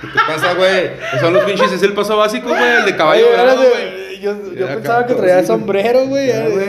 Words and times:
¿Qué 0.00 0.06
te 0.06 0.18
pasa, 0.26 0.54
güey? 0.54 0.86
Esos 1.08 1.20
son 1.20 1.34
los 1.34 1.44
pinches, 1.44 1.72
es 1.72 1.82
el 1.82 1.92
paso 1.92 2.16
básico, 2.16 2.48
güey, 2.48 2.76
el 2.78 2.84
de 2.86 2.96
caballo 2.96 3.26
Oye, 3.26 3.36
dorado, 3.36 3.58
güey. 3.68 4.00
Yo, 4.20 4.34
pensaba 4.66 5.06
que 5.06 5.14
traía 5.14 5.38
así, 5.38 5.46
sombrero, 5.46 6.04
güey. 6.06 6.26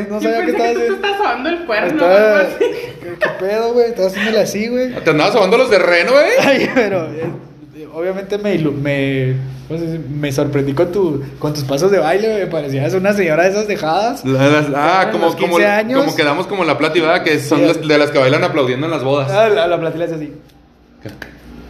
No 0.10 0.22
Yo 0.22 0.30
sabía 0.30 0.46
que 0.46 0.54
pensé 0.54 0.70
estaba 0.70 0.70
que 0.70 0.74
tú 0.74 0.80
te 0.80 0.84
haciendo. 0.84 0.94
estás 0.96 1.18
sobando 1.18 1.50
el 1.50 1.66
cuerno 1.66 1.88
Estaba-. 2.06 2.44
¿Qué, 2.60 3.18
qué 3.20 3.30
pedo, 3.40 3.74
güey? 3.74 3.86
Estaba 3.88 4.08
haciéndole 4.08 4.40
así, 4.40 4.68
güey. 4.70 4.94
¿Te 4.96 5.10
andabas 5.10 5.34
sobando 5.34 5.58
los 5.58 5.70
de 5.70 5.80
reno, 5.80 6.12
güey? 6.14 6.26
Ay, 6.48 6.70
pero 6.74 7.08
eh, 7.08 7.88
obviamente 7.94 8.38
me, 8.38 8.56
ilu- 8.56 8.72
me, 8.74 9.36
¿cómo 9.68 9.80
se 9.82 9.86
dice? 9.86 10.00
me 10.10 10.32
sorprendí 10.32 10.72
con, 10.74 10.94
tu, 10.94 11.24
con 11.40 11.54
tus 11.54 11.66
pasos 11.66 11.92
de 11.92 12.00
baile, 12.00 12.32
güey. 12.32 12.50
Parecías 12.50 12.94
una 12.94 13.12
señora 13.12 13.44
de 13.44 13.50
esas 13.50 13.68
dejadas. 13.68 14.24
La- 14.24 14.48
las- 14.48 14.68
ah, 14.74 15.10
como, 15.12 15.26
los 15.26 15.36
como, 15.36 15.58
15 15.58 15.66
años. 15.68 16.00
como 16.06 16.16
quedamos 16.16 16.48
como 16.48 16.64
la 16.64 16.78
plata, 16.78 16.94
¿verdad? 17.02 17.22
Que 17.24 17.38
son 17.40 17.60
Sí. 17.60 17.66
las, 17.66 17.86
de 17.86 17.98
las 17.98 18.12
que 18.12 18.18
bailan 18.20 18.46
aplaudiendo 18.46 18.86
en 18.86 18.92
las 18.94 19.04
bodas. 19.04 19.30
Ah, 19.30 19.50
la, 19.50 19.68
la 19.68 19.90
es 19.90 20.12
así. 20.14 20.32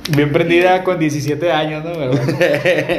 Bien 0.09 0.31
prendida 0.31 0.83
con 0.83 0.97
17 0.97 1.51
años, 1.51 1.83
¿no? 1.85 1.91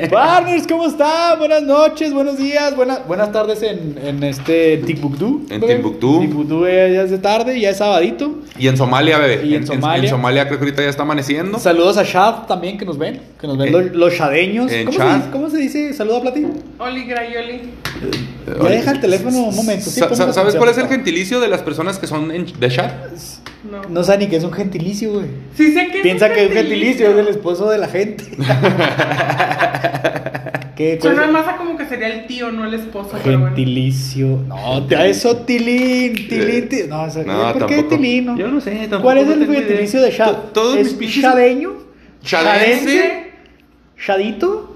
Partners, 0.08 0.66
¿cómo 0.68 0.86
están? 0.86 1.36
Buenas 1.38 1.62
noches, 1.64 2.12
buenos 2.14 2.38
días, 2.38 2.76
buenas, 2.76 3.04
buenas 3.08 3.32
tardes 3.32 3.60
en, 3.64 3.98
en 4.02 4.22
este 4.22 4.78
Timbuktu. 4.78 5.44
En 5.50 5.60
bebé. 5.60 5.74
Timbuktu. 5.74 6.20
Timbuktu 6.20 6.64
ya 6.66 7.02
es 7.02 7.10
de 7.10 7.18
tarde, 7.18 7.58
ya 7.58 7.70
es 7.70 7.78
sabadito. 7.78 8.38
Y 8.56 8.68
en 8.68 8.76
Somalia, 8.76 9.18
bebé. 9.18 9.44
Y 9.44 9.56
en 9.56 9.66
Somalia. 9.66 10.04
En, 10.04 10.10
Somalia 10.10 10.46
creo 10.46 10.58
que 10.60 10.64
ahorita 10.66 10.82
ya 10.82 10.88
está 10.90 11.02
amaneciendo. 11.02 11.58
Saludos 11.58 11.96
a 11.98 12.04
Shad 12.04 12.46
también 12.46 12.78
que 12.78 12.84
nos 12.84 12.96
ven, 12.96 13.20
que 13.40 13.48
nos 13.48 13.58
ven 13.58 13.66
En- 13.68 13.72
los, 13.72 13.92
los 13.96 14.14
shadeños. 14.14 14.70
en 14.70 14.86
¿Cómo, 14.86 14.96
se 14.96 15.04
Shad. 15.04 15.16
dice, 15.16 15.30
¿Cómo 15.32 15.50
se 15.50 15.56
dice? 15.58 15.92
Saluda 15.94 16.18
a 16.18 16.22
Plati. 16.22 16.46
Oli 16.78 17.04
Grayoli. 17.04 17.60
Ya 18.62 18.68
deja 18.68 18.90
el 18.92 19.00
teléfono 19.00 19.38
un 19.42 19.56
momento. 19.56 19.90
sí, 19.90 20.00
¿Sabes 20.00 20.54
cuál 20.54 20.68
es 20.70 20.78
el 20.78 20.86
gentilicio 20.88 21.40
de 21.40 21.48
las 21.48 21.62
personas 21.62 21.98
que 21.98 22.06
son 22.06 22.30
en- 22.30 22.46
de 22.58 22.68
chat? 22.70 22.92
No. 23.70 23.80
No 23.88 24.02
sabe 24.02 24.24
ni 24.24 24.26
que 24.30 24.36
es 24.36 24.44
un 24.44 24.52
gentilicio, 24.52 25.12
güey. 25.12 25.26
Sí 25.56 25.72
sé 25.72 25.88
que 25.88 25.98
es 25.98 26.02
Piensa 26.02 26.26
un 26.26 26.32
que 26.34 26.46
un 26.46 26.52
gentilicio 26.52 27.10
es 27.10 27.16
el 27.16 27.28
esposo 27.28 27.70
de 27.70 27.78
la 27.78 27.86
gente. 27.88 28.24
¿Qué 30.76 30.98
Suena 31.00 31.26
es? 31.26 31.30
más 31.30 31.46
a 31.46 31.56
como 31.56 31.76
que 31.76 31.86
sería 31.86 32.08
el 32.08 32.26
tío, 32.26 32.50
no 32.50 32.64
el 32.64 32.74
esposo. 32.74 33.10
pero 33.22 33.38
bueno. 33.38 33.54
Gentilicio. 33.54 34.40
No, 34.48 34.84
te- 34.86 35.10
eso 35.10 35.36
tilín, 35.38 36.14
tilín, 36.28 36.68
tilín. 36.68 36.88
No, 36.88 37.52
¿por 37.52 37.66
qué 37.66 37.82
tilín? 37.84 38.26
no? 38.26 38.36
Yo 38.38 38.48
no 38.48 38.60
sé, 38.60 38.72
tampoco 38.88 39.02
¿Cuál 39.02 39.18
es 39.18 39.28
el 39.28 39.46
gentilicio 39.46 40.00
de 40.00 40.10
todos 40.52 40.76
¿Es 40.78 40.98
shadeño? 40.98 41.74
¿Chadense? 42.24 43.30
¿Shadito? 43.98 44.71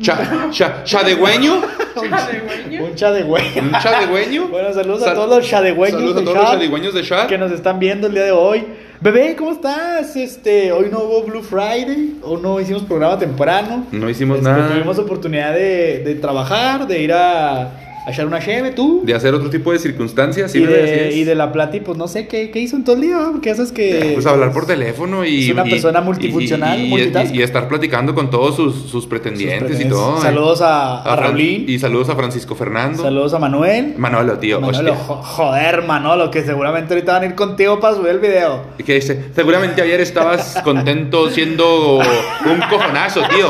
Cha, 0.00 0.48
cha, 0.50 0.84
¿Chadegüeño? 0.84 1.54
Un 1.96 2.96
chadegüeño. 2.96 3.64
¿Un 3.64 3.72
chadegüeño? 3.72 4.48
Bueno, 4.50 4.72
saludos 4.72 5.06
a 5.06 5.14
todos 5.14 5.28
los 5.28 5.48
chadegüeños 5.48 6.00
Saludos 6.00 6.16
a 6.16 6.20
de 6.20 6.24
todos 6.24 6.36
los 6.38 6.50
chadegüeños 6.50 6.94
de 6.94 7.02
Shad. 7.02 7.26
que 7.26 7.38
nos 7.38 7.50
están 7.52 7.78
viendo 7.78 8.06
el 8.06 8.14
día 8.14 8.24
de 8.24 8.30
hoy. 8.32 8.64
Bebé, 9.00 9.34
¿cómo 9.36 9.52
estás? 9.52 10.14
Este, 10.16 10.70
hoy 10.72 10.88
no 10.92 11.00
hubo 11.00 11.22
Blue 11.24 11.42
Friday, 11.42 12.18
hoy 12.22 12.40
no 12.42 12.60
hicimos 12.60 12.82
programa 12.84 13.18
temprano. 13.18 13.86
No 13.90 14.08
hicimos 14.08 14.38
Este, 14.38 14.50
nada. 14.50 14.68
Tuvimos 14.68 14.98
oportunidad 14.98 15.54
de, 15.54 16.02
de 16.04 16.14
trabajar, 16.16 16.86
de 16.86 17.02
ir 17.02 17.12
a, 17.12 17.70
a 18.10 18.14
echar 18.14 18.26
una 18.26 18.38
cheve, 18.40 18.70
tú. 18.72 19.02
De 19.04 19.14
hacer 19.14 19.34
otro 19.34 19.50
tipo 19.50 19.72
de 19.72 19.78
circunstancias. 19.78 20.52
sí, 20.52 20.58
y, 20.58 20.66
de, 20.66 21.08
es. 21.08 21.16
y 21.16 21.24
de 21.24 21.34
la 21.34 21.50
plati, 21.52 21.80
pues 21.80 21.98
no 21.98 22.06
sé 22.08 22.28
qué, 22.28 22.50
qué 22.50 22.60
hizo 22.60 22.76
en 22.76 22.84
todo 22.84 22.96
el 22.96 23.02
día, 23.02 23.18
porque 23.32 23.50
esas 23.50 23.72
que. 23.72 24.12
Pues 24.14 24.26
hablar 24.26 24.52
por 24.52 24.66
teléfono 24.66 25.24
y. 25.24 25.46
Es 25.46 25.52
una 25.52 25.66
y- 25.66 25.70
persona 25.70 26.00
multifuncional, 26.00 26.78
y, 26.80 27.12
y- 27.32 27.42
estar 27.42 27.66
platicando 27.68 28.14
con 28.14 28.30
todos 28.30 28.54
sus, 28.56 28.74
sus 28.74 29.00
sus 29.00 29.06
pretendientes 29.06 29.80
y 29.80 29.86
todo. 29.86 30.18
eh. 30.18 30.22
Saludos 30.22 30.60
a, 30.60 31.02
a, 31.02 31.16
Raulín. 31.16 31.64
Y 31.68 31.78
saludos 31.78 32.08
a 32.10 32.16
Francisco 32.16 32.54
Fernando. 32.54 33.02
Saludos 33.02 33.32
a 33.34 33.38
Manuel. 33.38 33.94
Manolo, 33.96 34.38
tío. 34.38 34.60
Manolo, 34.60 34.94
joder, 34.94 35.82
Manolo, 35.82 36.30
que 36.30 36.42
seguramente 36.44 36.92
ahorita 36.94 37.12
van 37.14 37.22
a 37.22 37.26
ir 37.26 37.34
contigo 37.34 37.80
para 37.80 37.96
subir 37.96 38.10
el 38.10 38.18
video. 38.20 38.62
Y 38.78 38.82
que 38.82 38.94
dice, 38.94 39.24
seguramente 39.34 39.80
ayer 39.80 40.00
estabas 40.00 40.60
contento 40.64 41.30
siendo 41.30 41.96
un 41.98 42.60
cojonazo, 42.68 43.22
tío. 43.34 43.48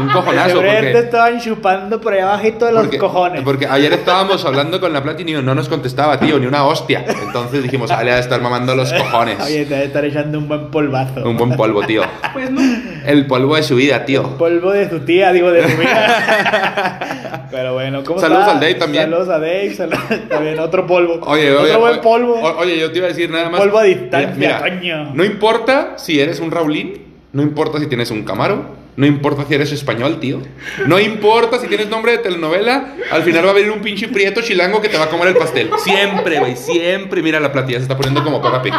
Un 0.00 0.08
cojonazo. 0.10 0.54
Porque, 0.56 0.98
estaban 0.98 1.40
chupando 1.40 2.00
por 2.00 2.12
ahí 2.12 2.20
abajito 2.20 2.66
de 2.66 2.72
los 2.72 2.82
porque, 2.82 2.98
cojones. 2.98 3.42
porque 3.42 3.66
ayer 3.66 3.92
estábamos 4.02 4.44
hablando 4.44 4.80
con 4.80 4.92
la 4.92 5.02
Platini 5.02 5.32
y 5.32 5.42
no 5.42 5.54
nos 5.54 5.68
contestaba, 5.68 6.18
tío, 6.18 6.38
ni 6.38 6.46
una 6.46 6.64
hostia. 6.64 7.04
Entonces 7.24 7.62
dijimos, 7.62 7.90
ah, 7.90 8.02
le 8.02 8.10
ha 8.10 8.14
de 8.16 8.20
estar 8.20 8.40
mamando 8.40 8.74
los 8.74 8.92
cojones. 8.92 9.38
Oye, 9.40 9.64
te 9.64 9.74
debe 9.74 9.86
estar 9.86 10.04
echando 10.04 10.38
un 10.38 10.48
buen 10.48 10.70
polvazo. 10.70 11.22
Un 11.28 11.36
buen 11.36 11.56
polvo, 11.56 11.82
tío. 11.82 12.02
Pues 12.32 12.50
no. 12.50 12.60
El 13.06 13.26
polvo 13.26 13.56
de 13.56 13.62
su 13.62 13.76
vida, 13.76 14.04
tío. 14.04 14.36
Polvo 14.36 14.72
de 14.72 14.90
su 14.90 15.00
tía, 15.00 15.32
digo, 15.32 15.50
de 15.52 15.70
su 15.70 15.76
vida. 15.78 17.48
Pero 17.50 17.74
bueno, 17.74 18.02
¿cómo 18.04 18.18
Saludos 18.18 18.40
está? 18.42 18.52
al 18.54 18.60
Dave 18.60 18.74
también. 18.74 19.04
Saludos 19.04 19.28
a 19.28 19.38
Dave, 19.38 19.74
saludos 19.74 20.00
también, 20.28 20.58
otro 20.58 20.86
polvo. 20.86 21.20
Oye, 21.26 21.50
otro 21.52 21.62
oye, 21.64 21.76
buen 21.76 22.00
polvo. 22.00 22.34
Oye, 22.58 22.78
yo 22.78 22.90
te 22.90 22.98
iba 22.98 23.06
a 23.06 23.10
decir 23.10 23.30
nada 23.30 23.50
más. 23.50 23.60
Polvo 23.60 23.78
a 23.78 23.82
distancia, 23.84 24.34
Mira, 24.36 24.60
coño. 24.60 25.14
no 25.14 25.24
importa 25.24 25.94
si 25.96 26.18
eres 26.20 26.40
un 26.40 26.50
Raulín, 26.50 27.02
no 27.32 27.42
importa 27.42 27.78
si 27.78 27.86
tienes 27.86 28.10
un 28.10 28.24
Camaro, 28.24 28.81
no 28.96 29.06
importa 29.06 29.44
si 29.48 29.54
eres 29.54 29.72
español, 29.72 30.20
tío. 30.20 30.40
No 30.86 31.00
importa 31.00 31.58
si 31.58 31.66
tienes 31.66 31.88
nombre 31.88 32.12
de 32.12 32.18
telenovela, 32.18 32.94
al 33.10 33.22
final 33.22 33.46
va 33.46 33.50
a 33.50 33.54
venir 33.54 33.70
un 33.70 33.80
pinche 33.80 34.08
prieto 34.08 34.42
chilango 34.42 34.80
que 34.82 34.88
te 34.88 34.98
va 34.98 35.04
a 35.04 35.08
comer 35.08 35.28
el 35.28 35.36
pastel. 35.36 35.70
Siempre, 35.82 36.38
güey, 36.40 36.56
siempre. 36.56 37.22
Mira, 37.22 37.40
la 37.40 37.52
platilla 37.52 37.78
se 37.78 37.84
está 37.84 37.96
poniendo 37.96 38.22
como 38.22 38.40
Peppa 38.42 38.62
Pig. 38.62 38.74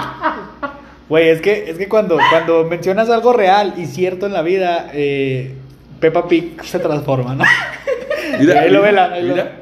Güey, 1.10 1.30
es 1.30 1.42
que, 1.42 1.70
es 1.70 1.78
que 1.78 1.88
cuando, 1.88 2.18
cuando 2.30 2.64
mencionas 2.64 3.10
algo 3.10 3.34
real 3.34 3.74
y 3.78 3.86
cierto 3.88 4.26
en 4.26 4.34
la 4.34 4.42
vida, 4.42 4.90
eh, 4.94 5.54
Peppa 6.00 6.28
Pig 6.28 6.64
se 6.64 6.80
transforma, 6.80 7.36
¿no? 7.36 7.44
Ahí 8.34 8.70
lo 8.70 8.82
vela, 8.82 9.12
ahí 9.14 9.24
lo- 9.28 9.34
mira. 9.36 9.60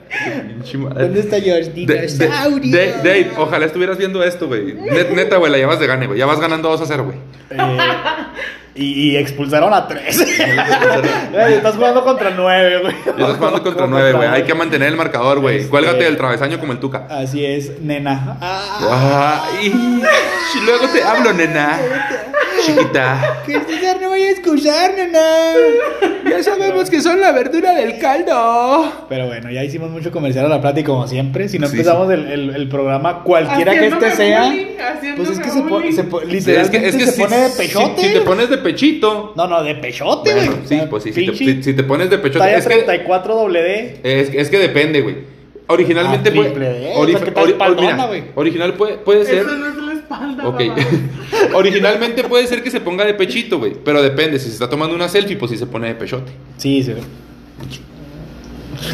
Pinche 0.47 0.78
madre. 0.78 1.03
¿Dónde 1.03 1.19
está 1.22 1.40
George 1.41 1.72
De- 1.72 1.85
de- 1.85 2.07
Dinosaurio? 2.07 2.72
de- 2.72 2.91
Dave, 2.97 3.31
ojalá 3.38 3.66
estuvieras 3.66 3.97
viendo 3.97 4.23
esto, 4.23 4.47
güey. 4.47 4.73
Net- 4.75 5.09
Neta, 5.09 5.38
güey, 5.38 5.51
la 5.51 5.57
llevas 5.57 5.79
de 5.79 5.88
gane, 5.88 6.07
güey. 6.07 6.19
Ya 6.19 6.25
vas 6.25 6.40
ganando 6.40 6.69
2 6.69 6.81
a 6.81 6.85
0, 6.85 7.06
güey. 7.06 7.17
Eh, 7.50 7.78
y, 8.75 9.11
y 9.11 9.17
expulsaron 9.17 9.73
a 9.73 9.87
tres. 9.87 10.19
Estás 11.33 11.75
jugando 11.75 12.03
contra 12.03 12.29
nueve, 12.31 12.79
güey. 12.81 12.95
Estás 13.05 13.37
jugando 13.37 13.63
contra 13.63 13.87
9, 13.87 14.13
güey. 14.13 14.27
Hay 14.29 14.43
que 14.43 14.53
mantener 14.53 14.89
el 14.89 14.95
marcador, 14.97 15.39
güey. 15.39 15.57
Este- 15.57 15.69
Cuélgate 15.69 16.03
del 16.05 16.17
travesaño 16.17 16.59
como 16.59 16.71
el 16.73 16.79
Tuca. 16.79 17.07
Así 17.09 17.43
es, 17.45 17.79
nena. 17.81 18.37
Ah, 18.41 19.45
Ay, 19.57 19.71
luego 20.65 20.87
te 20.87 21.03
hablo, 21.03 21.33
nena. 21.33 21.79
Chiquita. 22.66 23.41
que 23.45 23.59
César 23.61 23.97
no 24.01 24.09
vaya 24.09 24.27
a 24.27 24.31
excusar, 24.31 24.94
nena. 24.95 25.19
Ya 26.29 26.44
sabemos 26.44 26.89
que 26.89 27.01
son 27.01 27.19
la 27.19 27.31
verdura 27.31 27.73
del 27.75 27.97
caldo. 27.99 28.91
Pero 29.09 29.27
bueno, 29.27 29.51
ya 29.51 29.63
hicimos 29.63 29.89
mucho 29.89 30.11
comercial 30.11 30.45
a 30.45 30.49
la 30.49 30.61
plata 30.61 30.79
y 30.79 30.83
como 30.83 31.07
siempre, 31.07 31.49
si 31.49 31.59
no 31.59 31.67
Sí, 31.67 31.73
empezamos 31.77 32.11
el, 32.11 32.27
el- 32.31 32.55
el 32.55 32.69
programa, 32.69 33.23
cualquiera 33.23 33.73
que 33.73 33.88
este 33.88 34.11
sea, 34.11 34.45
bullying, 34.45 34.66
pues 35.17 35.29
es 35.31 35.39
que 35.39 35.49
se, 35.49 35.91
se 35.94 36.03
po- 36.03 36.22
Es 36.22 36.27
literalmente 36.27 36.79
que, 36.79 36.88
es 36.88 36.95
que 36.95 37.05
se 37.07 37.11
si, 37.13 37.22
pone 37.22 37.38
de 37.38 37.49
si- 37.49 37.57
pechote. 37.57 38.01
si 38.01 38.13
te 38.13 38.22
pones 38.22 38.49
de 38.49 38.57
pechito. 38.59 39.33
No, 39.35 39.47
no, 39.47 39.63
de 39.63 39.75
pechote, 39.75 40.33
güey. 40.33 40.45
Bueno, 40.47 40.61
O 40.63 40.67
sí, 40.67 40.75
sea, 40.75 40.89
pues 40.89 41.03
sí. 41.03 41.13
Si 41.13 41.25
te, 41.25 41.35
si- 41.35 41.63
si 41.63 41.73
pones 41.83 42.09
de 42.09 42.17
pechote. 42.17 42.39
Talla 42.39 42.57
Es 42.57 42.67
que, 42.67 42.75
34 42.75 43.35
doble 43.35 43.61
D. 43.63 43.99
es, 44.03 44.29
es 44.33 44.49
que 44.49 44.57
depende, 44.59 45.01
güey. 45.01 45.16
Originalmente 45.67 46.29
Ah, 46.31 46.33
puede. 46.35 46.93
ori- 46.95 47.16
o 47.16 47.17
sea, 47.17 47.19
que 47.22 47.29
está 47.29 47.41
ori- 47.43 47.49
espaldona, 47.51 47.91
mira, 47.93 48.07
güey. 48.07 48.23
original 48.35 48.73
puede, 48.73 48.97
puede 48.97 49.23
ser. 49.25 49.39
Eso 49.39 49.51
no 49.55 49.67
es 49.67 49.75
espalda. 50.16 50.47
Ok. 50.47 50.61
Originalmente 51.53 52.23
puede 52.23 52.47
ser 52.47 52.63
que 52.63 52.72
se 52.72 52.81
ponga 52.81 53.05
de 53.05 53.13
pechito, 53.13 53.59
güey. 53.59 53.73
Pero 53.83 54.01
depende. 54.01 54.39
Si 54.39 54.47
se 54.47 54.53
está 54.53 54.69
tomando 54.69 54.95
una 54.95 55.09
selfie, 55.09 55.38
pues 55.38 55.51
sí 55.51 55.57
se 55.57 55.66
pone 55.66 55.88
de 55.88 55.95
pechote. 55.95 56.31
Sí, 56.57 56.83
sí. 56.83 56.94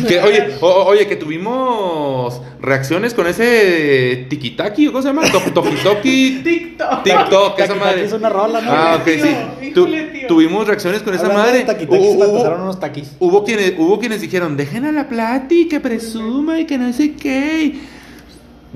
Que, 0.05 0.19
oye, 0.19 0.55
o- 0.59 0.83
oye, 0.85 1.07
que 1.07 1.15
tuvimos 1.15 2.41
reacciones 2.59 3.13
con 3.13 3.25
ese 3.25 4.25
tikitaki, 4.29 4.87
¿o 4.87 4.91
cómo 4.91 5.01
se 5.01 5.07
llama? 5.07 5.21
Tokitoki. 5.31 6.41
TikTok. 6.43 7.03
TikTok, 7.03 7.59
esa 7.59 7.75
madre. 7.75 8.03
es 8.03 8.11
una 8.11 8.27
rola, 8.27 8.59
¿no? 8.59 8.69
Ah, 8.71 8.97
ok, 8.99 9.05
Tío, 9.05 9.23
sí. 9.23 9.71
Tu- 9.73 9.87
tuvimos 10.27 10.67
reacciones 10.67 11.01
con 11.03 11.13
esa 11.13 11.29
madre. 11.29 11.63
Hubo- 11.65 11.77
se 11.77 11.85
me 11.85 11.99
hubo- 11.99 12.23
antojaron 12.25 12.61
unos 12.63 12.79
taquis. 12.81 13.11
Hubo 13.19 13.45
quienes, 13.45 13.75
hubo 13.77 13.97
quienes 13.99 14.19
dijeron, 14.19 14.57
dejen 14.57 14.83
a 14.83 14.91
la 14.91 15.07
plati, 15.07 15.69
que 15.69 15.79
presuma 15.79 16.59
y 16.59 16.65
que 16.65 16.77
no 16.77 16.91
sé 16.91 17.13
qué. 17.13 17.75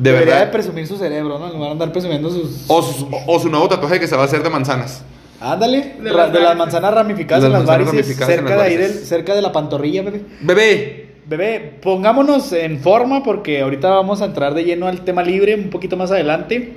De 0.01 0.11
Debería 0.11 0.33
de 0.33 0.39
verdad. 0.39 0.51
presumir 0.51 0.87
su 0.87 0.97
cerebro, 0.97 1.37
¿no? 1.37 1.47
En 1.47 1.53
lugar 1.53 1.67
de 1.69 1.71
andar 1.73 1.91
presumiendo 1.91 2.29
sus... 2.29 2.65
O 2.67 2.81
su, 2.81 3.07
o 3.27 3.39
su 3.39 3.49
nuevo 3.49 3.67
tatuaje 3.67 3.99
que 3.99 4.07
se 4.07 4.15
va 4.15 4.23
a 4.23 4.25
hacer 4.25 4.41
de 4.41 4.49
manzanas. 4.49 5.03
Ándale, 5.39 5.95
De 6.01 6.09
ra- 6.11 6.27
las 6.27 6.33
de 6.33 6.55
manzanas 6.55 6.93
ramificadas 6.93 7.41
De 7.43 7.47
en 7.47 7.53
las 7.53 7.61
las 7.61 7.67
manzanas 7.67 7.87
varices, 7.93 8.05
ramificadas 8.17 8.29
en 8.33 8.39
cerca 8.39 8.55
las 8.55 8.59
de 8.59 8.69
ahí 8.71 8.77
del, 8.77 8.87
varices. 8.87 9.07
cerca 9.09 9.35
de 9.35 9.41
la 9.41 9.51
pantorrilla, 9.51 10.01
bebé. 10.03 10.21
Bebé. 10.41 11.07
Bebé, 11.27 11.73
pongámonos 11.81 12.51
en 12.53 12.79
forma 12.79 13.23
porque 13.23 13.61
ahorita 13.61 13.89
vamos 13.89 14.21
a 14.21 14.25
entrar 14.25 14.53
de 14.53 14.63
lleno 14.63 14.87
al 14.87 15.01
tema 15.01 15.23
libre 15.23 15.55
un 15.55 15.69
poquito 15.69 15.95
más 15.97 16.11
adelante. 16.11 16.73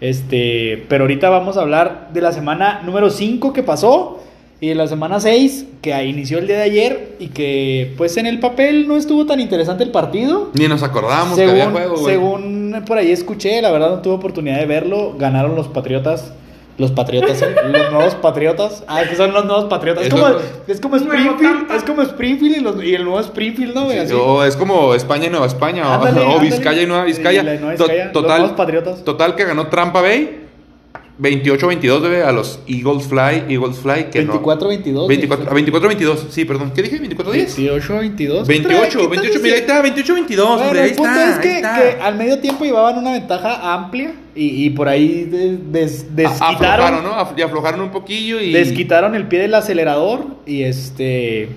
Este, 0.00 0.84
pero 0.88 1.04
ahorita 1.04 1.28
vamos 1.28 1.56
a 1.56 1.62
hablar 1.62 2.08
de 2.12 2.20
la 2.20 2.32
semana 2.32 2.80
número 2.84 3.10
5 3.10 3.52
que 3.52 3.62
pasó 3.62 4.22
y 4.60 4.68
de 4.68 4.74
la 4.74 4.86
semana 4.88 5.20
6 5.20 5.66
que 5.82 6.04
inició 6.04 6.38
el 6.38 6.46
día 6.48 6.56
de 6.56 6.62
ayer 6.62 7.12
y 7.20 7.28
que 7.28 7.94
pues 7.96 8.16
en 8.16 8.26
el 8.26 8.40
papel 8.40 8.88
no 8.88 8.96
estuvo 8.96 9.24
tan 9.26 9.38
interesante 9.40 9.84
el 9.84 9.90
partido. 9.90 10.50
Ni 10.54 10.66
nos 10.66 10.82
acordábamos 10.82 11.36
que 11.36 11.44
había 11.44 11.64
Según, 11.66 11.72
juego, 11.74 11.96
güey. 11.96 12.14
según 12.14 12.82
por 12.86 12.98
ahí 12.98 13.12
escuché, 13.12 13.62
la 13.62 13.70
verdad 13.70 13.90
no 13.90 14.02
tuve 14.02 14.14
oportunidad 14.14 14.58
de 14.58 14.66
verlo, 14.66 15.14
ganaron 15.18 15.54
los 15.54 15.68
Patriotas. 15.68 16.32
Los 16.76 16.92
Patriotas, 16.92 17.40
los 17.72 17.90
nuevos 17.92 18.14
Patriotas. 18.16 18.84
Ah, 18.86 19.02
que 19.08 19.16
son 19.16 19.32
los 19.32 19.44
nuevos 19.44 19.64
Patriotas. 19.64 20.04
Es 20.04 20.10
como, 20.10 20.28
los- 20.28 20.42
es 20.68 20.80
como 20.80 20.94
Springfield, 20.96 21.70
es 21.76 21.82
como 21.82 22.02
Springfield 22.02 22.56
y, 22.56 22.60
los- 22.60 22.84
y 22.84 22.94
el 22.94 23.02
nuevo 23.04 23.18
Springfield, 23.20 23.74
¿no? 23.74 23.88
Así. 23.90 24.12
O 24.14 24.44
es 24.44 24.54
como 24.56 24.94
España 24.94 25.26
y 25.26 25.30
Nueva 25.30 25.46
España, 25.46 25.88
o- 25.88 25.94
Ándale, 25.94 26.20
o, 26.24 26.30
ándale. 26.30 26.50
Vizcaya 26.50 26.82
y 26.82 26.86
Nueva 26.86 27.04
Vizcaya. 27.04 27.42
Y 27.42 27.44
la 27.44 27.54
Nueva 27.56 27.76
To- 27.76 27.82
Vizcaya, 27.84 28.04
los 28.04 28.12
total, 28.12 28.38
nuevos 28.40 28.56
patriotas. 28.56 29.04
total 29.04 29.34
que 29.34 29.44
ganó 29.44 29.66
Trampa 29.68 30.02
Bay. 30.02 30.44
28-22, 31.20 32.00
bebé, 32.00 32.22
a 32.22 32.30
los 32.30 32.60
Eagles 32.68 33.06
Fly, 33.08 33.44
Eagles 33.52 33.78
Fly, 33.78 34.04
que 34.10 34.22
no. 34.22 34.40
24-22. 34.40 35.08
24, 35.08 35.50
a 35.50 35.54
24-22, 35.54 36.16
sí, 36.30 36.44
perdón. 36.44 36.72
¿Qué 36.74 36.82
dije? 36.82 37.00
¿24-10? 37.00 37.56
28-22. 37.56 38.46
28, 38.46 39.08
28, 39.08 39.40
mira, 39.42 39.54
ahí 39.56 39.60
está, 39.60 39.82
28-22, 39.82 40.36
Bueno, 40.36 40.54
hombre, 40.54 40.80
ahí 40.80 40.90
el 40.90 40.96
punto 40.96 41.10
está, 41.18 41.30
es 41.30 41.38
que, 41.38 42.00
al 42.00 42.14
medio 42.16 42.38
tiempo 42.38 42.64
llevaban 42.64 42.98
una 42.98 43.12
ventaja 43.12 43.74
amplia 43.74 44.12
y, 44.36 44.64
y 44.66 44.70
por 44.70 44.88
ahí 44.88 45.24
des- 45.70 46.14
desquitaron, 46.14 46.54
Aflojaron, 46.54 47.02
¿no? 47.02 47.10
Af- 47.14 47.34
Y 47.36 47.42
aflojaron 47.42 47.80
un 47.80 47.90
poquillo 47.90 48.40
y... 48.40 48.52
desquitaron 48.52 49.16
el 49.16 49.26
pie 49.26 49.40
del 49.40 49.54
acelerador 49.54 50.24
y 50.46 50.62
este 50.62 51.48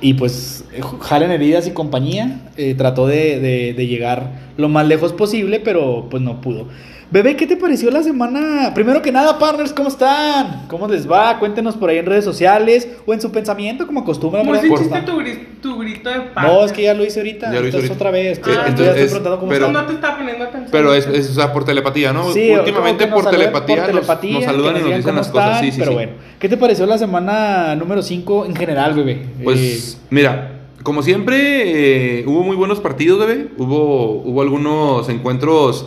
y 0.00 0.14
pues 0.14 0.64
Jalen 1.00 1.30
heridas 1.30 1.66
y 1.66 1.70
compañía 1.72 2.40
eh, 2.56 2.74
trató 2.76 3.06
de, 3.06 3.40
de- 3.40 3.74
de 3.74 3.86
llegar 3.86 4.30
lo 4.56 4.68
más 4.68 4.86
lejos 4.86 5.12
posible 5.12 5.60
pero 5.60 6.06
pues 6.10 6.22
no 6.22 6.40
pudo. 6.40 6.68
Bebé, 7.08 7.36
¿qué 7.36 7.46
te 7.46 7.56
pareció 7.56 7.88
la 7.92 8.02
semana? 8.02 8.72
Primero 8.74 9.00
que 9.00 9.12
nada, 9.12 9.38
partners, 9.38 9.72
¿cómo 9.72 9.88
están? 9.88 10.66
¿Cómo 10.68 10.88
les 10.88 11.08
va? 11.08 11.38
Cuéntenos 11.38 11.76
por 11.76 11.88
ahí 11.88 11.98
en 11.98 12.06
redes 12.06 12.24
sociales 12.24 12.88
o 13.06 13.14
en 13.14 13.20
su 13.20 13.30
pensamiento, 13.30 13.86
como 13.86 14.00
acostumbran. 14.00 14.42
¿Cómo 14.42 14.50
¿verdad? 14.52 14.64
si 14.64 14.68
¿Cómo 14.70 14.80
hiciste 15.20 15.46
tu, 15.62 15.68
tu 15.70 15.78
grito 15.78 16.10
de 16.10 16.20
paz? 16.22 16.44
No, 16.44 16.64
es 16.64 16.72
que 16.72 16.82
ya 16.82 16.94
lo 16.94 17.04
hice 17.04 17.20
ahorita. 17.20 17.52
Ya 17.52 17.60
lo 17.60 17.68
hice 17.68 17.76
ahorita. 17.76 17.94
otra 17.94 18.10
vez. 18.10 18.38
Ah, 18.38 18.40
Entonces, 18.40 18.66
entonces 18.68 18.86
ya 18.96 19.04
estoy 19.04 19.32
es- 19.32 19.38
cómo 19.38 19.48
pero-. 19.48 19.70
No 19.70 19.86
te 19.86 19.92
estaba 19.94 20.16
poniendo 20.18 20.44
atención. 20.46 20.70
Pero 20.72 20.94
es, 20.94 21.06
es, 21.06 21.30
o 21.30 21.34
sea, 21.34 21.52
por 21.52 21.64
telepatía, 21.64 22.12
¿no? 22.12 22.32
Sí, 22.32 22.50
Últimamente 22.50 23.06
nos 23.06 23.22
por 23.22 23.30
telepatía, 23.30 23.76
por 23.76 23.84
nos- 23.84 23.94
telepatía, 23.94 24.32
nos, 24.32 24.40
que 24.40 24.46
saludan 24.46 24.70
y 24.70 24.78
nos 24.78 24.84
digan 24.84 24.98
dicen 24.98 25.10
cómo 25.12 25.18
las 25.18 25.28
cosas. 25.28 25.48
están, 25.50 25.64
Sí, 25.64 25.70
sí, 25.70 25.78
pero 25.78 25.90
sí. 25.92 25.94
bueno, 25.94 26.12
¿qué 26.40 26.48
te 26.48 26.56
pareció 26.56 26.86
la 26.86 26.98
semana 26.98 27.76
número 27.76 28.02
5 28.02 28.46
en 28.46 28.56
general, 28.56 28.94
bebé? 28.94 29.26
Pues, 29.44 29.94
Eh, 29.94 30.06
mira, 30.10 30.58
como 30.82 31.02
siempre, 31.02 32.18
eh, 32.20 32.24
hubo 32.26 32.42
muy 32.42 32.56
buenos 32.56 32.80
partidos, 32.80 33.20
bebé. 33.20 33.46
Hubo, 33.58 34.22
hubo 34.24 34.42
algunos 34.42 35.08
encuentros 35.08 35.86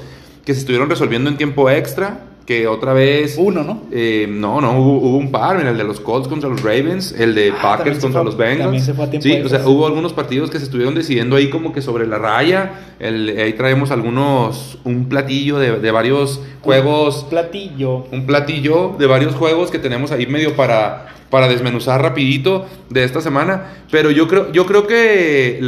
que 0.50 0.56
se 0.56 0.62
estuvieron 0.62 0.90
resolviendo 0.90 1.30
en 1.30 1.38
tiempo 1.38 1.69
extra. 1.69 2.22
Que 2.50 2.66
otra 2.68 2.94
vez. 2.94 3.36
uno, 3.38 3.63
¿no? 3.63 3.84
Eh, 3.92 4.25
no, 4.28 4.60
no, 4.60 4.72
hubo, 4.80 4.98
hubo 5.07 5.18
un 5.18 5.30
par, 5.30 5.56
mira, 5.60 5.69
el 5.69 5.78
de 5.78 5.84
los 5.84 6.00
Colts 6.00 6.28
contra 6.28 6.50
los 6.50 6.63
Ravens, 6.63 7.12
el 7.12 7.36
de 7.36 7.51
Ah, 7.56 7.62
Packers 7.78 8.00
contra 8.00 8.22
fue 8.22 8.25
los 8.25 8.36
Bengals. 8.38 8.62
también 8.62 8.84
se 8.84 8.96
fue 8.96 9.06
a 9.06 9.10
tiempo 9.12 9.24
sí, 9.30 9.40
o 9.46 9.50
sea, 9.50 9.60
sí. 9.60 9.66
hubo 9.69 9.86
algunos 9.86 10.13
partidos 10.13 10.50
que 10.50 10.57
se 10.57 10.63
estuvieron 10.63 10.96
decidiendo 10.96 11.36
ahí 11.36 11.51
como 11.51 11.74
que 11.74 11.84
sobre 11.84 12.07
la 12.07 12.18
raya. 12.18 12.72
El- 13.00 13.38
ahí 13.38 13.54
traemos 13.54 13.92
algunos, 13.92 14.80
un 14.84 15.07
platillo 15.10 15.60
de, 15.60 15.78
de 15.80 15.92
varios 15.92 16.42
juegos, 16.62 17.28
Platillo. 17.30 18.07
un 18.12 18.25
platillo 18.25 18.95
de 18.98 19.06
varios 19.06 19.36
juegos 19.36 19.69
que 19.69 19.78
tenemos 19.78 20.12
ahí 20.12 20.25
medio 20.25 20.56
para, 20.56 21.06
para 21.30 21.48
desmenuzar 21.48 22.02
rapidito 22.02 22.66
de 22.90 23.04
esta 23.04 23.22
semana. 23.22 23.74
Pero 23.92 24.10
yo 24.10 24.28
creo, 24.28 24.52
yo 24.52 24.66
creo 24.66 24.88
que 24.88 25.62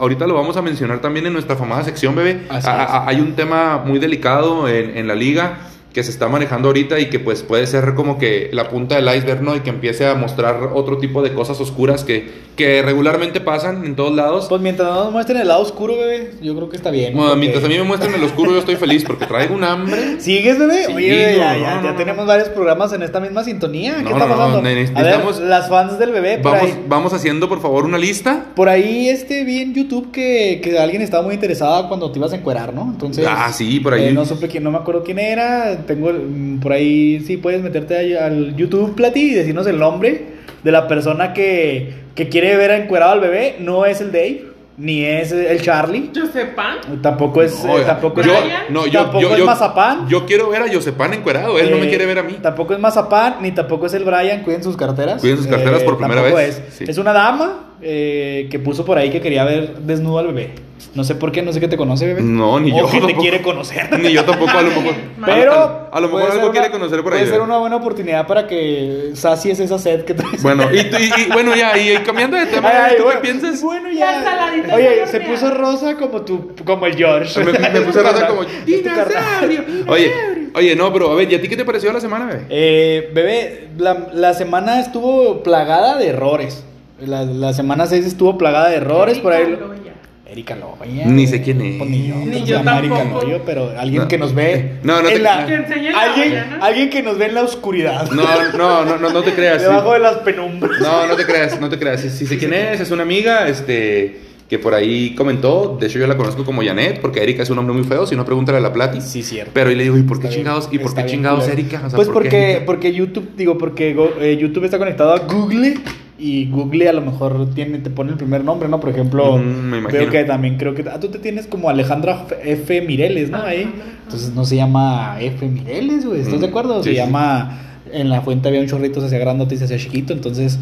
ahorita 0.00 0.26
lo 0.26 0.34
vamos 0.34 0.56
a 0.56 0.62
mencionar 0.62 1.00
también 1.00 1.26
en 1.26 1.32
nuestra 1.32 1.54
famosa 1.54 1.84
sección, 1.84 2.16
bebé. 2.16 2.40
Así 2.48 2.68
A- 2.68 2.82
es. 2.82 2.90
a- 2.90 3.06
hay 3.08 3.20
un 3.20 3.34
tema 3.34 3.84
muy 3.86 4.00
delicado 4.00 4.66
en, 4.68 4.96
en 4.98 5.06
la 5.06 5.14
liga 5.14 5.58
que 5.94 6.02
se 6.02 6.10
está 6.10 6.28
manejando 6.28 6.68
ahorita 6.68 6.98
y 6.98 7.08
que 7.08 7.20
pues 7.20 7.42
puede 7.44 7.66
ser 7.68 7.94
como 7.94 8.18
que 8.18 8.50
la 8.52 8.68
punta 8.68 8.96
del 8.96 9.06
iceberg, 9.16 9.42
¿no? 9.42 9.54
Y 9.54 9.60
que 9.60 9.70
empiece 9.70 10.04
a 10.06 10.14
mostrar 10.16 10.70
otro 10.74 10.98
tipo 10.98 11.22
de 11.22 11.32
cosas 11.32 11.60
oscuras 11.60 12.02
que, 12.02 12.28
que 12.56 12.82
regularmente 12.82 13.40
pasan 13.40 13.84
en 13.84 13.94
todos 13.94 14.12
lados. 14.12 14.46
Pues 14.48 14.60
mientras 14.60 14.88
no 14.92 15.04
nos 15.04 15.12
muestren 15.12 15.38
el 15.40 15.46
lado 15.46 15.62
oscuro, 15.62 15.96
bebé, 15.96 16.32
yo 16.42 16.54
creo 16.56 16.68
que 16.68 16.76
está 16.76 16.90
bien. 16.90 17.12
¿no? 17.12 17.18
Bueno, 17.18 17.30
Porque- 17.30 17.40
mientras 17.40 17.64
a 17.64 17.68
mí 17.68 17.76
me 17.78 17.84
muestren 17.84 18.12
el 18.12 18.24
oscuro, 18.24 18.50
yo 18.50 18.58
estoy 18.58 18.74
feliz 18.74 19.04
porque 19.06 19.24
traigo 19.26 19.54
un 19.54 19.62
hambre. 19.62 20.20
¿Sigues, 20.20 20.58
bebé? 20.58 20.86
Oye, 20.92 21.08
bebé, 21.10 21.36
ya, 21.38 21.54
no, 21.54 21.60
ya, 21.60 21.74
no, 21.76 21.82
ya 21.84 21.90
no, 21.92 21.96
tenemos 21.96 22.22
no. 22.24 22.26
varios 22.26 22.48
programas 22.48 22.92
en 22.92 23.02
esta 23.04 23.20
misma 23.20 23.44
sintonía. 23.44 23.94
¿Qué 24.04 24.12
está 24.12 24.26
pasando? 24.28 24.60
ne- 24.62 24.70
A 24.70 24.72
ver, 24.74 24.88
necesitamos- 24.88 25.38
las 25.42 25.68
fans 25.68 25.96
del 26.00 26.10
bebé, 26.10 26.38
por 26.38 26.52
Vamos, 26.54 26.66
ahí. 26.72 26.84
vamos 26.88 27.12
haciendo 27.12 27.48
por 27.48 27.62
favor 27.62 27.84
una 27.84 27.98
lista. 27.98 28.46
Por 28.56 28.68
ahí 28.68 29.08
este 29.08 29.44
vi 29.44 29.60
en 29.62 29.74
YouTube 29.74 30.10
que, 30.10 30.60
que 30.60 30.76
alguien 30.76 31.02
estaba 31.02 31.22
muy 31.22 31.34
interesada 31.34 31.86
cuando 31.86 32.10
te 32.10 32.18
ibas 32.18 32.32
a 32.32 32.36
encuerar, 32.36 32.74
¿no? 32.74 32.82
Entonces. 32.82 33.24
Ah, 33.28 33.52
sí, 33.52 33.78
por 33.78 33.94
ahí. 33.94 34.06
eh, 34.06 34.12
no 34.12 34.24
supe 34.24 34.48
quién, 34.48 34.64
no 34.64 34.72
me 34.72 34.78
acuerdo 34.78 35.04
quién 35.04 35.20
era. 35.20 35.83
Tengo 35.86 36.12
mm, 36.12 36.60
por 36.60 36.72
ahí, 36.72 37.20
sí, 37.26 37.36
puedes 37.36 37.62
meterte 37.62 38.18
al 38.18 38.56
YouTube, 38.56 38.94
Plati, 38.94 39.20
y 39.20 39.34
decirnos 39.34 39.66
el 39.66 39.78
nombre 39.78 40.26
de 40.62 40.72
la 40.72 40.88
persona 40.88 41.32
que, 41.32 41.92
que 42.14 42.28
quiere 42.28 42.56
ver 42.56 42.70
encuerado 42.72 43.12
al 43.12 43.20
bebé. 43.20 43.56
No 43.60 43.84
es 43.86 44.00
el 44.00 44.12
Dave, 44.12 44.44
ni 44.76 45.04
es 45.04 45.30
el 45.32 45.60
Charlie. 45.62 46.10
Josepan. 46.14 47.00
Tampoco 47.02 47.42
es. 47.42 47.64
No, 47.64 47.78
eh, 47.78 47.82
tampoco 47.84 48.22
yo, 48.22 48.32
es. 48.34 48.40
No, 48.70 48.86
yo, 48.86 49.00
tampoco 49.02 49.20
yo, 49.22 49.32
es 49.32 49.38
yo- 49.38 49.46
Mazapán. 49.46 50.08
Yo 50.08 50.26
quiero 50.26 50.48
ver 50.50 50.62
a 50.62 50.72
Josepan 50.72 51.14
encuerado, 51.14 51.58
él 51.58 51.70
no 51.70 51.76
me 51.76 51.84
Eh, 51.86 51.88
quiere 51.88 52.06
ver 52.06 52.18
a 52.18 52.22
mí. 52.22 52.38
Tampoco 52.42 52.72
es 52.74 52.80
Mazapán, 52.80 53.36
ni 53.40 53.52
tampoco 53.52 53.86
es 53.86 53.94
el 53.94 54.04
Brian. 54.04 54.42
Cuiden 54.42 54.62
sus 54.64 54.76
carteras. 54.76 55.16
Eh, 55.18 55.20
Cuiden 55.20 55.36
sus 55.38 55.46
carteras 55.46 55.82
por 55.82 55.96
primera 55.98 56.22
tampoco 56.22 56.36
vez, 56.38 56.62
Es. 56.68 56.74
sí. 56.74 56.84
es 56.88 56.98
una 56.98 57.12
dama 57.12 57.63
eh, 57.82 58.48
que 58.50 58.58
puso 58.58 58.84
por 58.84 58.98
ahí 58.98 59.10
que 59.10 59.20
quería 59.20 59.44
ver 59.44 59.76
desnudo 59.80 60.18
al 60.18 60.26
bebé. 60.28 60.50
No 60.94 61.02
sé 61.02 61.14
por 61.16 61.32
qué, 61.32 61.42
no 61.42 61.52
sé 61.52 61.58
qué 61.60 61.66
te 61.66 61.76
conoce, 61.76 62.06
bebé. 62.06 62.22
No, 62.22 62.60
ni 62.60 62.70
o 62.70 62.78
yo 62.78 62.90
que 62.90 63.00
te 63.00 63.16
quiere 63.16 63.42
conocer. 63.42 63.98
Ni 63.98 64.12
yo 64.12 64.24
tampoco, 64.24 64.50
a 64.56 64.62
lo 64.62 64.68
mejor. 64.70 64.94
Pero. 65.24 65.52
a, 65.52 65.64
a- 65.64 65.84
a 65.94 66.00
lo 66.00 66.08
mejor 66.08 66.30
algo 66.30 66.42
una- 66.44 66.52
quiere 66.52 66.70
conocer 66.70 67.02
por 67.02 67.12
ahí. 67.14 67.20
Puede 67.20 67.32
ser 67.32 67.40
una 67.40 67.56
buena 67.58 67.76
oportunidad 67.76 68.26
para 68.26 68.46
que 68.46 69.10
sacies 69.14 69.58
esa 69.60 69.78
sed 69.78 70.04
que 70.04 70.14
traes. 70.14 70.42
Bueno, 70.42 70.64
y, 70.72 70.78
y- 70.78 70.80
y- 71.26 71.32
bueno, 71.32 71.54
ya, 71.56 71.76
y, 71.78 71.92
y 71.92 71.96
cambiando 71.98 72.36
de 72.36 72.46
tema, 72.46 72.68
Ay, 72.86 72.94
¿tú 72.96 73.04
bueno, 73.04 73.20
qué 73.20 73.26
piensas? 73.28 73.62
Bueno, 73.62 73.90
ya. 73.90 74.60
Oye, 74.72 75.06
se 75.06 75.20
puso 75.20 75.50
rosa 75.52 75.96
como 75.96 76.22
tu, 76.22 76.54
como 76.64 76.86
el 76.86 76.94
George. 76.96 77.42
Me, 77.44 77.52
me 77.52 77.80
puse 77.80 78.02
rosa 78.02 78.26
como 78.28 78.42
dinosaurio. 78.66 79.64
Oye, 79.88 80.12
oye, 80.54 80.76
no, 80.76 80.92
pero 80.92 81.10
a 81.10 81.14
ver, 81.16 81.30
¿y 81.32 81.34
a 81.36 81.40
ti 81.40 81.48
qué 81.48 81.56
te 81.56 81.64
pareció 81.64 81.92
la 81.92 82.00
semana, 82.00 82.26
bebé? 82.26 82.46
Eh, 82.50 83.10
bebé, 83.14 83.68
la, 83.78 84.08
la 84.12 84.34
semana 84.34 84.80
estuvo 84.80 85.42
plagada 85.42 85.96
de 85.98 86.08
errores. 86.08 86.64
La, 87.00 87.24
la 87.24 87.52
semana 87.52 87.86
6 87.86 88.06
estuvo 88.06 88.38
plagada 88.38 88.68
de 88.70 88.76
errores. 88.76 89.18
Por 89.18 89.32
ahí. 89.32 89.50
Loya. 89.50 89.92
Erika 90.26 90.56
Loya. 90.56 91.06
Ni 91.06 91.26
sé 91.26 91.42
quién 91.42 91.60
es. 91.60 91.76
Pues 91.76 91.90
ni 91.90 92.08
yo, 92.08 92.14
Ni 92.16 92.24
pues, 92.26 92.38
yo 92.40 92.46
se 92.46 92.52
llama 92.64 92.78
Erika 92.78 92.96
tampoco. 92.98 93.24
Loya, 93.26 93.40
pero 93.44 93.70
alguien 93.78 94.02
No. 94.02 94.08
que 94.08 94.18
nos 94.18 94.34
ve. 94.34 94.78
No, 94.84 95.02
no 95.02 95.08
te- 95.08 95.18
la- 95.18 95.46
Que 95.46 95.54
alguien, 95.94 96.44
alguien 96.60 96.90
que 96.90 97.02
nos 97.02 97.18
ve 97.18 97.26
en 97.26 97.34
la 97.34 97.42
oscuridad. 97.42 98.10
No, 98.10 98.22
no, 98.56 98.84
no, 98.84 98.96
no, 98.98 99.10
no 99.10 99.22
te 99.22 99.32
creas. 99.34 99.58
sí. 99.62 99.68
Debajo 99.68 99.92
de 99.92 99.98
las 100.00 100.16
penumbras. 100.18 100.80
No, 100.80 101.06
no 101.06 101.16
te 101.16 101.24
creas, 101.26 101.60
no 101.60 101.68
te 101.68 101.78
creas. 101.78 102.00
Si, 102.00 102.10
si 102.10 102.26
sé 102.26 102.38
quién 102.38 102.52
es, 102.54 102.80
es 102.80 102.90
una 102.90 103.02
amiga, 103.02 103.48
este, 103.48 104.20
que 104.48 104.58
por 104.58 104.72
ahí 104.74 105.14
comentó. 105.14 105.76
De 105.80 105.86
hecho, 105.88 105.98
yo 105.98 106.06
la 106.06 106.16
conozco 106.16 106.44
como 106.44 106.62
Janet, 106.62 107.00
porque 107.00 107.22
Erika 107.22 107.42
es 107.42 107.50
un 107.50 107.56
nombre 107.56 107.74
muy 107.74 107.84
feo. 107.84 108.06
Si 108.06 108.14
no, 108.16 108.24
pregúntale 108.24 108.58
a 108.58 108.60
la 108.60 108.72
Plati. 108.72 109.00
Sí, 109.00 109.22
cierto. 109.22 109.50
Pero 109.54 109.70
y 109.70 109.74
le 109.74 109.82
digo, 109.84 109.96
¿y 109.98 110.02
por 110.02 110.18
qué 110.20 110.28
Está 110.28 110.36
bien, 110.36 110.46
chingados? 110.46 110.68
¿Y 110.72 110.78
por 110.78 110.94
qué 110.94 111.06
chingados. 111.06 111.48
Erika? 111.48 111.82
O 111.84 111.90
sea, 111.90 111.96
pues 111.96 112.08
¿por 112.08 112.22
qué 112.22 112.28
porque, 112.30 112.50
Erika? 112.52 112.66
porque 112.66 112.92
YouTube, 112.92 113.28
digo, 113.36 113.58
porque 113.58 113.94
go- 113.94 114.12
eh, 114.20 114.36
YouTube 114.40 114.64
está 114.64 114.78
conectado 114.78 115.12
a 115.12 115.18
Google 115.20 115.76
y 116.18 116.48
Google 116.50 116.88
a 116.88 116.92
lo 116.92 117.00
mejor 117.00 117.48
tiene, 117.54 117.78
te 117.78 117.90
pone 117.90 118.12
el 118.12 118.16
primer 118.16 118.44
nombre, 118.44 118.68
¿no? 118.68 118.78
Por 118.80 118.90
ejemplo, 118.90 119.38
Mm, 119.38 119.42
me 119.42 119.78
imagino. 119.78 120.00
veo 120.02 120.10
que 120.10 120.24
también 120.24 120.56
creo 120.58 120.74
que 120.74 120.84
ah, 120.88 121.00
tú 121.00 121.08
te 121.08 121.18
tienes 121.18 121.46
como 121.46 121.68
Alejandra 121.70 122.24
F. 122.44 122.80
Mireles, 122.82 123.30
¿no? 123.30 123.42
Ahí. 123.42 123.68
Entonces 124.04 124.30
no 124.32 124.44
se 124.44 124.56
llama 124.56 125.16
F. 125.20 125.46
Mireles, 125.48 126.04
güey, 126.06 126.20
¿estás 126.20 126.36
Mm, 126.36 126.40
de 126.40 126.46
acuerdo? 126.46 126.82
sí, 126.82 126.90
se 126.90 126.90
sí. 126.90 126.96
llama, 126.96 127.58
en 127.92 128.10
la 128.10 128.20
fuente 128.20 128.48
había 128.48 128.60
un 128.60 128.66
chorrito, 128.68 129.00
se 129.00 129.06
hacía 129.06 129.18
grandote 129.18 129.54
y 129.54 129.58
se 129.58 129.64
hacía 129.64 129.78
chiquito, 129.78 130.12
entonces 130.12 130.58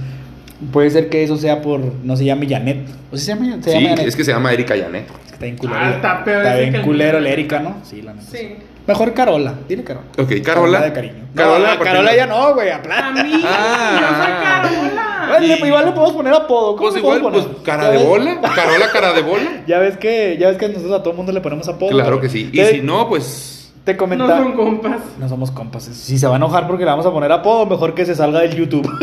puede 0.72 0.88
ser 0.90 1.08
que 1.10 1.22
eso 1.24 1.36
sea 1.36 1.60
por, 1.60 1.80
no 2.02 2.16
se 2.16 2.24
llame 2.24 2.48
Janet. 2.48 2.78
¿O 3.10 3.16
se 3.16 3.26
llama, 3.34 3.56
se 3.62 3.70
Sí, 3.72 3.76
llama 3.76 3.88
Janet? 3.90 4.06
es 4.08 4.16
que 4.16 4.24
se 4.24 4.32
llama 4.32 4.52
Erika 4.52 4.74
Janet. 4.76 5.04
Es 5.06 5.12
que 5.22 5.32
está 5.34 5.44
bien 5.44 5.56
culero. 5.58 5.78
Ah, 5.82 5.90
está 5.90 6.24
peor 6.24 6.42
Está 6.46 6.56
bien 6.56 6.74
el 6.76 6.82
culero 6.82 7.20
la 7.20 7.28
Erika, 7.28 7.58
¿no? 7.60 7.76
Sí, 7.82 8.00
la 8.00 8.14
neta. 8.14 8.26
Sí. 8.30 8.38
Mejor 8.86 9.12
Carola, 9.14 9.54
dile 9.68 9.84
Carola. 9.84 10.06
Ok, 10.18 10.32
Carola. 10.42 10.80
de 10.80 10.92
cariño. 10.92 11.14
Carola, 11.36 11.74
no, 11.76 11.80
a 11.80 11.84
Carola 11.84 12.16
ya 12.16 12.26
no, 12.26 12.54
güey, 12.54 12.70
A 12.70 12.76
aplasta. 12.76 13.22
mí. 13.22 13.42
Ah. 13.44 13.98
Yo 14.00 14.08
soy 14.08 14.82
Carola. 14.88 15.11
Bueno, 15.28 15.46
Y- 15.46 15.66
igual 15.66 15.84
le 15.86 15.92
podemos 15.92 16.12
poner 16.14 16.32
apodo. 16.34 16.76
¿Cómo 16.76 16.82
Pues 16.82 16.94
le 16.94 17.00
igual, 17.00 17.20
podemos 17.20 17.44
pues 17.44 17.56
poner? 17.56 17.62
cara 17.66 17.82
¿Ya 17.84 17.90
de 17.98 18.04
bola. 18.06 18.40
Carola, 18.54 18.86
cara 18.92 19.12
de 19.12 19.22
bola. 19.22 19.62
Ya 19.66 19.78
ves 19.78 19.96
que, 19.96 20.36
ya 20.40 20.48
ves 20.48 20.56
que 20.58 20.68
nosotros 20.68 20.92
a 20.98 21.02
todo 21.02 21.14
mundo 21.14 21.32
le 21.32 21.40
ponemos 21.40 21.68
apodo. 21.68 21.90
Claro 21.90 22.20
que 22.20 22.28
sí. 22.28 22.48
Y 22.52 22.56
te- 22.56 22.70
si 22.72 22.80
no, 22.82 23.08
pues. 23.08 23.50
Te 23.84 23.94
No 23.94 23.98
comentaba. 23.98 24.38
son 24.38 24.52
compas. 24.52 24.98
No 25.18 25.28
somos 25.28 25.50
compas. 25.50 25.82
Si 25.82 26.16
se 26.16 26.26
va 26.28 26.34
a 26.34 26.36
enojar 26.36 26.68
porque 26.68 26.84
le 26.84 26.90
vamos 26.92 27.04
a 27.04 27.10
poner 27.10 27.32
apodo, 27.32 27.66
mejor 27.66 27.94
que 27.94 28.04
se 28.06 28.14
salga 28.14 28.38
del 28.40 28.54
YouTube. 28.54 28.88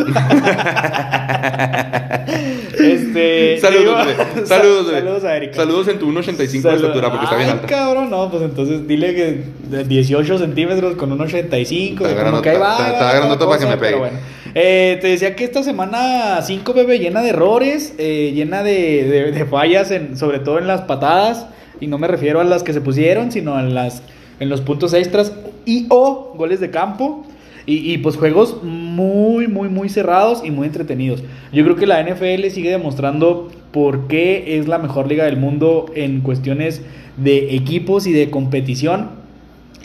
este. 2.80 3.60
Saludos, 3.60 4.06
bebé. 4.06 4.26
Saludos. 4.46 4.92
Saludos 4.92 5.24
a 5.26 5.36
Erika. 5.36 5.56
Saludos 5.56 5.88
en 5.90 6.00
tu 6.00 6.10
1.85 6.12 6.38
de 6.38 6.60
Salud- 6.62 6.76
estatura, 6.82 7.10
porque 7.10 7.26
está 7.26 7.36
bien 7.38 7.50
alta. 7.50 7.68
cabrón, 7.68 8.10
no, 8.10 8.30
pues 8.30 8.44
entonces 8.44 8.88
dile 8.88 9.14
que 9.16 9.44
de 9.70 9.84
18 9.84 10.38
centímetros 10.38 10.96
con 10.96 11.12
un 11.12 11.22
85. 11.22 12.06
Está 12.08 12.16
grandota, 12.24 13.46
para 13.48 13.60
que 13.60 13.66
me 13.66 13.72
pegue. 13.78 13.80
pero 13.80 14.00
bueno. 14.00 14.18
Eh, 14.56 14.98
te 15.02 15.08
decía 15.08 15.36
que 15.36 15.44
esta 15.44 15.64
semana 15.64 16.42
5, 16.42 16.74
bebé, 16.74 17.00
llena 17.00 17.22
de 17.22 17.30
errores, 17.30 17.94
eh, 17.98 18.32
llena 18.34 18.64
de, 18.64 19.32
de- 19.32 19.46
fallas, 19.46 19.94
sobre 20.16 20.40
todo 20.40 20.58
en 20.60 20.68
las 20.68 20.82
patadas. 20.82 21.48
Y 21.80 21.88
no 21.88 21.98
me 21.98 22.08
refiero 22.08 22.40
a 22.42 22.44
las 22.44 22.64
que 22.64 22.74
se 22.74 22.82
pusieron, 22.82 23.32
sino 23.32 23.60
en, 23.60 23.74
las, 23.74 24.02
en 24.40 24.50
los 24.50 24.62
puntos 24.62 24.94
extras 24.94 25.34
y 25.66 25.86
o 25.90 26.34
goles 26.38 26.60
de 26.60 26.72
campo. 26.72 27.26
Y, 27.66 27.94
y, 27.94 28.00
pues 28.00 28.16
juegos 28.18 28.64
muy, 28.64 29.48
muy, 29.48 29.70
muy 29.70 29.90
cerrados 29.90 30.42
y 30.44 30.50
muy 30.50 30.66
entretenidos. 30.66 31.22
Yo 31.54 31.64
creo 31.64 31.76
que 31.76 31.86
la 31.86 32.02
NFL 32.04 32.48
sigue 32.50 32.72
demostrando 32.72 33.50
por 33.72 34.08
qué 34.08 34.58
es 34.58 34.68
la 34.68 34.80
mejor 34.80 35.08
liga 35.08 35.26
del 35.26 35.38
mundo 35.38 35.86
en 35.94 36.22
cuestiones 36.22 36.82
de 37.18 37.56
equipos 37.56 38.08
y 38.08 38.12
de 38.14 38.32
competición. 38.32 39.12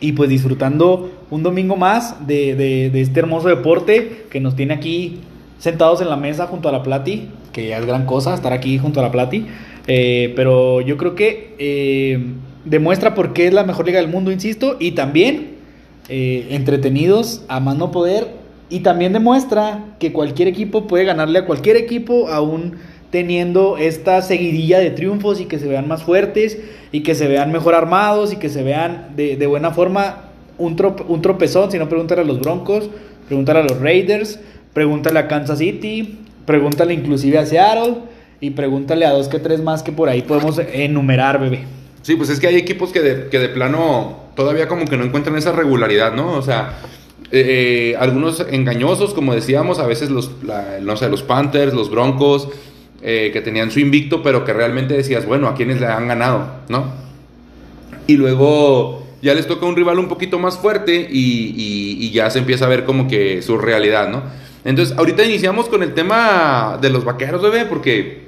Y 0.01 0.13
pues 0.13 0.31
disfrutando 0.31 1.11
un 1.35 1.43
domingo 1.43 1.75
más 1.75 2.27
de, 2.29 2.55
de- 2.55 3.01
este 3.01 3.19
hermoso 3.19 3.49
deporte 3.49 4.27
que 4.31 4.39
nos 4.39 4.55
tiene 4.55 4.73
aquí 4.75 5.19
sentados 5.59 6.01
en 6.01 6.09
la 6.09 6.17
mesa 6.17 6.47
junto 6.47 6.69
a 6.69 6.73
la 6.73 6.85
Plati, 6.85 7.29
que 7.53 7.67
ya 7.69 7.79
es 7.79 7.87
gran 7.87 8.07
cosa 8.07 8.35
estar 8.35 8.53
aquí 8.53 8.79
junto 8.79 9.01
a 9.01 9.03
la 9.03 9.11
Plati. 9.11 9.47
Eh, 9.89 10.33
pero 10.37 10.81
yo 10.81 10.97
creo 10.97 11.17
que 11.17 11.55
eh, 11.59 12.21
demuestra 12.65 13.15
por 13.15 13.33
qué 13.33 13.49
es 13.49 13.53
la 13.53 13.65
mejor 13.65 13.85
liga 13.87 13.99
del 13.99 14.09
mundo, 14.09 14.31
insisto, 14.31 14.77
y 14.79 14.93
también 14.93 15.57
eh, 16.09 16.47
entretenidos 16.51 17.43
a 17.49 17.59
más 17.59 17.77
no 17.77 17.91
poder 17.91 18.29
y 18.71 18.81
también 18.81 19.13
demuestra 19.13 19.97
que 19.99 20.13
cualquier 20.13 20.47
equipo 20.47 20.87
puede 20.87 21.05
ganarle 21.05 21.41
a 21.41 21.47
cualquier 21.47 21.77
equipo 21.77 22.29
aún 22.29 22.77
teniendo 23.11 23.77
esta 23.77 24.23
seguidilla 24.23 24.79
de 24.79 24.91
triunfos 24.91 25.41
y 25.41 25.47
que 25.47 25.59
se 25.59 25.67
vean 25.67 25.89
más 25.89 26.05
fuertes 26.05 26.59
y 26.93 27.01
que 27.03 27.17
se 27.17 27.27
vean 27.27 27.51
mejor 27.51 27.75
armados 27.75 28.33
y 28.33 28.37
que 28.37 28.49
se 28.49 28.63
vean 28.63 29.11
de 29.17 29.47
buena 29.47 29.73
forma 29.73 30.24
un, 30.59 30.95
un 31.09 31.23
tropezón, 31.23 31.71
si 31.71 31.79
no 31.79 31.89
pregúntale 31.89 32.23
a 32.23 32.25
los 32.25 32.41
Broncos, 32.41 32.91
pregúntale 33.27 33.61
a 33.61 33.63
los 33.63 33.81
Raiders, 33.81 34.39
pregúntale 34.73 35.19
a 35.19 35.29
Kansas 35.29 35.59
City, 35.59 36.19
pregúntale 36.47 36.95
inclusive 36.95 37.39
a 37.39 37.47
Seattle 37.47 37.97
y 38.41 38.51
pregúntale 38.51 39.07
a 39.07 39.11
dos 39.11 39.29
que 39.29 39.39
tres 39.39 39.63
más 39.63 39.83
que 39.83 39.93
por 39.93 40.09
ahí 40.09 40.23
podemos 40.23 40.59
enumerar, 40.59 41.41
bebé. 41.41 41.65
Sí, 42.03 42.17
pues 42.17 42.29
es 42.29 42.39
que 42.39 42.49
hay 42.49 42.57
equipos 42.57 42.93
que 42.93 43.01
de, 43.01 43.29
que 43.31 43.39
de 43.39 43.49
plano 43.49 44.25
todavía 44.37 44.69
como 44.69 44.85
que 44.85 44.97
no 44.97 45.05
encuentran 45.05 45.37
esa 45.37 45.53
regularidad, 45.53 46.13
¿no? 46.13 46.33
O 46.33 46.43
sea, 46.43 46.79
eh, 47.33 47.93
eh, 47.93 47.97
algunos 47.99 48.45
engañosos, 48.51 49.15
como 49.15 49.35
decíamos, 49.35 49.79
a 49.79 49.87
veces 49.87 50.11
los, 50.11 50.31
no 50.83 50.97
sé, 50.97 51.09
los 51.09 51.23
Panthers, 51.23 51.73
los 51.73 51.91
Broncos, 51.91 52.49
eh, 53.03 53.31
que 53.33 53.41
tenían 53.41 53.71
su 53.71 53.81
invicto, 53.81 54.23
pero 54.23 54.45
que 54.45 54.53
realmente 54.53 54.95
decías, 54.95 55.25
bueno, 55.25 55.49
¿a 55.49 55.55
quiénes 55.55 55.81
le 55.81 55.87
han 55.87 56.09
ganado, 56.09 56.47
no? 56.69 56.93
Y 58.07 58.17
luego 58.17 59.04
ya 59.25 59.35
les 59.35 59.47
toca 59.49 59.67
un 59.67 59.75
rival 59.75 59.99
un 59.99 60.07
poquito 60.09 60.39
más 60.39 60.59
fuerte 60.59 61.09
y, 61.11 61.55
y- 61.57 62.11
ya 62.13 62.31
se 62.31 62.39
empieza 62.39 62.67
a 62.67 62.69
ver 62.69 62.85
como 62.85 63.09
que 63.09 63.43
su 63.43 63.59
realidad, 63.59 64.09
¿no? 64.09 64.23
Entonces, 64.65 64.97
ahorita 64.97 65.25
iniciamos 65.25 65.69
con 65.69 65.83
el 65.83 65.95
tema 65.95 66.79
de 66.81 66.91
los 66.91 67.05
vaqueros, 67.05 67.43
bebé, 67.43 67.65
porque 67.65 68.27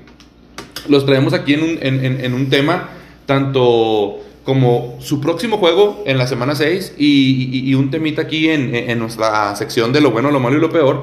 los 0.89 1.07
traemos 1.07 1.33
aquí 1.35 1.55
en 1.55 1.63
un, 1.63 1.79
en, 1.81 2.35
un 2.35 2.51
tema 2.51 2.89
tanto 3.27 4.19
como 4.45 4.97
su 5.01 5.21
próximo 5.21 5.59
juego 5.59 6.03
en 6.07 6.19
la 6.19 6.27
semana 6.27 6.55
6 6.55 6.95
y, 6.99 7.49
y- 7.53 7.71
y 7.71 7.75
un 7.75 7.91
temita 7.91 8.23
aquí 8.23 8.49
en, 8.49 8.75
en 8.75 8.99
nuestra 8.99 9.55
sección 9.57 9.93
de 9.93 10.01
lo 10.01 10.11
bueno, 10.11 10.31
lo 10.31 10.41
malo 10.41 10.57
y 10.57 10.61
lo 10.61 10.71
peor, 10.71 11.03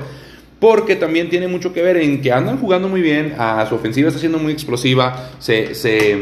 porque 0.59 0.95
también 0.95 1.29
tiene 1.29 1.47
mucho 1.47 1.73
que 1.73 1.81
ver 1.81 1.97
en 1.97 2.21
que 2.21 2.31
andan 2.31 2.57
jugando 2.57 2.87
muy 2.87 3.01
bien, 3.01 3.35
a 3.37 3.65
su 3.67 3.75
ofensiva 3.75 4.07
está 4.07 4.19
siendo 4.19 4.39
muy 4.39 4.53
explosiva, 4.53 5.29
se, 5.39 5.75
se, 5.75 6.17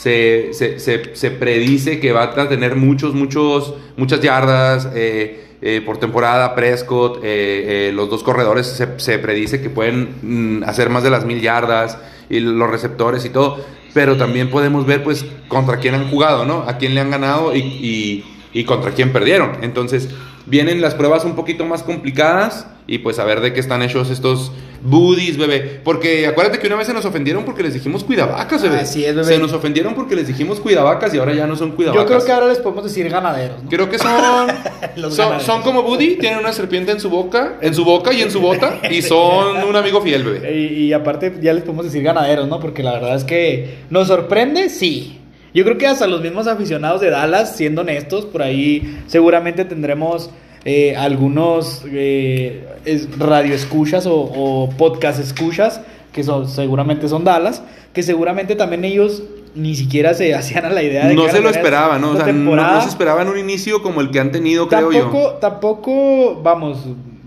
se, 0.00 0.54
se- 0.54 0.78
se- 0.78 1.14
se 1.14 1.30
predice 1.30 2.00
que 2.00 2.12
va 2.12 2.22
a 2.22 2.48
tener 2.48 2.74
muchos, 2.74 3.12
muchos, 3.14 3.74
muchas 3.98 4.20
yardas 4.20 4.88
eh, 4.94 5.44
eh, 5.60 5.82
por 5.84 5.98
temporada, 5.98 6.54
Prescott, 6.54 7.18
eh, 7.22 7.88
eh, 7.88 7.92
los 7.92 8.08
dos 8.08 8.22
corredores 8.22 8.66
se, 8.66 8.98
se 8.98 9.18
predice 9.18 9.60
que 9.60 9.68
pueden 9.68 10.14
mm, 10.22 10.62
hacer 10.64 10.88
más 10.88 11.02
de 11.02 11.10
las 11.10 11.26
mil 11.26 11.42
yardas 11.42 11.98
y 12.30 12.40
los 12.40 12.70
receptores 12.70 13.26
y 13.26 13.28
todo, 13.28 13.62
pero 13.92 14.16
también 14.16 14.48
podemos 14.48 14.86
ver 14.86 15.02
pues 15.04 15.26
contra 15.48 15.76
quién 15.76 15.94
han 15.94 16.08
jugado, 16.08 16.46
¿no? 16.46 16.64
A 16.66 16.78
quién 16.78 16.94
le 16.94 17.02
han 17.02 17.10
ganado 17.10 17.54
y, 17.54 17.58
y- 17.60 18.24
y 18.54 18.64
contra 18.64 18.92
quién 18.92 19.12
perdieron. 19.12 19.58
Entonces 19.62 20.08
vienen 20.50 20.80
las 20.80 20.94
pruebas 20.94 21.24
un 21.24 21.36
poquito 21.36 21.64
más 21.64 21.82
complicadas 21.82 22.66
y 22.86 22.98
pues 22.98 23.20
a 23.20 23.24
ver 23.24 23.40
de 23.40 23.52
qué 23.52 23.60
están 23.60 23.82
hechos 23.82 24.10
estos 24.10 24.50
buddies, 24.82 25.36
bebé. 25.36 25.80
Porque 25.84 26.26
acuérdate 26.26 26.58
que 26.58 26.66
una 26.66 26.74
vez 26.74 26.88
se 26.88 26.92
nos 26.92 27.04
ofendieron 27.04 27.44
porque 27.44 27.62
les 27.62 27.72
dijimos 27.72 28.02
cuidavacas, 28.02 28.62
bebé. 28.62 28.78
Así 28.78 29.04
es, 29.04 29.14
bebé. 29.14 29.28
Se 29.28 29.38
nos 29.38 29.52
ofendieron 29.52 29.94
porque 29.94 30.16
les 30.16 30.26
dijimos 30.26 30.58
cuidavacas 30.58 31.14
y 31.14 31.18
ahora 31.18 31.32
ya 31.32 31.46
no 31.46 31.54
son 31.54 31.72
cuidavacas. 31.72 32.02
Yo 32.02 32.08
creo 32.08 32.24
que 32.24 32.32
ahora 32.32 32.48
les 32.48 32.58
podemos 32.58 32.82
decir 32.82 33.08
ganaderos, 33.08 33.62
¿no? 33.62 33.70
Creo 33.70 33.88
que 33.88 33.98
son, 33.98 34.10
Los 34.96 35.14
son, 35.14 35.26
ganaderos. 35.26 35.44
son 35.44 35.62
como 35.62 35.82
Buddy, 35.82 36.16
tienen 36.16 36.40
una 36.40 36.52
serpiente 36.52 36.90
en 36.90 36.98
su 36.98 37.10
boca, 37.10 37.58
en 37.60 37.74
su 37.74 37.84
boca 37.84 38.12
y 38.12 38.22
en 38.22 38.30
su 38.32 38.40
bota 38.40 38.80
y 38.90 39.02
son 39.02 39.62
un 39.62 39.76
amigo 39.76 40.00
fiel, 40.02 40.24
bebé. 40.24 40.52
Y, 40.52 40.86
y 40.86 40.92
aparte 40.92 41.34
ya 41.40 41.52
les 41.52 41.62
podemos 41.62 41.84
decir 41.84 42.02
ganaderos, 42.02 42.48
¿no? 42.48 42.58
Porque 42.58 42.82
la 42.82 42.92
verdad 42.92 43.14
es 43.14 43.24
que 43.24 43.84
nos 43.88 44.08
sorprende, 44.08 44.68
sí. 44.68 45.20
Yo 45.54 45.64
creo 45.64 45.78
que 45.78 45.86
hasta 45.86 46.06
los 46.06 46.20
mismos 46.22 46.46
aficionados 46.46 47.00
de 47.00 47.10
Dallas, 47.10 47.56
siendo 47.56 47.80
honestos, 47.82 48.24
por 48.26 48.42
ahí 48.42 48.98
seguramente 49.06 49.64
tendremos 49.64 50.30
eh, 50.64 50.94
algunos 50.96 51.82
eh, 51.90 52.66
es- 52.84 53.08
radioescuchas 53.18 54.06
o, 54.06 54.14
o 54.14 54.70
podcast 54.76 55.18
escuchas, 55.20 55.80
que 56.12 56.22
son, 56.22 56.48
seguramente 56.48 57.08
son 57.08 57.24
Dallas, 57.24 57.62
que 57.92 58.02
seguramente 58.02 58.54
también 58.56 58.84
ellos 58.84 59.22
ni 59.54 59.74
siquiera 59.74 60.14
se 60.14 60.34
hacían 60.36 60.64
a 60.66 60.70
la 60.70 60.82
idea 60.82 61.08
de 61.08 61.14
No 61.14 61.24
que 61.26 61.32
se 61.32 61.40
lo 61.40 61.50
esperaban, 61.50 62.00
¿no? 62.00 62.10
O 62.12 62.16
sea, 62.16 62.32
no, 62.32 62.54
no 62.54 62.80
se 62.82 62.88
esperaban 62.88 63.28
un 63.28 63.38
inicio 63.38 63.82
como 63.82 64.00
el 64.00 64.10
que 64.10 64.20
han 64.20 64.30
tenido, 64.30 64.68
creo 64.68 64.90
Tampoco, 64.90 65.22
yo. 65.32 65.38
tampoco, 65.40 66.40
vamos, 66.42 66.78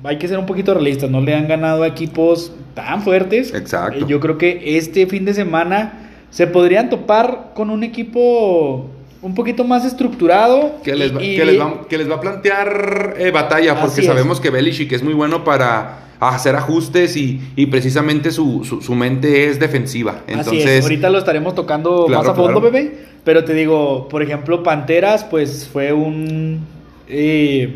hay 0.03 0.17
que 0.17 0.27
ser 0.27 0.37
un 0.37 0.45
poquito 0.45 0.73
realistas, 0.73 1.09
no 1.09 1.21
le 1.21 1.33
han 1.35 1.47
ganado 1.47 1.83
a 1.83 1.87
equipos 1.87 2.53
tan 2.73 3.01
fuertes. 3.01 3.53
Exacto. 3.53 3.99
Eh, 3.99 4.07
Yo 4.07 4.19
creo 4.19 4.37
que 4.37 4.77
este 4.77 5.07
fin 5.07 5.25
de 5.25 5.33
semana 5.33 6.02
se 6.33 6.47
podrían 6.47 6.89
topar 6.89 7.51
con 7.53 7.69
un 7.69 7.83
equipo 7.83 8.87
un 9.21 9.35
poquito 9.35 9.63
más 9.63 9.85
estructurado. 9.85 10.81
Que 10.83 10.95
les, 10.95 11.15
va, 11.15 11.23
y- 11.23 11.35
que 11.35 11.45
les 11.45 11.59
va, 11.61 11.81
que 11.87 11.97
les 11.99 12.09
va 12.09 12.15
a 12.15 12.19
plantear 12.21 13.13
eh, 13.19 13.29
batalla, 13.31 13.75
porque 13.75 13.91
Así 13.93 14.01
es. 14.01 14.07
sabemos 14.07 14.41
que 14.41 14.49
Belichick 14.49 14.91
es 14.91 15.03
muy 15.03 15.13
bueno 15.13 15.43
para 15.43 15.99
hacer 16.19 16.55
ajustes 16.55 17.15
y, 17.17 17.39
y 17.55 17.67
precisamente 17.67 18.31
su, 18.31 18.63
su, 18.63 18.81
su 18.81 18.95
mente 18.95 19.47
es 19.47 19.59
defensiva. 19.59 20.21
Así 20.25 20.33
Entonces, 20.33 20.65
es, 20.65 20.83
ahorita 20.83 21.09
lo 21.11 21.19
estaremos 21.19 21.53
tocando 21.53 22.05
Claro, 22.07 22.23
más 22.23 22.31
a 22.31 22.33
fondo, 22.35 22.59
claro. 22.59 22.71
bebé. 22.71 22.97
Pero 23.23 23.43
te 23.45 23.53
digo, 23.53 24.07
por 24.09 24.23
ejemplo, 24.23 24.63
Panteras, 24.63 25.23
pues 25.23 25.69
fue 25.71 25.93
un. 25.93 26.61
eh, 27.07 27.75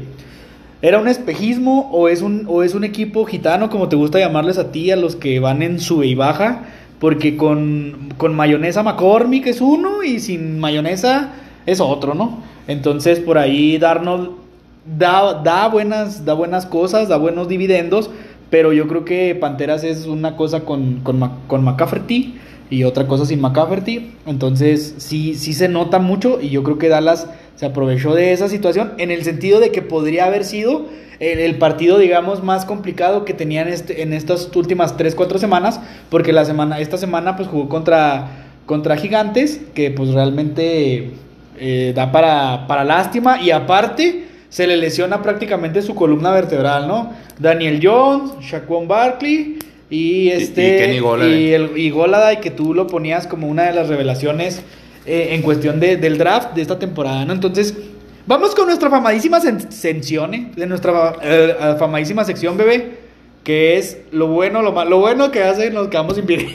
¿Era 0.81 0.99
un 0.99 1.07
espejismo 1.07 1.89
o 1.91 2.07
es 2.09 2.21
un, 2.21 2.45
o 2.47 2.61
es 2.63 2.73
un 2.75 2.83
equipo 2.83 3.25
gitano, 3.25 3.69
como 3.69 3.89
te 3.89 3.95
gusta 3.95 4.19
llamarles 4.19 4.57
a 4.57 4.71
ti, 4.71 4.91
a 4.91 4.95
los 4.95 5.15
que 5.15 5.39
van 5.39 5.61
en 5.61 5.79
sube 5.79 6.05
y 6.07 6.15
baja? 6.15 6.65
Porque 6.99 7.37
con, 7.37 8.09
con 8.17 8.35
mayonesa 8.35 8.83
McCormick 8.83 9.47
es 9.47 9.61
uno 9.61 10.03
y 10.03 10.19
sin 10.19 10.59
mayonesa 10.59 11.33
es 11.65 11.79
otro, 11.79 12.15
¿no? 12.15 12.39
Entonces 12.67 13.19
por 13.19 13.37
ahí 13.37 13.77
Darnold 13.77 14.31
da, 14.97 15.41
da, 15.43 15.67
buenas, 15.67 16.25
da 16.25 16.33
buenas 16.33 16.65
cosas, 16.65 17.07
da 17.07 17.17
buenos 17.17 17.47
dividendos, 17.47 18.09
pero 18.49 18.73
yo 18.73 18.87
creo 18.87 19.05
que 19.05 19.35
Panteras 19.35 19.83
es 19.83 20.05
una 20.05 20.35
cosa 20.35 20.61
con, 20.61 21.01
con, 21.01 21.19
y 22.69 22.83
otra 22.83 23.07
cosa 23.07 23.25
sin 23.25 23.41
McCafferty. 23.41 24.11
Entonces 24.25 24.95
sí, 24.97 25.35
sí 25.35 25.53
se 25.53 25.69
nota 25.69 25.99
mucho 25.99 26.39
y 26.41 26.49
yo 26.49 26.63
creo 26.63 26.77
que 26.77 26.89
Dallas 26.89 27.27
se 27.55 27.65
aprovechó 27.65 28.13
de 28.13 28.33
esa 28.33 28.49
situación 28.49 28.93
en 28.97 29.11
el 29.11 29.23
sentido 29.23 29.59
de 29.59 29.71
que 29.71 29.81
podría 29.81 30.25
haber 30.25 30.43
sido 30.43 30.85
el, 31.19 31.55
partido, 31.57 31.97
digamos, 31.97 32.43
más 32.43 32.65
complicado 32.65 33.25
que 33.25 33.33
tenían 33.33 33.67
este, 33.67 34.03
en 34.03 34.13
estas 34.13 34.55
últimas 34.55 34.97
3, 34.97 35.15
4 35.15 35.39
semanas, 35.39 35.79
porque 36.09 36.31
la 36.31 36.45
semana, 36.45 36.79
esta 36.79 36.97
semana 36.97 37.35
pues 37.35 37.47
jugó 37.47 37.69
contra, 37.69 38.27
contra 38.67 38.97
Gigantes, 38.97 39.59
que 39.73 39.89
pues 39.89 40.09
realmente 40.09 41.11
eh, 41.57 41.93
da 41.95 42.11
para, 42.11 42.67
para 42.67 42.83
lástima 42.83 43.41
y 43.41 43.49
aparte 43.49 44.25
se 44.49 44.67
le 44.67 44.77
lesiona 44.77 45.23
prácticamente 45.23 45.81
su 45.81 45.95
columna 45.95 46.31
vertebral, 46.31 46.87
¿no? 46.87 47.11
Daniel 47.39 47.79
Jones, 47.81 48.33
Shaquon 48.39 48.87
Barkley 48.87 49.57
y 49.89 50.29
este 50.29 50.75
y 50.75 50.79
Kenny 50.79 50.99
Golladay. 50.99 51.43
y 51.43 51.53
el 51.53 51.77
y 51.77 51.89
Golladay, 51.89 52.39
que 52.41 52.51
tú 52.51 52.73
lo 52.73 52.87
ponías 52.87 53.25
como 53.27 53.47
una 53.47 53.63
de 53.63 53.73
las 53.73 53.87
revelaciones 53.87 54.61
eh, 55.05 55.29
en 55.31 55.41
cuestión 55.41 55.79
de- 55.79 55.97
del 55.97 56.17
draft 56.17 56.53
de 56.53 56.61
esta 56.61 56.77
temporada, 56.79 57.23
¿no? 57.25 57.31
Entonces, 57.33 57.73
vamos 58.25 58.53
con 58.53 58.65
nuestra 58.67 58.89
famadísima 58.89 59.39
sección, 59.69 60.33
¿eh? 60.33 60.51
de 60.55 60.65
nuestra 60.67 61.13
eh, 61.21 61.55
famadísima 61.79 62.25
sección, 62.25 62.57
bebé, 62.57 63.07
que 63.45 63.77
es 63.77 63.99
lo 64.11 64.27
bueno, 64.27 64.61
lo 64.61 64.73
malo, 64.73 64.89
lo 64.89 64.99
bueno 64.99 65.31
que 65.31 65.41
hace, 65.41 65.71
nos 65.71 65.87
quedamos 65.87 66.15
sin 66.17 66.25
video. 66.25 66.51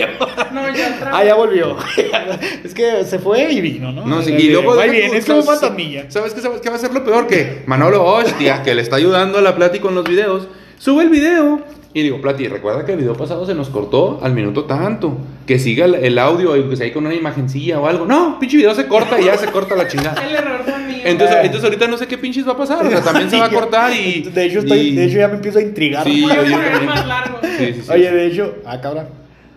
No, 0.53 0.69
ya 0.75 0.95
otra 0.97 1.11
ah, 1.15 1.25
ya 1.25 1.35
volvió. 1.35 1.75
es 2.65 2.75
que 2.75 3.05
se 3.05 3.19
fue 3.19 3.51
y 3.51 3.63
vino, 3.63 3.91
¿no? 3.93 4.05
No, 4.07 4.21
sí, 4.21 4.35
Ahí 4.35 4.43
y 4.43 4.51
luego 4.51 4.75
viene, 4.77 5.09
tú, 5.09 5.15
es 5.15 5.25
como 5.25 5.39
un 5.39 5.45
¿sabes- 5.47 5.61
fantasmilla. 5.61 6.05
¿Sabes 6.11 6.35
qué, 6.35 6.43
sabes 6.43 6.61
qué 6.61 6.69
va 6.69 6.77
a 6.77 6.79
ser 6.79 6.93
lo 6.93 7.03
peor? 7.03 7.27
Que 7.27 7.63
Manolo 7.65 8.05
Hostia, 8.05 8.63
que 8.63 8.75
le 8.75 8.83
está 8.83 8.97
ayudando 8.97 9.39
a 9.39 9.41
la 9.41 9.55
Plati 9.57 9.79
con 9.79 9.95
los 9.95 10.05
videos, 10.05 10.49
sube 10.77 11.05
el 11.05 11.09
video. 11.09 11.63
Y 11.95 12.03
digo, 12.03 12.21
Plati, 12.23 12.49
recuerda 12.49 12.87
que 12.87 12.93
el 12.93 12.99
video 12.99 13.15
pasado 13.15 13.45
se 13.45 13.55
nos 13.55 13.69
cortó 13.69 14.19
al 14.23 14.33
minuto 14.33 14.65
tanto. 14.65 15.15
Que 15.47 15.59
siga 15.59 15.85
el, 15.85 15.95
el 15.97 16.19
audio, 16.19 16.55
aunque 16.55 16.75
sea 16.77 16.87
ahí 16.87 16.93
con 16.93 17.05
una 17.05 17.15
imagencilla 17.15 17.79
o 17.81 17.87
algo. 17.87 18.07
No, 18.07 18.39
pinche 18.39 18.57
video 18.57 18.75
se 18.75 18.87
corta 18.87 19.21
y 19.21 19.25
ya 19.27 19.37
se 19.37 19.47
corta 19.49 19.77
la 19.77 19.87
chingada. 19.89 20.23
El 20.27 20.35
error 20.35 20.63
fue 20.65 20.79
mío. 20.79 21.03
Entonces, 21.05 21.37
Eh. 21.37 21.41
entonces 21.45 21.65
ahorita 21.65 21.89
no 21.89 21.99
sé 21.99 22.07
qué 22.07 22.17
pinches 22.17 22.49
va 22.49 22.53
a 22.53 22.57
pasar. 22.57 22.87
O 22.87 22.89
sea, 22.91 23.03
también 23.03 23.29
se 23.29 23.39
va 23.39 23.45
a 23.47 23.51
cortar 23.51 23.93
y. 23.93 24.23
De 24.23 24.45
hecho, 24.47 24.61
estoy, 24.61 24.79
y- 24.79 24.95
de 24.97 25.05
hecho 25.05 25.19
ya 25.19 25.29
me 25.29 25.35
empiezo 25.35 25.59
a 25.59 25.63
intrigar. 25.63 26.05
Sí, 26.05 26.25
oye, 26.25 26.57
más 26.87 27.07
largo. 27.07 27.39
Sí, 27.59 27.75
sí, 27.75 27.83
sí. 27.83 27.91
Oye, 27.93 28.11
de 28.11 28.27
hecho, 28.27 28.55
ah, 28.65 28.81
cabrón. 28.81 29.07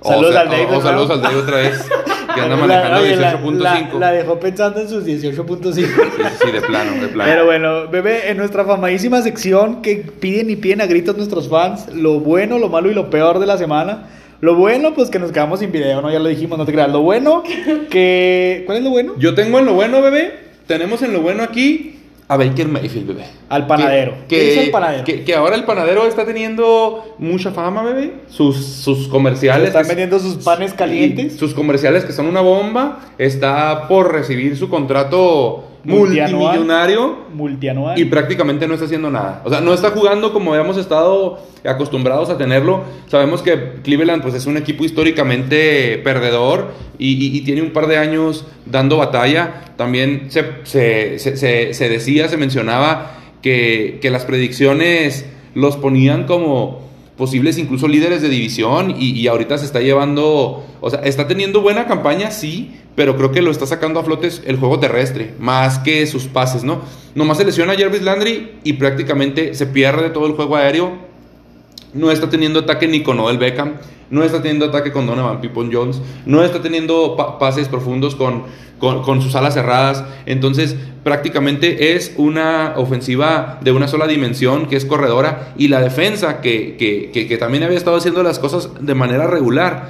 O 0.05 0.09
Saludos 0.09 0.31
sea, 0.33 0.41
al 0.41 0.50
Dave. 0.50 0.67
o- 0.69 0.77
o 0.77 0.81
saludos 0.81 1.09
al 1.12 1.21
Dave 1.21 1.35
otra 1.38 1.57
vez. 1.57 1.85
Que 2.35 2.41
anda 2.41 2.55
manejando 2.67 3.01
oye, 3.01 3.15
la- 3.15 3.33
18.5. 3.41 3.93
La, 3.93 4.00
la 4.00 4.12
dejó 4.12 4.39
pensando 4.39 4.79
en 4.81 4.89
sus 4.89 5.03
18.5. 5.05 5.74
Sí, 5.74 5.85
sí, 6.43 6.51
de 6.51 6.62
plano, 6.62 6.91
de 7.01 7.07
plano. 7.07 7.29
Pero 7.31 7.45
bueno, 7.45 7.88
bebé, 7.89 8.29
en 8.29 8.38
nuestra 8.38 8.65
famadísima 8.65 9.21
sección 9.21 9.81
que 9.81 9.97
piden 10.19 10.50
y 10.50 10.55
piden 10.57 10.81
a 10.81 10.85
gritos 10.85 11.15
nuestros 11.17 11.50
fans, 11.50 11.88
lo 11.93 12.19
bueno, 12.19 12.59
lo 12.59 12.69
malo 12.69 12.91
y 12.91 12.93
lo 12.93 13.09
peor 13.09 13.39
de 13.39 13.45
la 13.45 13.57
semana. 13.57 14.07
Lo 14.41 14.53
bueno, 14.55 14.93
pues 14.93 15.09
que 15.09 15.17
nos 15.17 15.31
quedamos 15.31 15.62
sin 15.62 15.71
video, 15.71 16.01
¿no? 16.01 16.12
Ya 16.12 16.19
lo 16.19 16.27
dijimos, 16.27 16.57
no 16.57 16.65
te 16.65 16.74
creas. 16.74 16.91
Lo 16.91 17.01
bueno, 17.01 17.41
que. 17.89 18.63
¿Cuál 18.65 18.79
es 18.79 18.83
lo 18.83 18.89
bueno? 18.91 19.13
Yo 19.17 19.33
tengo 19.33 19.59
en 19.59 19.65
lo 19.65 19.74
bueno, 19.74 20.01
bebé. 20.01 20.33
Tenemos 20.67 21.01
en 21.03 21.13
lo 21.13 21.21
bueno 21.21 21.43
aquí 21.43 21.94
a 22.27 22.38
Baker 22.38 22.67
Mayfield, 22.67 23.08
bebé. 23.08 23.25
Al 23.50 23.67
panadero. 23.67 24.13
Que, 24.27 24.38
¿Qué 24.39 24.53
que- 24.55 24.63
el 24.65 24.72
panadero? 24.72 25.03
Que, 25.03 25.24
que 25.24 25.36
ahora 25.36 25.55
el 25.55 25.63
panadero 25.63 26.08
está 26.08 26.25
teniendo 26.25 27.15
mucha 27.20 27.51
fama, 27.51 27.84
bebé. 27.84 28.13
Sus, 28.29 28.65
sus 28.65 29.08
comerciales. 29.08 29.67
Están 29.67 29.88
vendiendo 29.88 30.17
sus 30.20 30.44
panes 30.44 30.74
calientes. 30.74 31.38
Sus 31.38 31.53
comerciales 31.53 32.03
que 32.03 32.13
son 32.13 32.25
una 32.25 32.41
bomba. 32.41 33.00
Está 33.20 33.88
por 33.88 34.12
recibir 34.12 34.58
su 34.58 34.70
contrato. 34.70 35.63
Multimillonario 35.86 37.15
Multianual. 37.34 38.00
y 38.00 38.06
prácticamente 38.06 38.68
no 38.68 38.74
está 38.74 38.86
haciendo 38.86 39.10
nada. 39.10 39.42
O 39.46 39.50
sea, 39.50 39.62
no 39.62 39.74
está 39.74 39.92
jugando 39.92 40.34
como 40.34 40.54
habíamos 40.54 40.77
estado 40.77 41.39
acostumbrados 41.63 42.30
a 42.30 42.38
tenerlo. 42.38 42.84
Sabemos 43.08 43.42
que 43.42 43.74
Cleveland 43.84 44.22
pues, 44.22 44.34
es 44.36 44.46
un 44.46 44.58
equipo 44.58 44.84
históricamente 44.84 45.98
perdedor 46.04 46.72
y, 46.98 47.13
y- 47.13 47.38
y 47.38 47.42
tiene 47.42 47.62
un 47.62 47.72
par 47.72 47.88
de 47.88 47.98
años 47.98 48.46
dando 48.65 48.98
batalla. 48.98 49.62
También 49.77 50.27
se, 50.30 50.44
se- 50.63 51.20
se- 51.20 51.38
se- 51.38 51.74
se 51.74 51.89
decía, 51.89 52.27
se 52.30 52.38
mencionaba 52.38 53.12
que, 53.42 54.00
que 54.01 54.10
las 54.10 54.25
predicciones 54.25 55.25
los 55.54 55.77
ponían 55.77 56.25
como 56.25 56.85
posibles 57.17 57.57
incluso 57.57 57.88
líderes 57.88 58.22
de 58.22 58.29
división 58.29 58.95
y, 58.98 59.12
y 59.12 59.27
ahorita 59.27 59.57
se 59.57 59.65
está 59.65 59.79
llevando, 59.79 60.65
o 60.81 60.89
sea, 60.89 61.00
está 61.01 61.27
teniendo 61.27 61.62
buena 61.62 61.88
campaña, 61.88 62.31
sí, 62.31 62.75
pero 62.95 63.17
creo 63.17 63.31
que 63.31 63.41
lo 63.41 63.51
está 63.51 63.65
sacando 63.65 64.00
a 64.00 64.03
flotes 64.03 64.41
el 64.45 64.57
juego 64.57 64.79
terrestre, 64.79 65.34
más 65.39 65.79
que 65.79 66.05
sus 66.07 66.25
pases, 66.25 66.63
¿no? 66.63 66.81
Nomás 67.13 67.38
se 67.38 67.45
lesiona 67.45 67.74
a 67.74 67.77
Jarvis 67.77 68.01
Landry 68.01 68.53
y 68.63 68.74
prácticamente 68.74 69.53
se 69.53 69.67
pierde 69.67 70.10
todo 70.10 70.27
el 70.27 70.34
juego 70.34 70.55
aéreo. 70.55 70.93
No 71.93 72.12
está 72.12 72.29
teniendo 72.29 72.60
ataque 72.60 72.88
ni 72.88 73.03
con 73.03 73.19
Odell 73.19 73.38
Beckham, 73.38 73.75
no 74.09 74.24
está 74.24 74.41
teniendo 74.41 74.65
ataque 74.65 74.91
con 74.91 75.05
Donovan 75.07 75.41
Peoples 75.41 75.69
Jones, 75.74 76.01
no 76.25 76.43
está 76.43 76.62
teniendo 76.62 77.15
pa- 77.15 77.39
pases 77.39 77.67
profundos 77.67 78.15
con, 78.15 78.43
con, 78.79 79.01
con 79.03 79.21
sus 79.21 79.35
alas 79.35 79.53
cerradas. 79.53 80.03
Entonces, 80.25 80.75
prácticamente 81.03 81.95
es 81.95 82.13
una 82.17 82.74
ofensiva 82.77 83.59
de 83.62 83.71
una 83.71 83.88
sola 83.88 84.07
dimensión, 84.07 84.67
que 84.67 84.75
es 84.75 84.85
corredora, 84.85 85.53
y 85.57 85.67
la 85.69 85.81
defensa, 85.81 86.41
que, 86.41 86.75
que, 86.77 87.12
que- 87.12 87.27
que 87.27 87.38
también 87.38 87.63
había 87.63 87.77
estado 87.77 87.97
haciendo 87.97 88.21
las 88.24 88.39
cosas 88.39 88.69
de 88.79 88.95
manera 88.95 89.27
regular, 89.27 89.89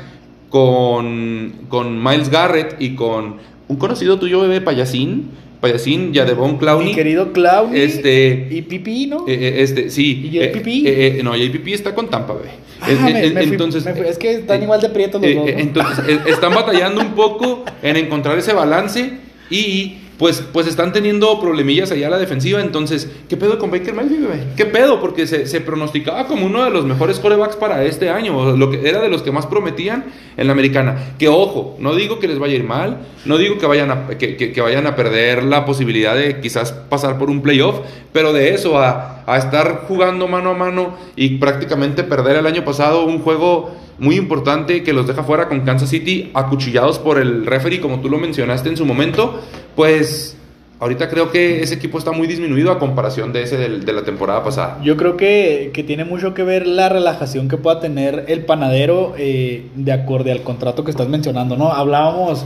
con, 0.50 1.54
con 1.70 2.02
Miles 2.04 2.30
Garrett 2.30 2.76
y 2.80 2.96
con 2.96 3.38
un 3.68 3.76
conocido 3.78 4.18
tuyo, 4.20 4.40
bebé 4.42 4.62
Payasín, 4.62 5.32
Payasín, 5.60 6.14
Yadevon 6.14 6.58
Clowney. 6.58 6.88
Mi 6.90 6.96
querido 6.96 7.32
Clowney. 7.34 7.80
Este- 7.82 8.48
Y 8.52 8.62
Pipi, 8.62 9.08
¿no? 9.08 9.28
Eh, 9.28 9.34
eh, 9.34 9.54
este, 9.62 9.90
sí. 9.90 10.30
¿Y 10.32 10.38
JPP? 10.40 10.68
eh, 10.88 11.18
eh, 11.20 11.24
no, 11.24 11.36
JPP 11.36 11.74
está 11.74 11.94
con 11.96 12.10
Tampa, 12.10 12.34
bebé. 12.34 12.50
Ah, 12.82 12.88
me- 13.12 13.30
me 13.32 13.42
fui- 13.44 13.52
entonces, 13.54 13.84
fui- 13.84 14.08
es 14.08 14.18
que 14.18 14.32
están 14.34 14.62
igual 14.62 14.80
de 14.82 14.90
prietos 14.90 15.22
los 15.22 15.34
dos, 15.36 15.46
¿no? 15.46 15.50
Entonces, 15.52 16.20
están 16.28 16.54
batallando 16.54 17.02
un 17.02 17.14
poco 17.16 17.64
en 17.82 17.96
encontrar 17.98 18.38
ese 18.38 18.54
balance 18.54 19.12
y 19.50 19.96
pues, 20.18 20.44
pues 20.54 20.68
están 20.68 20.94
teniendo 20.94 21.40
problemillas 21.40 21.92
allá 21.92 22.08
a 22.08 22.10
la 22.12 22.18
defensiva. 22.18 22.62
Entonces, 22.62 23.10
¿qué 23.28 23.36
pedo 23.38 23.58
con 23.60 23.72
Baker 23.72 23.94
Mayfield, 23.94 24.28
bebé? 24.30 24.44
¿Qué 24.56 24.66
pedo? 24.66 25.00
Porque 25.02 25.28
se, 25.28 25.46
se 25.48 25.62
pronosticaba 25.62 26.26
como 26.28 26.46
uno 26.46 26.64
de 26.64 26.70
los 26.72 26.86
mejores 26.86 27.20
corebacks 27.20 27.56
para 27.56 27.84
este 27.84 28.10
año. 28.10 28.56
Lo 28.56 28.70
que 28.72 28.88
era 28.88 29.02
de 29.02 29.10
los 29.10 29.22
que 29.22 29.32
más 29.32 29.46
prometían 29.46 30.06
en 30.38 30.48
la 30.48 30.54
americana. 30.54 31.16
Que 31.20 31.28
ojo, 31.28 31.76
no 31.80 31.96
digo 31.96 32.20
que 32.20 32.28
les 32.28 32.40
vaya 32.40 32.54
a 32.54 32.58
ir 32.58 32.64
mal, 32.64 33.00
no 33.26 33.38
digo 33.38 33.58
que 33.58 33.66
vayan 33.66 33.92
a, 33.92 34.08
que, 34.18 34.38
que- 34.38 34.52
que 34.52 34.62
vayan 34.62 34.88
a 34.88 34.96
perder 34.96 35.44
la 35.44 35.66
posibilidad 35.66 36.16
de 36.16 36.40
quizás 36.40 36.72
pasar 36.72 37.18
por 37.18 37.30
un 37.30 37.42
playoff, 37.42 37.80
pero 38.14 38.32
de 38.34 38.54
eso 38.54 38.78
a, 38.80 39.24
a 39.26 39.38
estar 39.38 39.84
jugando 39.88 40.28
mano 40.28 40.52
a 40.52 40.54
mano 40.54 40.96
y 41.16 41.38
prácticamente 41.38 42.04
perder 42.04 42.38
el 42.38 42.46
año 42.46 42.64
pasado 42.64 43.06
un 43.06 43.20
juego 43.20 43.76
muy 44.00 44.16
importante 44.16 44.84
que 44.84 44.94
los 44.94 45.08
deja 45.08 45.24
fuera 45.24 45.48
con 45.48 45.62
Kansas 45.62 45.90
City 45.90 46.30
acuchillados 46.34 47.00
por 47.00 47.18
el 47.20 47.46
referee, 47.46 47.80
como 47.80 48.02
tú 48.02 48.10
lo 48.10 48.18
mencionaste 48.18 48.70
en 48.70 48.78
su 48.78 48.86
momento, 48.86 49.40
pues 49.76 50.38
ahorita 50.80 51.08
creo 51.10 51.32
que 51.32 51.62
ese 51.64 51.76
equipo 51.76 51.98
está 51.98 52.12
muy 52.12 52.28
disminuido 52.28 52.70
a 52.72 52.80
comparación 52.80 53.32
de 53.32 53.44
ese 53.44 53.56
del- 53.58 53.86
de 53.86 53.94
la 53.94 54.04
temporada 54.04 54.44
pasada. 54.44 54.80
Yo 54.84 54.98
creo 54.98 55.16
que, 55.16 55.72
que 55.74 55.84
tiene 55.84 56.04
mucho 56.04 56.34
que 56.34 56.44
ver 56.44 56.68
la 56.68 56.90
relajación 56.90 57.48
que 57.48 57.56
pueda 57.58 57.80
tener 57.80 58.26
el 58.28 58.44
panadero 58.44 59.14
eh, 59.18 59.64
de 59.76 59.92
acorde 59.94 60.32
al 60.34 60.42
contrato 60.44 60.84
que 60.84 60.92
estás 60.92 61.08
mencionando, 61.08 61.56
¿no? 61.56 61.72
Hablábamos, 61.72 62.46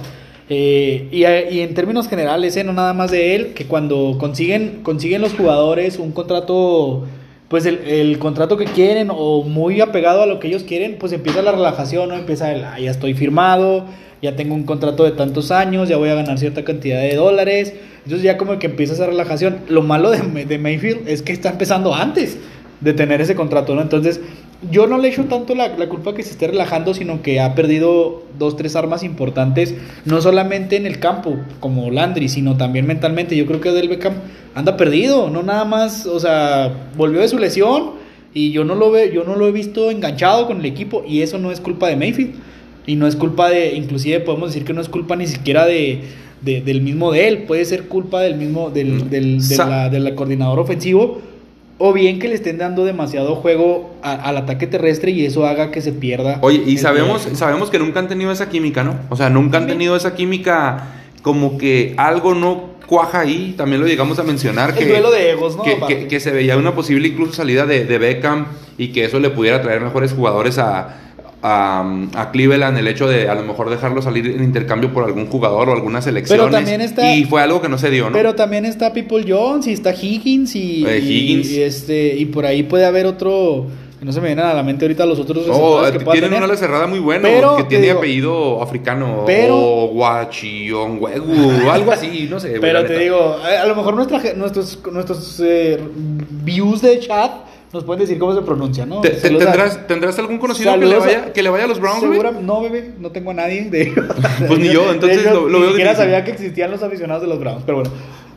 eh, 0.51 1.07
y, 1.11 1.25
y 1.55 1.61
en 1.61 1.73
términos 1.73 2.07
generales, 2.07 2.55
eh, 2.57 2.63
no 2.63 2.73
nada 2.73 2.93
más 2.93 3.09
de 3.09 3.35
él, 3.35 3.53
que 3.55 3.65
cuando 3.65 4.17
consiguen, 4.19 4.81
consiguen 4.83 5.21
los 5.21 5.33
jugadores 5.33 5.97
un 5.97 6.11
contrato, 6.11 7.05
pues 7.49 7.65
el, 7.65 7.79
el 7.79 8.19
contrato 8.19 8.55
que 8.57 8.65
quieren 8.65 9.09
o 9.11 9.43
muy 9.43 9.81
apegado 9.81 10.21
a 10.21 10.25
lo 10.27 10.39
que 10.39 10.47
ellos 10.47 10.63
quieren, 10.63 10.97
pues 10.99 11.11
empieza 11.11 11.41
la 11.41 11.51
relajación, 11.51 12.09
¿no? 12.09 12.15
Empieza 12.15 12.51
el, 12.53 12.63
"Ah, 12.63 12.79
ya 12.79 12.91
estoy 12.91 13.13
firmado, 13.15 13.85
ya 14.21 14.35
tengo 14.35 14.53
un 14.53 14.63
contrato 14.63 15.03
de 15.03 15.11
tantos 15.11 15.51
años, 15.51 15.89
ya 15.89 15.97
voy 15.97 16.09
a 16.09 16.15
ganar 16.15 16.37
cierta 16.37 16.63
cantidad 16.63 17.01
de 17.01 17.15
dólares. 17.15 17.73
Entonces 18.03 18.21
ya 18.21 18.37
como 18.37 18.59
que 18.59 18.67
empieza 18.67 18.93
esa 18.93 19.07
relajación. 19.07 19.57
Lo 19.67 19.81
malo 19.81 20.11
de, 20.11 20.45
de 20.45 20.57
Mayfield 20.57 21.07
es 21.07 21.21
que 21.21 21.33
está 21.33 21.49
empezando 21.49 21.93
antes 21.93 22.37
de 22.81 22.93
tener 22.93 23.19
ese 23.21 23.35
contrato, 23.35 23.75
¿no? 23.75 23.81
Entonces 23.81 24.21
yo 24.71 24.87
no 24.87 24.97
le 24.97 25.07
echo 25.07 25.23
tanto 25.25 25.55
la, 25.55 25.69
la 25.77 25.87
culpa 25.87 26.13
que 26.13 26.23
se 26.23 26.31
esté 26.31 26.47
relajando, 26.47 26.93
sino 26.93 27.21
que 27.21 27.39
ha 27.39 27.55
perdido 27.55 28.23
dos, 28.37 28.57
tres 28.57 28.75
armas 28.75 29.03
importantes, 29.03 29.73
no 30.05 30.21
solamente 30.21 30.75
en 30.75 30.85
el 30.85 30.99
campo, 30.99 31.37
como 31.61 31.89
Landry, 31.91 32.27
sino 32.27 32.57
también 32.57 32.85
mentalmente. 32.85 33.37
Yo 33.37 33.45
creo 33.45 33.61
que 33.61 33.71
Del 33.71 33.87
Beckham 33.87 34.15
anda 34.55 34.75
perdido, 34.75 35.29
no 35.29 35.43
nada 35.43 35.63
más, 35.65 36.05
o 36.05 36.19
sea, 36.19 36.89
volvió 36.97 37.21
de 37.21 37.29
su 37.29 37.37
lesión 37.39 37.91
y 38.33 38.51
yo 38.51 38.65
no 38.65 38.75
lo 38.75 38.91
ve, 38.91 39.11
yo 39.13 39.23
no 39.23 39.35
lo 39.37 39.47
he 39.47 39.51
visto 39.51 39.91
enganchado 39.91 40.45
con 40.47 40.59
el 40.59 40.65
equipo 40.65 41.03
y 41.07 41.21
eso 41.21 41.37
no 41.39 41.51
es 41.51 41.61
culpa 41.61 41.87
de 41.87 41.95
Mayfield. 41.95 42.35
Y 42.85 42.95
no 42.95 43.05
es 43.07 43.15
culpa 43.15 43.49
de, 43.49 43.75
inclusive 43.75 44.19
podemos 44.19 44.49
decir 44.49 44.65
que 44.65 44.73
no 44.73 44.81
es 44.81 44.89
culpa 44.89 45.15
ni 45.15 45.27
siquiera 45.27 45.65
de, 45.67 46.01
de- 46.41 46.61
del 46.61 46.81
mismo 46.81 47.11
de 47.11 47.27
él, 47.27 47.43
puede 47.43 47.63
ser 47.65 47.83
culpa 47.87 48.21
del 48.21 48.35
mismo, 48.35 48.71
del, 48.71 49.09
del, 49.09 49.39
la- 49.69 49.89
del 49.89 50.15
coordinador 50.15 50.59
ofensivo, 50.59 51.21
o 51.81 51.93
bien 51.93 52.19
que 52.19 52.27
le 52.27 52.35
estén 52.35 52.57
dando 52.59 52.85
demasiado 52.85 53.35
juego 53.37 53.95
a- 54.03 54.13
al 54.13 54.37
ataque 54.37 54.67
terrestre 54.67 55.11
y 55.11 55.25
eso 55.25 55.47
haga 55.47 55.71
que 55.71 55.81
se 55.81 55.91
pierda. 55.93 56.37
Oye, 56.41 56.61
y 56.67 56.77
sabemos, 56.77 57.27
sabemos 57.33 57.69
que 57.71 57.79
nunca 57.79 57.99
han 57.99 58.07
tenido 58.09 58.31
esa 58.31 58.49
química, 58.49 58.83
¿no? 58.83 58.95
O 59.09 59.15
sea, 59.15 59.29
nunca 59.29 59.57
han 59.57 59.65
tenido 59.67 59.95
esa 59.95 60.13
química 60.13 60.83
como 61.21 61.57
que 61.57 61.93
algo 61.97 62.35
no 62.35 62.77
cuaja 62.85 63.21
ahí, 63.21 63.53
también 63.57 63.81
lo 63.81 63.87
llegamos 63.87 64.17
a 64.19 64.23
mencionar 64.23 64.71
El 64.71 64.75
que, 64.75 64.85
duelo 64.87 65.11
de 65.11 65.31
egos, 65.31 65.55
¿no? 65.55 65.63
que, 65.63 65.77
que- 65.87 66.07
que 66.07 66.19
se 66.19 66.31
veía 66.31 66.57
una 66.57 66.73
posible 66.75 67.07
incluso 67.07 67.33
salida 67.33 67.65
de, 67.65 67.85
de 67.85 67.97
Beckham 67.97 68.47
y 68.77 68.87
que 68.89 69.05
eso 69.05 69.19
le 69.19 69.29
pudiera 69.29 69.61
traer 69.61 69.79
mejores 69.81 70.11
jugadores 70.13 70.57
a, 70.57 70.97
a, 71.41 71.83
a 72.15 72.31
Cleveland, 72.31 72.77
el 72.77 72.87
hecho 72.87 73.07
de 73.07 73.29
a 73.29 73.35
lo 73.35 73.43
mejor 73.43 73.69
dejarlo 73.69 74.01
salir 74.01 74.27
en 74.27 74.43
intercambio 74.43 74.91
por 74.93 75.05
algún 75.05 75.27
jugador 75.27 75.69
o 75.69 75.73
algunas 75.73 76.03
selecciones. 76.03 76.51
también 76.51 76.81
está- 76.81 77.15
Y 77.15 77.23
fue 77.25 77.41
algo 77.41 77.61
que 77.61 77.69
no 77.69 77.77
se 77.77 77.89
dio, 77.89 78.07
¿no? 78.07 78.13
Pero 78.13 78.35
también 78.35 78.65
está 78.65 78.91
People 78.93 79.23
Jones 79.27 79.65
y 79.67 79.71
está 79.73 79.93
Higgins 79.93 80.55
y, 80.55 80.85
Eh, 80.85 80.99
Higgins. 80.99 81.49
y 81.51 81.61
este 81.63 82.15
y 82.17 82.25
por 82.25 82.45
ahí 82.45 82.63
puede 82.63 82.85
haber 82.85 83.05
otro 83.05 83.67
no 84.01 84.13
se 84.13 84.21
me 84.21 84.27
vienen 84.27 84.45
a 84.45 84.53
la 84.53 84.63
mente 84.63 84.85
ahorita 84.85 85.05
los 85.05 85.19
otros 85.19 85.45
receptores 85.45 85.91
que 85.91 85.97
eh, 85.97 86.05
tienen 86.05 86.21
tener. 86.29 86.37
una 86.37 86.45
ala 86.45 86.55
cerrada 86.55 86.87
muy 86.87 86.99
buena 86.99 87.23
Pero, 87.27 87.57
que 87.57 87.63
tiene 87.65 87.87
digo, 87.87 87.97
apellido 87.99 88.61
africano 88.63 89.23
pero- 89.25 89.57
o 89.57 89.87
guachión, 89.89 90.97
huegu, 91.01 91.69
algo 91.69 91.91
así, 91.91 92.27
no 92.29 92.39
sé. 92.39 92.59
Pero 92.61 92.83
te 92.83 92.89
neta. 92.89 93.01
digo, 93.01 93.35
a, 93.43 93.61
a 93.61 93.65
lo 93.65 93.75
mejor 93.75 93.95
nuestra, 93.95 94.21
nuestros 94.35 94.79
nuestros 94.91 95.41
eh, 95.45 95.77
views 96.29 96.81
de 96.81 96.99
chat 96.99 97.31
nos 97.71 97.83
pueden 97.83 97.99
decir 98.01 98.17
cómo 98.17 98.33
se 98.35 98.41
pronuncia, 98.41 98.85
¿no? 98.85 99.01
Te- 99.01 99.09
te- 99.11 99.29
¿Tendrás, 99.29 99.85
¿Tendrás 99.87 100.17
algún 100.19 100.37
conocido 100.39 100.71
que 100.73 100.77
le, 100.79 100.85
Saludos 100.87 101.03
a- 101.03 101.05
vaya, 101.19 101.33
que 101.33 101.43
le 101.43 101.49
vaya 101.49 101.65
a 101.65 101.67
los 101.67 101.79
Browns, 101.79 101.99
güey? 101.99 102.11
Segura- 102.19 102.31
no, 102.31 102.61
bebé, 102.61 102.93
no 102.99 103.11
tengo 103.11 103.31
a 103.31 103.33
nadie 103.35 103.69
de 103.69 103.81
ellos. 103.83 104.05
Pues 104.47 104.59
ni 104.59 104.69
yo, 104.69 104.91
entonces 104.91 105.19
ellos, 105.19 105.33
lo- 105.33 105.49
lo 105.49 105.57
ni 105.57 105.61
veo 105.61 105.69
siquiera 105.71 105.91
difícil. 105.91 106.11
sabía 106.11 106.25
que 106.25 106.31
existían 106.31 106.71
los 106.71 106.81
aficionados 106.83 107.21
de 107.23 107.27
los 107.29 107.39
Browns, 107.39 107.63
pero 107.65 107.79
bueno. 107.79 107.91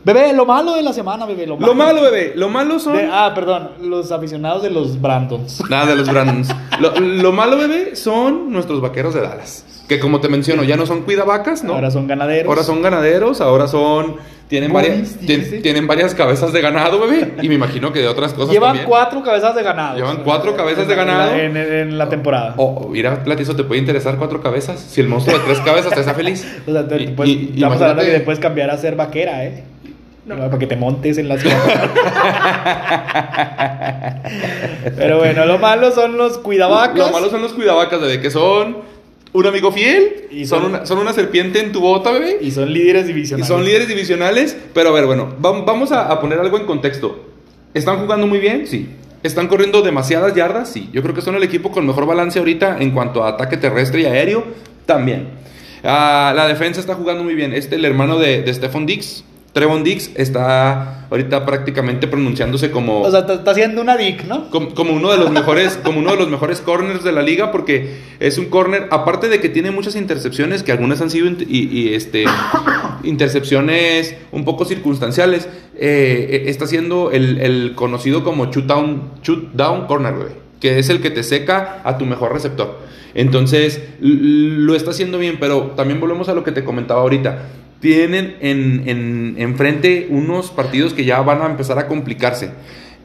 Bebé, 0.05 0.33
lo 0.33 0.45
malo 0.45 0.75
de 0.75 0.83
la 0.83 0.91
semana, 0.91 1.25
bebé, 1.25 1.47
lo 1.47 1.55
malo. 1.55 1.67
Lo 1.67 1.75
malo, 1.75 2.01
bebé, 2.01 2.33
lo 2.35 2.49
malo 2.49 2.77
son... 2.77 2.97
De- 2.97 3.07
ah, 3.09 3.31
perdón, 3.33 3.69
los 3.83 4.11
aficionados 4.11 4.61
de 4.61 4.69
los 4.69 4.99
Brandons. 4.99 5.63
Nada 5.69 5.85
de 5.85 5.95
los 5.95 6.09
Brandons. 6.09 6.49
Lo, 6.81 6.99
lo 6.99 7.31
malo, 7.31 7.57
bebé, 7.57 7.95
son 7.95 8.51
nuestros 8.51 8.81
vaqueros 8.81 9.13
de 9.13 9.21
Dallas. 9.21 9.63
Que 9.87 9.99
como 9.99 10.19
te 10.21 10.29
menciono, 10.29 10.63
ya 10.63 10.77
no 10.77 10.85
son 10.85 11.01
cuidavacas, 11.01 11.63
¿no? 11.63 11.73
Ahora 11.75 11.91
son 11.91 12.07
ganaderos. 12.07 12.47
Ahora 12.49 12.63
son 12.63 12.81
ganaderos, 12.81 13.41
ahora 13.41 13.67
son... 13.67 14.15
Tienen 14.47 14.71
varias, 14.73 15.19
tien- 15.19 15.61
tienen 15.63 15.87
varias 15.87 16.13
cabezas 16.13 16.53
de 16.53 16.61
ganado, 16.61 16.99
bebé. 16.99 17.33
Y 17.41 17.49
me 17.49 17.55
imagino 17.55 17.91
que 17.91 17.99
de 17.99 18.07
otras 18.07 18.33
cosas 18.33 18.51
Llevan 18.53 18.69
también. 18.71 18.85
cuatro 18.87 19.23
cabezas 19.23 19.55
de 19.55 19.63
ganado. 19.63 19.95
Llevan 19.97 20.17
cuatro 20.23 20.55
cabezas 20.55 20.87
de 20.87 20.93
En 20.93 20.99
la- 20.99 21.05
ganado. 21.05 21.33
En, 21.33 21.57
en- 21.57 21.73
en 21.73 21.97
la 21.97 22.07
temporada. 22.07 22.53
O, 22.57 22.87
mira, 22.89 23.23
Platizo, 23.23 23.55
¿te 23.55 23.63
puede 23.63 23.79
interesar 23.81 24.17
cuatro 24.17 24.41
cabezas? 24.41 24.79
Si 24.79 25.01
el 25.01 25.07
monstruo 25.07 25.39
de 25.39 25.43
tres 25.45 25.59
cabezas 25.61 25.91
te 25.93 26.01
hace 26.01 26.13
feliz. 26.13 26.45
O 26.67 26.71
sea, 26.71 26.87
te- 26.87 27.01
Y- 27.01 27.07
pues, 27.07 27.29
y- 27.29 27.51
estamos 27.55 27.75
hablando 27.77 28.03
imagínate- 28.03 28.05
que 28.05 28.11
después 28.11 28.39
cambiar 28.39 28.69
a 28.69 28.77
ser 28.77 28.95
vaquera, 28.95 29.43
¿eh? 29.45 29.63
Para 30.27 30.57
que 30.59 30.67
te 30.67 30.75
montes 30.77 31.17
en 31.17 31.27
las 31.27 31.41
Pero 34.95 35.17
bueno, 35.17 35.45
lo 35.45 35.57
malo 35.57 35.91
son 35.91 36.17
los 36.17 36.37
cuidavacas. 36.37 36.97
Lo 36.97 37.11
malo 37.11 37.29
son 37.29 37.41
los 37.41 37.53
cuidavacas, 37.53 37.99
bebé, 37.99 38.21
que 38.21 38.31
son 38.31 38.77
un 39.33 39.45
amigo 39.47 39.71
fiel, 39.71 40.27
Y 40.31 40.45
son, 40.45 40.61
son- 40.61 40.69
una, 40.71 40.85
son 40.85 40.97
una 40.99 41.11
serpiente 41.13 41.59
en 41.59 41.71
tu 41.71 41.79
bota, 41.81 42.11
bebé. 42.11 42.37
Y 42.41 42.51
son 42.51 42.71
líderes 42.71 43.05
Y 43.05 43.07
divisionales. 43.09 43.47
son 43.47 43.65
líderes 43.65 43.87
divisionales, 43.87 44.55
pero 44.73 44.89
a 44.89 44.91
ver, 44.93 45.05
bueno, 45.07 45.35
vam- 45.41 45.65
vamos 45.65 45.91
a, 45.91 46.09
a 46.11 46.19
poner 46.21 46.39
algo 46.39 46.57
en 46.57 46.65
contexto. 46.65 47.29
¿Están 47.73 47.97
jugando 47.99 48.27
muy 48.27 48.39
bien? 48.39 48.67
Sí. 48.67 48.87
¿Están 49.23 49.47
corriendo 49.47 49.81
demasiadas 49.81 50.35
yardas? 50.35 50.69
Sí. 50.71 50.89
Yo 50.93 51.01
creo 51.01 51.15
que 51.15 51.21
son 51.21 51.35
el 51.35 51.43
equipo 51.43 51.71
con 51.71 51.87
mejor 51.87 52.05
balance 52.05 52.37
ahorita 52.39 52.77
en 52.79 52.91
cuanto 52.91 53.23
a 53.23 53.29
ataque 53.29 53.57
terrestre 53.57 54.01
y 54.01 54.05
aéreo. 54.05 54.43
También. 54.85 55.29
Ah, 55.83 56.33
la 56.35 56.47
defensa 56.47 56.79
está 56.79 56.93
jugando 56.95 57.23
muy 57.23 57.33
bien. 57.33 57.53
Este, 57.53 57.75
el 57.75 57.85
hermano 57.85 58.19
de, 58.19 58.41
de 58.43 58.53
Stephon 58.53 58.85
Dix, 58.85 59.23
Trevon 59.53 59.83
Dix 59.83 60.09
está 60.15 61.05
ahorita 61.11 61.45
prácticamente 61.45 62.07
pronunciándose 62.07 62.71
como 62.71 63.01
O 63.01 63.11
sea, 63.11 63.19
está, 63.19 63.51
haciendo 63.51 63.81
una 63.81 63.95
dick, 63.95 64.25
¿no? 64.25 64.49
como, 64.49 64.73
como 64.73 64.93
uno 64.93 65.11
de 65.11 65.19
los 65.19 65.29
mejores 65.29 65.79
como 65.83 65.99
uno 65.99 66.11
de 66.11 66.17
los 66.17 66.29
mejores 66.29 66.59
corners 66.59 67.03
de 67.03 67.11
la 67.11 67.21
liga 67.21 67.51
porque 67.51 67.99
es 68.19 68.39
un 68.39 68.45
corner 68.45 68.87
aparte 68.89 69.29
de 69.29 69.39
que 69.39 69.49
tiene 69.49 69.69
muchas 69.69 69.95
intercepciones 69.95 70.63
que 70.63 70.71
algunas 70.71 71.01
han 71.01 71.11
sido 71.11 71.27
y, 71.27 71.69
y, 71.71 71.93
este 71.93 72.25
intercepciones 73.03 74.15
un 74.31 74.43
poco 74.43 74.65
circunstanciales 74.65 75.47
eh, 75.75 76.27
eh, 76.29 76.43
está 76.47 76.65
siendo 76.65 77.11
el, 77.11 77.37
el 77.37 77.73
conocido 77.75 78.23
como 78.23 78.51
shoot 78.51 78.65
down, 78.65 79.11
shoot 79.21 79.53
down 79.53 79.85
corner 79.85 80.15
güey, 80.15 80.29
que 80.59 80.79
es 80.79 80.89
el 80.89 80.99
que 80.99 81.11
te 81.11 81.21
seca 81.21 81.81
a 81.83 81.99
tu 81.99 82.07
mejor 82.07 82.33
receptor 82.33 82.79
entonces 83.13 83.79
lo 83.99 84.73
está 84.73 84.89
haciendo 84.89 85.19
bien 85.19 85.37
pero 85.39 85.73
también 85.75 85.99
volvemos 85.99 86.27
a 86.27 86.33
lo 86.33 86.43
que 86.43 86.51
te 86.51 86.63
comentaba 86.63 87.01
ahorita 87.01 87.49
tienen 87.83 88.37
en, 88.39 88.83
en, 88.85 89.35
enfrente 89.37 90.07
unos 90.09 90.51
partidos 90.51 90.93
que 90.93 91.03
ya 91.03 91.19
van 91.21 91.41
a 91.41 91.47
empezar 91.47 91.77
a 91.77 91.89
complicarse. 91.89 92.51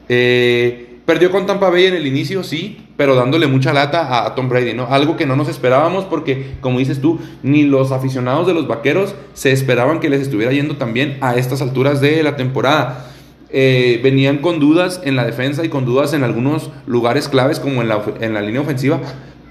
Eh, 0.07 0.99
perdió 1.05 1.31
con 1.31 1.45
Tampa 1.45 1.69
Bay 1.69 1.87
en 1.87 1.95
el 1.95 2.07
inicio, 2.07 2.45
sí, 2.45 2.77
pero 2.95 3.13
dándole 3.13 3.47
mucha 3.47 3.73
lata 3.73 4.25
a, 4.25 4.35
Tom 4.35 4.47
Brady, 4.47 4.73
¿no? 4.73 4.87
Algo 4.87 5.17
que 5.17 5.25
no 5.25 5.35
nos 5.35 5.49
esperábamos 5.49 6.05
porque, 6.05 6.51
como 6.61 6.79
dices 6.79 7.01
tú, 7.01 7.19
ni 7.43 7.63
los 7.63 7.91
aficionados 7.91 8.47
de 8.47 8.53
los 8.53 8.69
vaqueros 8.69 9.15
se 9.33 9.51
esperaban 9.51 9.99
que 9.99 10.09
les 10.09 10.21
estuviera 10.21 10.53
yendo 10.53 10.77
tan 10.77 10.93
bien 10.93 11.17
a 11.19 11.35
estas 11.35 11.61
alturas 11.61 11.99
de 11.99 12.23
la 12.23 12.37
temporada. 12.37 13.11
Eh, 13.49 13.99
venían 14.01 14.37
con 14.37 14.61
dudas 14.61 15.01
en 15.03 15.17
la 15.17 15.25
defensa 15.25 15.65
y 15.65 15.67
con 15.67 15.83
dudas 15.83 16.13
en 16.13 16.23
algunos 16.23 16.69
lugares 16.87 17.27
claves 17.27 17.59
como 17.59 17.81
en 17.81 17.89
la, 17.89 18.01
en 18.21 18.33
la 18.33 18.39
línea 18.39 18.61
ofensiva, 18.61 19.01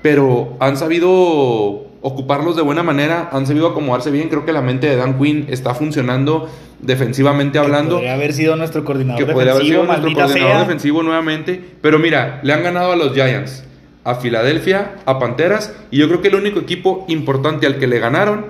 pero 0.01 0.57
han 0.59 0.79
sabido 0.79 1.88
ocuparlos 2.09 2.57
de 2.57 2.62
buena 2.62 2.83
manera, 2.83 3.29
han 3.33 3.47
sabido 3.47 3.68
acomodarse 3.68 4.11
bien. 4.11 4.29
Creo 4.29 4.44
que 4.44 4.53
la 4.53 4.62
mente 4.62 4.87
de 4.88 4.97
Dan 4.97 5.18
Quinn 5.18 5.47
está 5.49 5.75
funcionando 5.75 6.49
defensivamente 6.81 7.59
hablando 7.59 7.97
Podría 7.97 8.14
haber 8.14 8.33
sido 8.33 8.55
nuestro 8.55 8.85
coordinador 8.85 9.25
que 9.27 9.33
podría 9.33 9.53
haber 9.53 9.64
defensivo, 9.64 9.83
sido 9.83 9.92
nuestro 9.92 10.12
coordinador 10.12 10.53
sea. 10.53 10.61
defensivo 10.61 11.03
nuevamente. 11.03 11.61
Pero 11.81 11.99
mira, 11.99 12.40
le 12.42 12.53
han 12.53 12.62
ganado 12.62 12.92
a 12.92 12.97
los 12.97 13.12
Giants, 13.12 13.64
a 14.05 14.16
Filadelfia, 14.16 14.97
a 15.05 15.18
Panteras. 15.18 15.75
Y 15.90 15.99
yo 15.99 16.09
creo 16.09 16.21
que 16.21 16.29
el 16.29 16.37
único 16.37 16.61
equipo 16.61 17.05
importante 17.09 17.66
al 17.66 17.79
que 17.79 17.87
le 17.87 17.99
ganaron 17.99 18.47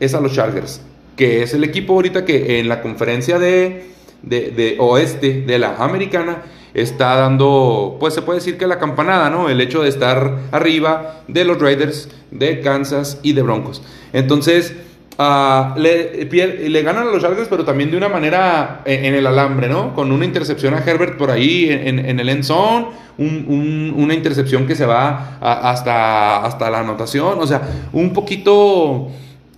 es 0.00 0.14
a 0.14 0.20
los 0.20 0.32
Chargers. 0.34 0.80
Que 1.16 1.42
es 1.42 1.54
el 1.54 1.64
equipo 1.64 1.94
ahorita 1.94 2.24
que 2.24 2.60
en 2.60 2.68
la 2.68 2.80
conferencia 2.80 3.38
de, 3.38 3.84
de, 4.22 4.50
de 4.50 4.76
oeste 4.78 5.42
de 5.42 5.58
la 5.58 5.76
americana 5.76 6.42
está 6.74 7.16
dando, 7.16 7.96
pues 8.00 8.14
se 8.14 8.22
puede 8.22 8.38
decir 8.38 8.56
que 8.58 8.66
la 8.66 8.78
campanada, 8.78 9.28
¿no? 9.30 9.48
El 9.48 9.60
hecho 9.60 9.82
de 9.82 9.88
estar 9.88 10.38
arriba 10.52 11.22
de 11.28 11.44
los 11.44 11.60
Raiders, 11.60 12.08
de 12.30 12.60
Kansas 12.60 13.18
y 13.22 13.32
de 13.34 13.42
Broncos. 13.42 13.82
Entonces, 14.12 14.74
ah, 15.18 15.74
le, 15.76 16.24
le 16.68 16.82
ganan 16.82 17.08
a 17.08 17.10
los 17.10 17.22
Chargers, 17.22 17.48
pero 17.48 17.64
también 17.64 17.90
de 17.90 17.96
una 17.96 18.08
manera 18.08 18.80
en, 18.86 19.04
en 19.04 19.14
el 19.14 19.26
alambre, 19.26 19.68
¿no? 19.68 19.94
Con 19.94 20.10
una 20.12 20.24
intercepción 20.24 20.72
a 20.74 20.78
Herbert 20.78 21.18
por 21.18 21.30
ahí 21.30 21.68
en, 21.70 21.98
el 22.18 22.28
end 22.28 22.44
zone, 22.44 22.86
un- 23.18 23.44
un- 23.48 23.94
una 24.02 24.14
intercepción 24.14 24.66
que 24.66 24.74
se 24.74 24.86
va 24.86 25.36
hasta, 25.40 26.44
hasta 26.44 26.70
la 26.70 26.80
anotación, 26.80 27.38
o 27.38 27.46
sea, 27.46 27.60
un 27.92 28.12
poquito 28.14 29.08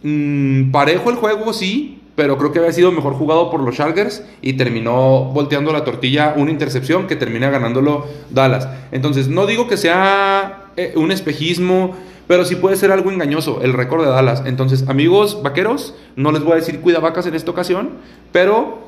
mm, 0.03 0.71
parejo 0.73 1.11
el 1.11 1.17
juego, 1.17 1.53
sí, 1.53 2.01
pero 2.17 2.39
creo 2.39 2.53
que 2.53 2.61
había 2.61 2.73
sido 2.73 2.93
mejor 2.93 3.15
jugado 3.15 3.51
por 3.51 3.61
los 3.61 3.77
Chargers 3.77 4.23
y 4.41 4.55
terminó 4.55 5.25
volteando 5.33 5.73
la 5.73 5.85
tortilla 5.85 6.35
una 6.37 6.51
intercepción 6.51 7.07
que 7.07 7.17
termina 7.17 7.51
ganándolo 7.51 8.07
Dallas. 8.31 8.69
Entonces, 8.93 9.29
no 9.29 9.47
digo 9.47 9.67
que 9.67 9.77
sea 9.77 10.67
eh, 10.77 10.93
un 10.97 11.11
espejismo, 11.11 11.97
pero 12.27 12.45
sí 12.45 12.57
puede 12.57 12.77
ser 12.77 12.93
algo 12.93 13.11
engañoso 13.11 13.61
el 13.63 13.73
récord 13.73 14.05
de 14.05 14.11
Dallas. 14.11 14.43
Entonces, 14.47 14.89
amigos 14.89 15.43
vaqueros, 15.43 15.95
no 16.17 16.33
les 16.33 16.43
voy 16.43 16.53
a 16.53 16.57
decir 16.57 16.81
cuida 16.81 17.01
vacas 17.01 17.27
en 17.27 17.35
esta 17.35 17.51
ocasión, 17.51 17.91
pero 18.33 18.79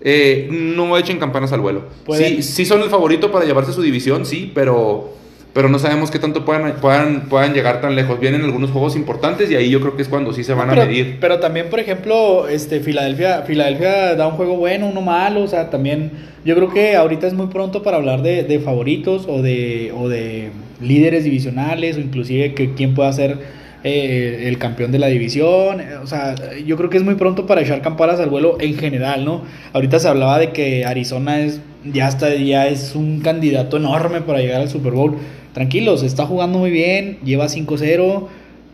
eh, 0.00 0.48
no 0.50 0.96
echen 0.98 1.18
campanas 1.18 1.52
al 1.52 1.60
vuelo. 1.60 1.84
Sí, 2.12 2.42
sí 2.42 2.64
son 2.64 2.82
el 2.82 2.90
favorito 2.90 3.30
para 3.30 3.44
llevarse 3.44 3.72
su 3.72 3.82
división, 3.82 4.26
sí, 4.26 4.50
pero, 4.52 5.14
pero 5.52 5.68
no 5.68 5.78
sabemos 5.78 6.10
qué 6.10 6.18
tanto 6.18 6.44
puedan, 6.44 6.76
puedan, 6.80 7.28
puedan 7.28 7.52
llegar 7.52 7.80
tan 7.80 7.94
lejos. 7.94 8.18
Vienen 8.18 8.42
algunos 8.42 8.70
juegos 8.70 8.96
importantes 8.96 9.50
y 9.50 9.56
ahí 9.56 9.68
yo 9.68 9.80
creo 9.80 9.96
que 9.96 10.02
es 10.02 10.08
cuando 10.08 10.32
sí 10.32 10.44
se 10.44 10.54
van 10.54 10.70
pero, 10.70 10.82
a 10.82 10.84
medir. 10.86 11.18
pero 11.20 11.40
también, 11.40 11.68
por 11.68 11.80
ejemplo, 11.80 12.48
este 12.48 12.80
Filadelfia, 12.80 13.42
Filadelfia 13.42 14.14
da 14.14 14.26
un 14.26 14.34
juego 14.34 14.56
bueno, 14.56 14.88
uno 14.88 15.02
malo, 15.02 15.42
o 15.42 15.48
sea, 15.48 15.68
también 15.68 16.10
yo 16.44 16.54
creo 16.54 16.72
que 16.72 16.96
ahorita 16.96 17.26
es 17.26 17.34
muy 17.34 17.48
pronto 17.48 17.82
para 17.82 17.98
hablar 17.98 18.22
de, 18.22 18.44
de 18.44 18.60
favoritos 18.60 19.26
o 19.28 19.42
de, 19.42 19.92
o 19.96 20.08
de 20.08 20.50
líderes 20.80 21.24
divisionales 21.24 21.96
o 21.96 22.00
inclusive 22.00 22.54
que 22.54 22.74
quién 22.74 22.94
pueda 22.94 23.12
ser 23.12 23.38
eh, 23.84 24.44
el 24.46 24.58
campeón 24.58 24.92
de 24.92 25.00
la 25.00 25.08
división, 25.08 25.82
o 26.02 26.06
sea, 26.06 26.36
yo 26.64 26.76
creo 26.76 26.88
que 26.88 26.98
es 26.98 27.02
muy 27.02 27.16
pronto 27.16 27.46
para 27.46 27.62
echar 27.62 27.82
campanas 27.82 28.20
al 28.20 28.30
vuelo 28.30 28.56
en 28.60 28.76
general, 28.76 29.24
¿no? 29.24 29.42
Ahorita 29.72 29.98
se 29.98 30.06
hablaba 30.06 30.38
de 30.38 30.52
que 30.52 30.84
Arizona 30.84 31.40
es 31.40 31.60
ya 31.90 32.08
está 32.08 32.34
ya 32.34 32.68
es 32.68 32.94
un 32.94 33.20
candidato 33.20 33.76
enorme 33.76 34.20
para 34.20 34.40
llegar 34.40 34.60
al 34.60 34.68
Super 34.68 34.92
Bowl. 34.92 35.16
Tranquilos, 35.54 36.02
está 36.02 36.26
jugando 36.26 36.58
muy 36.58 36.70
bien, 36.70 37.18
lleva 37.24 37.46
5-0. 37.48 38.28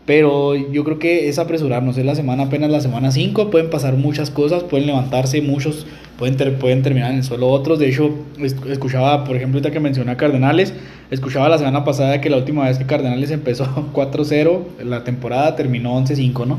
Pero 0.05 0.55
yo 0.55 0.83
creo 0.83 0.97
que 0.97 1.29
es 1.29 1.37
apresurarnos, 1.37 1.95
es 1.99 2.03
la 2.03 2.15
semana 2.15 2.43
apenas 2.45 2.71
la 2.71 2.81
semana 2.81 3.11
5, 3.11 3.51
pueden 3.51 3.69
pasar 3.69 3.93
muchas 3.93 4.31
cosas, 4.31 4.63
pueden 4.63 4.87
levantarse 4.87 5.39
muchos, 5.43 5.85
pueden, 6.17 6.35
ter- 6.35 6.55
pueden 6.57 6.81
terminar 6.81 7.11
en 7.11 7.17
el 7.17 7.23
suelo 7.23 7.47
otros. 7.49 7.77
De 7.77 7.89
hecho, 7.89 8.09
es- 8.41 8.55
escuchaba, 8.71 9.23
por 9.23 9.35
ejemplo, 9.35 9.59
ahorita 9.59 9.69
que 9.71 9.79
mencioné 9.79 10.09
a 10.09 10.17
Cardenales, 10.17 10.73
escuchaba 11.11 11.47
la 11.47 11.59
semana 11.59 11.83
pasada 11.83 12.21
que 12.21 12.31
la 12.31 12.37
última 12.37 12.65
vez 12.67 12.79
que 12.79 12.87
Cardenales 12.87 13.29
empezó 13.39 13.65
4-0, 13.93 14.61
la 14.83 15.03
temporada 15.03 15.55
terminó 15.55 15.95
11-5, 16.03 16.47
¿no? 16.47 16.57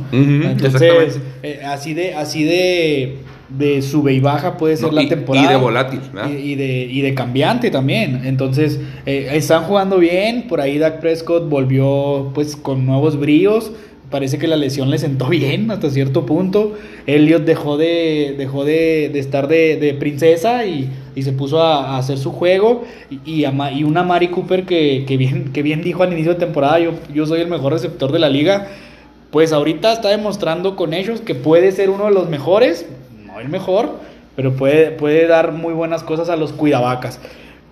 Entonces, 0.52 0.80
eh, 1.42 1.60
así 1.66 1.92
de, 1.92 2.14
así 2.14 2.44
de, 2.44 3.16
de 3.58 3.82
sube 3.82 4.12
y 4.12 4.20
baja 4.20 4.56
puede 4.56 4.76
ser 4.76 4.86
No, 4.88 4.92
la 4.92 5.02
y- 5.02 5.08
temporada. 5.08 5.46
y 5.46 5.48
de 5.50 5.56
volátil, 5.56 6.00
¿verdad? 6.12 6.30
Y, 6.30 6.52
y 6.52 6.54
de, 6.54 6.84
y 6.90 7.00
de 7.00 7.14
cambiante 7.14 7.70
también. 7.70 8.22
Entonces, 8.24 8.80
eh, 9.06 9.28
están 9.32 9.64
jugando 9.64 9.98
bien. 9.98 10.46
Por 10.48 10.60
ahí 10.60 10.78
Dak 10.78 11.00
Prescott 11.00 11.48
volvió 11.48 12.30
pues 12.34 12.54
con 12.56 12.86
nuevos 12.86 13.18
bríos. 13.18 13.72
Parece 14.10 14.38
que 14.38 14.48
la 14.48 14.56
lesión 14.56 14.90
le 14.90 14.98
sentó 14.98 15.28
bien 15.28 15.70
hasta 15.70 15.88
cierto 15.90 16.26
punto. 16.26 16.74
Elliot 17.06 17.44
dejó 17.44 17.76
de, 17.76 18.34
dejó 18.36 18.64
de, 18.64 19.08
de 19.12 19.18
estar 19.20 19.46
de, 19.46 19.76
de 19.76 19.94
princesa 19.94 20.66
y, 20.66 20.90
y 21.14 21.22
se 21.22 21.32
puso 21.32 21.62
a, 21.62 21.94
a 21.94 21.98
hacer 21.98 22.18
su 22.18 22.32
juego. 22.32 22.82
Y, 23.08 23.20
y, 23.30 23.44
a 23.44 23.52
Ma- 23.52 23.70
y 23.70 23.84
una 23.84 24.02
Mari 24.02 24.28
Cooper 24.28 24.64
que, 24.64 25.04
que 25.06 25.16
bien, 25.16 25.52
que 25.52 25.62
bien 25.62 25.82
dijo 25.82 26.02
al 26.02 26.12
inicio 26.12 26.34
de 26.34 26.40
temporada, 26.40 26.80
yo, 26.80 26.92
yo 27.14 27.24
soy 27.26 27.40
el 27.40 27.48
mejor 27.48 27.72
receptor 27.72 28.10
de 28.10 28.18
la 28.18 28.28
liga. 28.28 28.66
Pues 29.30 29.52
ahorita 29.52 29.92
está 29.92 30.08
demostrando 30.08 30.74
con 30.74 30.92
ellos 30.92 31.20
que 31.20 31.36
puede 31.36 31.70
ser 31.70 31.88
uno 31.88 32.06
de 32.06 32.10
los 32.10 32.28
mejores, 32.28 32.86
el 33.40 33.48
mejor, 33.48 33.98
pero 34.37 34.55
puede, 34.55 34.90
puede 34.92 35.26
dar 35.26 35.53
muy 35.53 35.74
buenas 35.74 36.03
cosas 36.03 36.29
a 36.29 36.37
los 36.37 36.53
cuidavacas. 36.53 37.20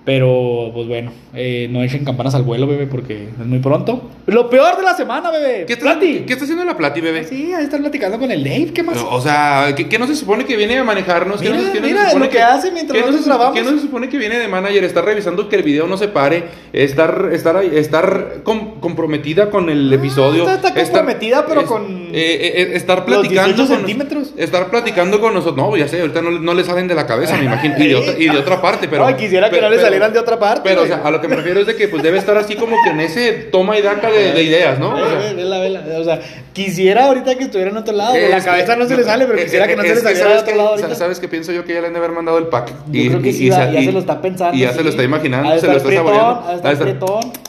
Pero, 0.08 0.70
pues 0.72 0.88
bueno, 0.88 1.12
eh, 1.34 1.68
no 1.70 1.82
echen 1.82 2.02
campanas 2.02 2.34
al 2.34 2.42
vuelo, 2.42 2.66
bebé, 2.66 2.86
porque 2.86 3.28
es 3.38 3.46
muy 3.46 3.58
pronto. 3.58 4.08
Lo 4.24 4.48
peor 4.48 4.78
de 4.78 4.82
la 4.82 4.94
semana, 4.96 5.30
bebé. 5.30 5.64
¿Qué 5.66 5.74
está, 5.74 5.84
Plati. 5.84 6.20
¿Qué 6.26 6.32
está 6.32 6.44
haciendo 6.44 6.64
la 6.64 6.78
Plati, 6.78 7.02
bebé? 7.02 7.24
Sí, 7.24 7.52
ahí 7.52 7.64
están 7.64 7.82
platicando 7.82 8.18
con 8.18 8.30
el 8.32 8.42
Dave. 8.42 8.72
¿Qué 8.72 8.82
más? 8.82 8.96
O 9.10 9.20
sea, 9.20 9.74
¿qué, 9.76 9.86
qué 9.86 9.98
no 9.98 10.06
se 10.06 10.16
supone 10.16 10.46
que 10.46 10.56
viene 10.56 10.78
a 10.78 10.82
manejarnos? 10.84 11.42
¿Qué 11.42 11.50
Mira, 11.50 11.58
qué 11.74 11.80
no 11.80 11.86
se 11.86 11.92
mira 11.92 12.06
supone 12.06 12.24
lo 12.24 12.30
que 12.30 12.40
hace 12.40 12.70
mientras 12.72 12.98
nosotros 12.98 13.22
se- 13.22 13.28
grabamos. 13.28 13.54
¿Qué 13.54 13.62
no 13.64 13.70
se 13.72 13.80
supone 13.80 14.08
que 14.08 14.16
viene 14.16 14.38
de 14.38 14.48
manager? 14.48 14.82
Estar 14.84 15.04
revisando 15.04 15.46
que 15.50 15.56
el 15.56 15.62
video 15.62 15.86
no 15.86 15.98
se 15.98 16.08
pare, 16.08 16.44
estar, 16.72 17.28
estar, 17.32 17.62
estar 17.62 18.36
com- 18.44 18.80
comprometida 18.80 19.50
con 19.50 19.68
el 19.68 19.92
episodio. 19.92 20.48
Ah, 20.48 20.54
está- 20.54 20.68
está 20.68 20.80
estar- 20.80 21.00
comprometida, 21.02 21.44
pero 21.46 21.60
es- 21.60 21.66
con 21.66 21.84
eh, 22.14 22.14
eh, 22.14 22.70
estar 22.76 23.00
los 23.00 23.06
platicando 23.06 23.48
18 23.56 23.68
con- 23.68 23.76
centímetros. 23.76 24.32
Estar 24.38 24.70
platicando 24.70 25.20
con 25.20 25.34
nosotros. 25.34 25.56
No, 25.68 25.76
ya 25.76 25.86
sé, 25.86 26.00
ahorita 26.00 26.22
no, 26.22 26.30
no 26.30 26.54
le 26.54 26.64
salen 26.64 26.88
de 26.88 26.94
la 26.94 27.06
cabeza, 27.06 27.36
me 27.36 27.44
imagino. 27.44 27.74
Y 27.78 27.88
de 27.88 27.94
otra, 27.94 28.14
y 28.18 28.24
de 28.24 28.38
otra 28.38 28.62
parte, 28.62 28.88
pero. 28.88 29.04
Ay, 29.04 29.14
quisiera 29.16 29.50
que 29.50 29.60
no 29.60 29.68
le 29.68 29.76
pero- 29.76 29.97
salieran 29.98 30.12
de 30.12 30.18
otra 30.18 30.38
parte. 30.38 30.60
Pero, 30.64 30.82
o 30.82 30.86
sea, 30.86 31.00
a 31.04 31.10
lo 31.10 31.20
que 31.20 31.28
me 31.28 31.36
refiero 31.36 31.60
es 31.60 31.66
de 31.66 31.76
que 31.76 31.88
pues 31.88 32.02
debe 32.02 32.18
estar 32.18 32.36
así 32.36 32.54
como 32.56 32.76
que 32.84 32.90
en 32.90 33.00
ese 33.00 33.32
toma 33.32 33.78
y 33.78 33.82
daca 33.82 34.10
de, 34.10 34.32
de 34.32 34.42
ideas, 34.42 34.78
¿no? 34.78 34.90
O 34.94 34.96
sea, 34.96 35.06
Ve, 35.18 35.28
ve, 35.28 35.34
vela, 35.34 35.58
vela. 35.58 35.82
O 35.98 36.04
sea, 36.04 36.20
quisiera 36.52 37.06
ahorita 37.06 37.34
que 37.36 37.44
estuviera 37.44 37.70
en 37.70 37.76
otro 37.76 37.94
lado. 37.94 38.14
La 38.14 38.36
Es 38.36 38.44
que- 38.44 38.50
cabeza 38.50 38.76
no 38.76 38.86
se 38.86 38.96
le 38.96 39.04
sale, 39.04 39.26
pero 39.26 39.38
quisiera 39.38 39.66
que 39.66 39.76
no 39.76 39.82
es 39.82 39.88
se 39.88 39.94
le 39.96 40.00
saliera 40.02 40.24
de 40.24 40.30
¿sabes 40.36 40.42
otro 40.42 40.56
lado 40.56 40.68
ahorita. 40.70 40.94
¿Sabes 40.94 41.20
qué 41.20 41.28
pienso 41.28 41.52
yo 41.52 41.64
que 41.64 41.74
ya 41.74 41.80
le 41.80 41.86
han 41.88 41.92
de 41.92 41.98
haber 41.98 42.12
mandado 42.12 42.38
el 42.38 42.46
pack? 42.46 42.72
Yo 42.90 43.08
creo 43.10 43.22
que 43.22 43.32
sí, 43.32 43.48
ya 43.48 43.70
se 43.72 43.92
lo 43.92 43.98
está 43.98 44.20
pensando. 44.20 44.56
Y 44.56 44.60
ya 44.60 44.70
sí. 44.72 44.78
se 44.78 44.84
lo 44.84 44.90
está 44.90 45.02
imaginando, 45.02 45.48
Ha 45.50 45.54
de 45.54 45.60
se 45.60 45.66
lo 45.66 45.72
estar 45.76 45.92
está 45.92 46.02
pretón, 46.02 46.16
saboreando. 46.18 46.48
Ha 46.48 46.50
de 46.50 46.72
estar 46.72 46.86
pretón. 46.86 47.48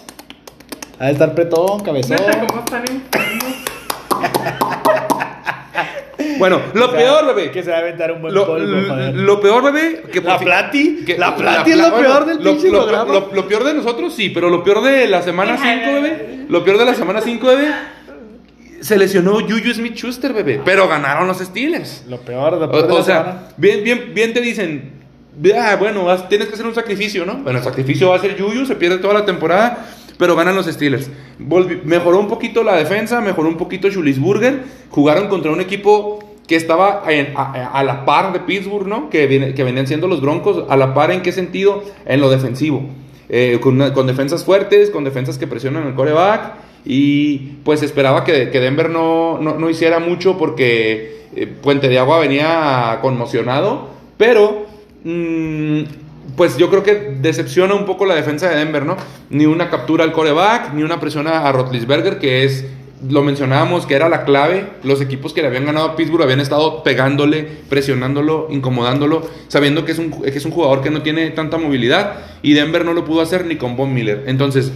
De 0.99 1.11
estar 1.11 1.33
pretón, 1.35 1.79
cabezón. 1.81 2.17
Bueno, 6.39 6.61
lo 6.73 6.91
peor, 6.91 7.25
bebé. 7.35 7.51
Que 7.51 7.61
se 7.63 7.69
va 7.69 7.77
a 7.77 7.79
aventar 7.81 8.11
un 8.11 8.21
buen 8.21 8.33
Lo, 8.33 8.47
polvo, 8.47 8.65
lo 8.65 9.39
peor, 9.41 9.63
bebé. 9.71 10.03
Que 10.11 10.21
La 10.21 10.39
Plati, 10.39 11.03
que- 11.05 11.17
la 11.17 11.35
Plati 11.35 11.71
es 11.71 11.77
lo 11.77 11.93
peor 11.95 12.25
del 12.25 12.37
lo- 12.43 12.51
pinche 12.51 12.69
lo- 12.71 12.79
programa. 12.79 13.13
Lo, 13.13 13.29
lo 13.33 13.47
peor 13.47 13.63
de 13.63 13.73
nosotros, 13.75 14.13
sí, 14.15 14.29
pero 14.29 14.49
lo 14.49 14.63
peor 14.63 14.81
de 14.81 15.07
la 15.07 15.21
semana 15.21 15.57
5, 15.57 15.93
bebé. 16.01 16.45
Lo 16.49 16.63
peor 16.63 16.77
de 16.79 16.85
la 16.85 16.95
semana 16.95 17.21
5, 17.21 17.45
bebé. 17.45 17.67
Se 18.81 18.97
lesionó 18.97 19.33
Juju 19.41 19.73
Smith 19.73 19.95
Schuster, 19.95 20.31
bebé. 20.33 20.61
Pero 20.63 20.87
ganaron 20.87 21.27
los 21.27 21.39
Steelers. 21.39 22.05
Lo 22.07 22.21
peor, 22.21 22.53
lo 22.53 22.65
O, 22.65 22.71
peor 22.71 22.87
de 22.87 22.93
o 22.93 23.03
sea, 23.03 23.19
semana. 23.23 23.43
bien, 23.57 23.83
bien, 23.83 24.11
bien 24.13 24.33
te 24.33 24.39
dicen, 24.39 24.93
ah, 25.59 25.75
bueno, 25.77 26.05
vas- 26.05 26.29
tienes 26.29 26.47
que 26.47 26.53
hacer 26.53 26.65
un 26.65 26.73
sacrificio, 26.73 27.25
¿no? 27.25 27.35
Bueno, 27.37 27.59
el 27.59 27.65
sacrificio 27.65 28.09
va 28.09 28.15
a 28.15 28.19
ser 28.19 28.37
Yuyu, 28.37 28.65
se 28.65 28.75
pierde 28.75 28.99
toda 28.99 29.13
la 29.13 29.25
temporada, 29.25 29.85
pero 30.17 30.33
ganan 30.37 30.55
los 30.55 30.65
Steelers. 30.67 31.09
Volvi- 31.39 31.81
mejoró 31.83 32.19
un 32.19 32.29
poquito 32.29 32.63
la 32.63 32.77
defensa, 32.77 33.19
mejoró 33.19 33.49
un 33.49 33.57
poquito 33.57 33.89
Burger, 34.17 34.61
jugaron 34.89 35.27
contra 35.27 35.51
un 35.51 35.59
equipo 35.59 36.28
que 36.49 36.55
estaba 36.55 37.03
a, 37.05 37.83
la 37.83 38.05
par 38.05 38.33
de 38.33 38.39
Pittsburgh, 38.39 38.87
¿no? 38.87 39.11
Que, 39.11 39.27
venían 39.27 39.85
siendo 39.85 40.07
los 40.07 40.19
Broncos. 40.19 40.65
¿A 40.67 40.75
la 40.77 40.95
par 40.95 41.11
en 41.11 41.21
qué 41.21 41.31
sentido? 41.31 41.83
En 42.07 42.21
lo 42.21 42.31
defensivo. 42.31 42.89
Eh, 43.29 43.59
con, 43.61 43.77
defensas 44.07 44.43
fuertes, 44.43 44.89
con 44.89 45.03
defensas 45.03 45.37
que 45.37 45.45
presionan 45.45 45.85
el 45.85 45.93
coreback. 45.93 46.53
Y 46.85 47.37
pues 47.63 47.83
esperaba 47.83 48.23
que, 48.23 48.47
Denver 48.47 48.89
no, 48.89 49.37
no, 49.39 49.59
no 49.59 49.69
hiciera 49.69 49.99
mucho 49.99 50.39
porque 50.39 51.27
eh, 51.35 51.45
Puente 51.45 51.87
de 51.87 51.99
Agua 51.99 52.17
venía 52.17 52.97
conmocionado. 53.03 53.89
Pero, 54.17 54.65
mm, 55.03 55.81
pues 56.35 56.57
yo 56.57 56.71
creo 56.71 56.81
que 56.81 57.15
decepciona 57.21 57.75
un 57.75 57.85
poco 57.85 58.07
la 58.07 58.15
defensa 58.15 58.49
de 58.49 58.55
Denver, 58.55 58.87
¿no? 58.87 58.97
Ni 59.29 59.45
una 59.45 59.69
captura 59.69 60.03
al 60.03 60.13
coreback, 60.13 60.73
ni 60.73 60.81
una 60.81 60.99
presión 60.99 61.27
a, 61.27 61.47
a 61.47 61.51
Rotlisberger, 61.51 62.17
que 62.17 62.43
es, 62.43 62.65
lo 63.07 63.23
mencionábamos, 63.23 63.85
que 63.85 63.95
era 63.95 64.09
la 64.09 64.25
clave. 64.25 64.67
Los 64.83 65.01
equipos 65.01 65.33
que 65.33 65.41
le 65.41 65.47
habían 65.47 65.65
ganado 65.65 65.87
a 65.87 65.95
Pittsburgh 65.95 66.23
habían 66.23 66.39
estado 66.39 66.83
pegándole, 66.83 67.47
presionándolo, 67.69 68.47
incomodándolo, 68.49 69.27
sabiendo 69.47 69.85
que 69.85 69.93
es 69.93 69.99
un, 69.99 70.11
que 70.11 70.37
es 70.37 70.45
un 70.45 70.51
jugador 70.51 70.81
que 70.81 70.89
no 70.89 71.01
tiene 71.01 71.29
tanta 71.31 71.57
movilidad. 71.57 72.15
Y 72.41 72.53
Denver 72.53 72.83
no 72.83 72.93
lo 72.93 73.05
pudo 73.05 73.21
hacer 73.21 73.45
ni 73.45 73.55
con 73.55 73.77
Von 73.77 73.93
Miller. 73.93 74.23
Entonces, 74.27 74.71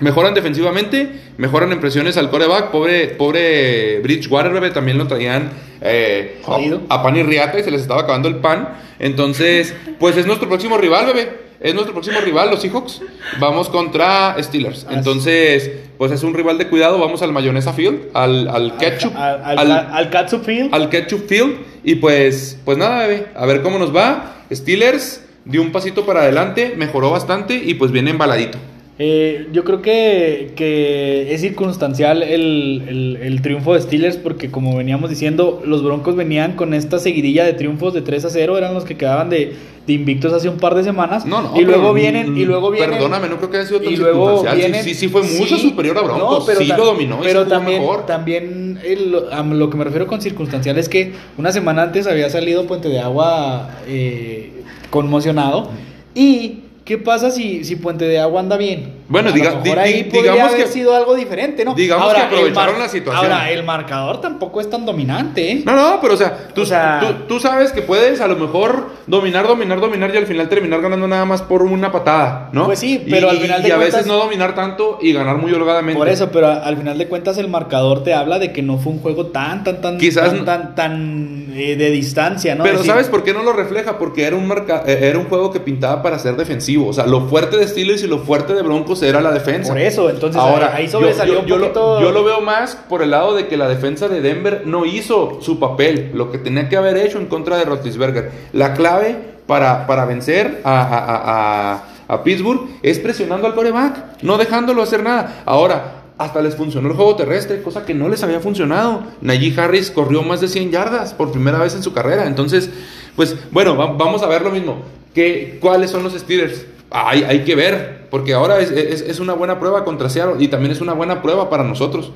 Mejoran 0.00 0.32
defensivamente, 0.32 1.10
mejoran 1.38 1.72
en 1.72 1.80
presiones 1.80 2.16
al 2.16 2.30
coreback. 2.30 2.70
Pobre, 2.70 3.08
pobre 3.08 3.98
Bridgewater, 4.00 4.52
bebé, 4.52 4.70
también 4.70 4.96
lo 4.96 5.08
traían 5.08 5.50
eh, 5.80 6.40
a, 6.46 6.94
a 6.94 7.02
pan 7.02 7.16
y 7.16 7.24
riata 7.24 7.58
y 7.58 7.64
se 7.64 7.72
les 7.72 7.80
estaba 7.80 8.02
acabando 8.02 8.28
el 8.28 8.36
pan. 8.36 8.76
Entonces, 9.00 9.74
pues 9.98 10.16
es 10.16 10.24
nuestro 10.24 10.48
próximo 10.48 10.78
rival, 10.78 11.06
bebé. 11.06 11.47
Es 11.60 11.74
nuestro 11.74 11.92
próximo 11.92 12.20
rival, 12.20 12.50
los 12.50 12.60
Seahawks. 12.62 13.00
Vamos 13.40 13.68
contra 13.68 14.36
Steelers. 14.42 14.86
Entonces, 14.90 15.70
pues 15.98 16.12
es 16.12 16.22
un 16.22 16.32
rival 16.34 16.56
de 16.58 16.68
cuidado. 16.68 16.98
Vamos 16.98 17.20
al 17.22 17.32
mayonesa 17.32 17.72
field, 17.72 18.02
al, 18.14 18.46
al 18.48 18.76
ketchup. 18.76 19.12
Al, 19.16 19.42
al, 19.44 19.58
al- 19.58 19.88
al 19.92 20.10
Catsup 20.10 20.44
Field. 20.44 20.72
al 20.74 20.88
Ketchup 20.88 21.26
Field. 21.26 21.56
Y 21.82 21.96
pues, 21.96 22.58
pues 22.64 22.78
nada, 22.78 23.06
bebé. 23.06 23.26
A 23.34 23.44
ver 23.46 23.62
cómo 23.62 23.78
nos 23.78 23.94
va. 23.94 24.36
Steelers 24.52 25.24
dio 25.44 25.60
un 25.62 25.72
pasito 25.72 26.04
para 26.06 26.20
adelante, 26.22 26.74
mejoró 26.76 27.10
bastante 27.10 27.54
y 27.56 27.74
pues 27.74 27.90
viene 27.90 28.10
embaladito. 28.10 28.58
Eh, 29.00 29.46
yo 29.52 29.62
creo 29.62 29.80
que, 29.80 30.50
que 30.56 31.32
es 31.32 31.40
circunstancial 31.40 32.22
el, 32.24 32.82
el- 32.88 33.18
el 33.22 33.42
triunfo 33.42 33.74
de 33.74 33.80
Steelers 33.80 34.16
porque 34.16 34.50
como 34.50 34.76
veníamos 34.76 35.08
diciendo, 35.08 35.62
los 35.64 35.84
Broncos 35.84 36.16
venían 36.16 36.54
con 36.56 36.74
esta 36.74 36.98
seguidilla 36.98 37.44
de 37.44 37.52
triunfos 37.52 37.94
de 37.94 38.02
3 38.02 38.24
a 38.24 38.30
0, 38.30 38.58
eran 38.58 38.74
los 38.74 38.84
que 38.84 38.96
quedaban 38.96 39.30
de, 39.30 39.52
de 39.86 39.92
invictos 39.92 40.32
hace 40.32 40.48
un 40.48 40.56
par 40.56 40.74
de 40.74 40.82
semanas. 40.82 41.24
No, 41.26 41.42
no. 41.42 41.60
y 41.60 41.64
luego 41.64 41.94
vienen, 41.94 42.36
y 42.36 42.44
luego 42.44 42.72
vienen. 42.72 42.90
Perdóname, 42.90 43.28
no 43.28 43.36
creo 43.36 43.50
que 43.50 43.58
haya 43.58 43.66
sido 43.66 43.80
tan 43.82 43.92
y 43.92 43.96
luego 43.96 44.26
circunstancial. 44.42 44.56
Sí, 44.56 44.72
vienen- 44.72 44.84
Sí, 44.84 44.94
sí, 44.94 45.08
fue 45.08 45.22
mucho 45.22 45.56
sí, 45.58 45.68
superior 45.68 45.96
a 45.96 46.02
Broncos. 46.02 46.40
no, 46.40 46.44
pero 46.44 46.58
sí 46.58 46.66
lo 46.66 46.84
dominó 46.84 47.20
y 47.20 47.24
pero 47.24 47.40
jugó 47.44 47.50
también, 47.54 47.80
mejor. 47.82 48.06
también 48.06 48.80
el- 48.84 49.14
a 49.30 49.44
lo 49.44 49.70
que 49.70 49.76
me 49.76 49.84
refiero 49.84 50.08
con 50.08 50.20
circunstancial 50.20 50.76
es 50.76 50.88
que 50.88 51.12
una 51.36 51.52
semana 51.52 51.82
antes 51.84 52.08
había 52.08 52.28
salido 52.30 52.66
Puente 52.66 52.88
de 52.88 52.98
Agua 52.98 53.70
eh, 53.86 54.50
conmocionado. 54.90 55.70
¿Y 56.16 56.64
qué 56.88 56.96
pasa 56.96 57.30
si, 57.30 57.64
si 57.64 57.76
Puente 57.76 58.06
de 58.06 58.18
Agua 58.18 58.40
anda 58.40 58.56
bien? 58.56 58.94
Bueno, 59.08 59.28
A 59.28 59.32
diga- 59.32 59.50
lo 59.50 59.60
mejor 59.60 59.74
di- 59.76 59.84
ahí 59.84 59.92
di- 60.04 60.04
podría 60.10 60.32
digamos 60.32 60.52
haber 60.54 60.64
que- 60.66 60.72
sido 60.72 60.96
algo 60.96 61.14
diferente, 61.14 61.62
¿no? 61.62 61.74
digamos 61.74 62.14
que 62.14 62.20
aprovecharon 62.20 62.78
la 62.78 62.88
situación. 62.88 63.30
Ahora, 63.30 63.50
el 63.50 63.62
marcador 63.62 64.22
tampoco 64.22 64.58
es 64.62 64.70
tan 64.70 64.86
dominante, 64.86 65.52
¿eh? 65.52 65.62
No, 65.66 65.76
no, 65.76 65.98
pero 66.00 66.14
o 66.14 66.16
sea, 66.16 66.48
tú, 66.54 66.62
O 66.62 66.64
sea- 66.66 67.00
tú, 67.00 67.34
tú 67.34 67.40
sabes 67.40 67.72
que 67.72 67.82
puedes 67.82 68.22
a 68.22 68.26
lo 68.26 68.36
mejor 68.36 68.86
dominar, 69.06 69.46
dominar, 69.46 69.80
dominar 69.80 70.14
y 70.14 70.16
al 70.16 70.26
final 70.26 70.48
terminar 70.48 70.80
ganando 70.80 71.06
nada 71.06 71.26
más 71.26 71.42
por 71.42 71.62
una 71.62 71.92
patada, 71.92 72.48
¿no? 72.52 72.64
Pues 72.64 72.78
sí, 72.78 73.02
Y- 73.06 73.10
pero 73.10 73.28
al 73.28 73.36
final 73.38 73.62
de 73.62 73.68
Y 73.68 73.70
a 73.70 73.76
veces 73.76 74.06
no 74.06 74.16
dominar 74.16 74.54
tanto 74.54 74.98
y 75.02 75.12
ganar 75.12 75.36
muy 75.36 75.52
holgadamente. 75.52 75.98
Por 75.98 76.08
eso, 76.08 76.30
pero 76.32 76.48
al 76.48 76.76
final 76.78 76.96
de 76.96 77.06
cuentas 77.06 77.36
el 77.36 77.48
marcador 77.48 78.02
te 78.02 78.14
habla 78.14 78.38
de 78.38 78.52
que 78.52 78.62
no 78.62 78.78
fue 78.78 78.92
un 78.92 79.00
juego 79.00 79.26
tan, 79.26 79.62
tan, 79.62 79.82
tan, 79.82 79.98
Quizás 79.98 80.30
tan, 80.30 80.44
tan, 80.46 80.74
tan, 80.74 81.37
eh, 81.58 81.76
de 81.76 81.90
distancia, 81.90 82.54
¿no? 82.54 82.62
Pero 82.64 82.78
decir, 82.78 82.90
¿sabes 82.92 83.08
por 83.08 83.22
qué 83.24 83.32
no 83.32 83.42
lo 83.42 83.52
refleja? 83.52 83.98
Porque 83.98 84.24
era 84.24 84.36
un, 84.36 84.46
marca, 84.46 84.82
eh, 84.86 84.98
era 85.02 85.18
un 85.18 85.24
juego 85.26 85.50
que 85.50 85.60
pintaba 85.60 86.02
para 86.02 86.18
ser 86.18 86.36
defensivo. 86.36 86.88
O 86.88 86.92
sea, 86.92 87.06
lo 87.06 87.28
fuerte 87.28 87.56
de 87.56 87.66
Steelers 87.66 88.02
y 88.02 88.06
lo 88.06 88.18
fuerte 88.20 88.54
de 88.54 88.62
Broncos 88.62 89.02
era 89.02 89.20
la 89.20 89.32
defensa. 89.32 89.72
Por 89.72 89.80
eso, 89.80 90.08
entonces 90.10 90.40
Ahora, 90.40 90.72
ahí 90.74 90.86
yo- 90.86 90.92
sobresalió 90.92 91.34
yo, 91.34 91.40
un 91.40 91.46
yo 91.46 91.56
lo- 91.58 91.62
poquito. 91.72 92.00
yo 92.00 92.12
lo 92.12 92.24
veo 92.24 92.40
más 92.40 92.76
por 92.88 93.02
el 93.02 93.10
lado 93.10 93.34
de 93.34 93.46
que 93.48 93.56
la 93.56 93.68
defensa 93.68 94.08
de 94.08 94.20
Denver 94.20 94.62
no 94.66 94.84
hizo 94.86 95.38
su 95.40 95.58
papel, 95.58 96.10
lo 96.14 96.30
que 96.30 96.38
tenía 96.38 96.68
que 96.68 96.76
haber 96.76 96.96
hecho 96.96 97.18
en 97.18 97.26
contra 97.26 97.56
de 97.56 97.64
Roethlisberger. 97.64 98.30
La 98.52 98.74
clave 98.74 99.16
para, 99.46 99.86
para 99.86 100.04
vencer 100.04 100.60
a, 100.64 100.80
a- 100.82 100.98
a- 100.98 101.72
a- 101.74 101.84
a 102.10 102.22
Pittsburgh 102.24 102.68
es 102.82 102.98
presionando 102.98 103.46
al 103.46 103.54
coreback, 103.54 104.22
no 104.22 104.38
dejándolo 104.38 104.82
hacer 104.82 105.02
nada. 105.02 105.42
Ahora, 105.44 105.97
hasta 106.18 106.42
les 106.42 106.56
funcionó 106.56 106.88
el 106.88 106.94
juego 106.96 107.14
terrestre, 107.16 107.62
cosa 107.62 107.86
que 107.86 107.94
no 107.94 108.08
les 108.08 108.22
había 108.22 108.40
funcionado. 108.40 109.04
Najee 109.20 109.54
Harris 109.58 109.90
corrió 109.90 110.22
más 110.22 110.40
de 110.40 110.48
100 110.48 110.70
yardas 110.72 111.14
por 111.14 111.30
primera 111.32 111.58
vez 111.58 111.74
en 111.74 111.82
su 111.82 111.92
carrera. 111.92 112.26
Entonces, 112.26 112.70
pues 113.16 113.36
bueno, 113.50 113.76
va- 113.76 113.92
vamos 113.92 114.22
a 114.22 114.26
ver 114.26 114.42
lo 114.42 114.50
mismo. 114.50 114.82
¿Qué, 115.14 115.58
¿Cuáles 115.60 115.90
son 115.90 116.02
los 116.02 116.12
Steelers? 116.14 116.66
Hay, 116.90 117.22
hay 117.24 117.44
que 117.44 117.54
ver, 117.54 118.06
porque 118.10 118.34
ahora 118.34 118.58
es, 118.60 118.70
es- 118.70 119.00
es 119.02 119.20
una 119.20 119.34
buena 119.34 119.58
prueba 119.60 119.84
contra 119.84 120.08
Seattle 120.10 120.42
y 120.42 120.48
también 120.48 120.72
es 120.72 120.80
una 120.80 120.92
buena 120.92 121.22
prueba 121.22 121.48
para 121.50 121.64
nosotros, 121.64 122.10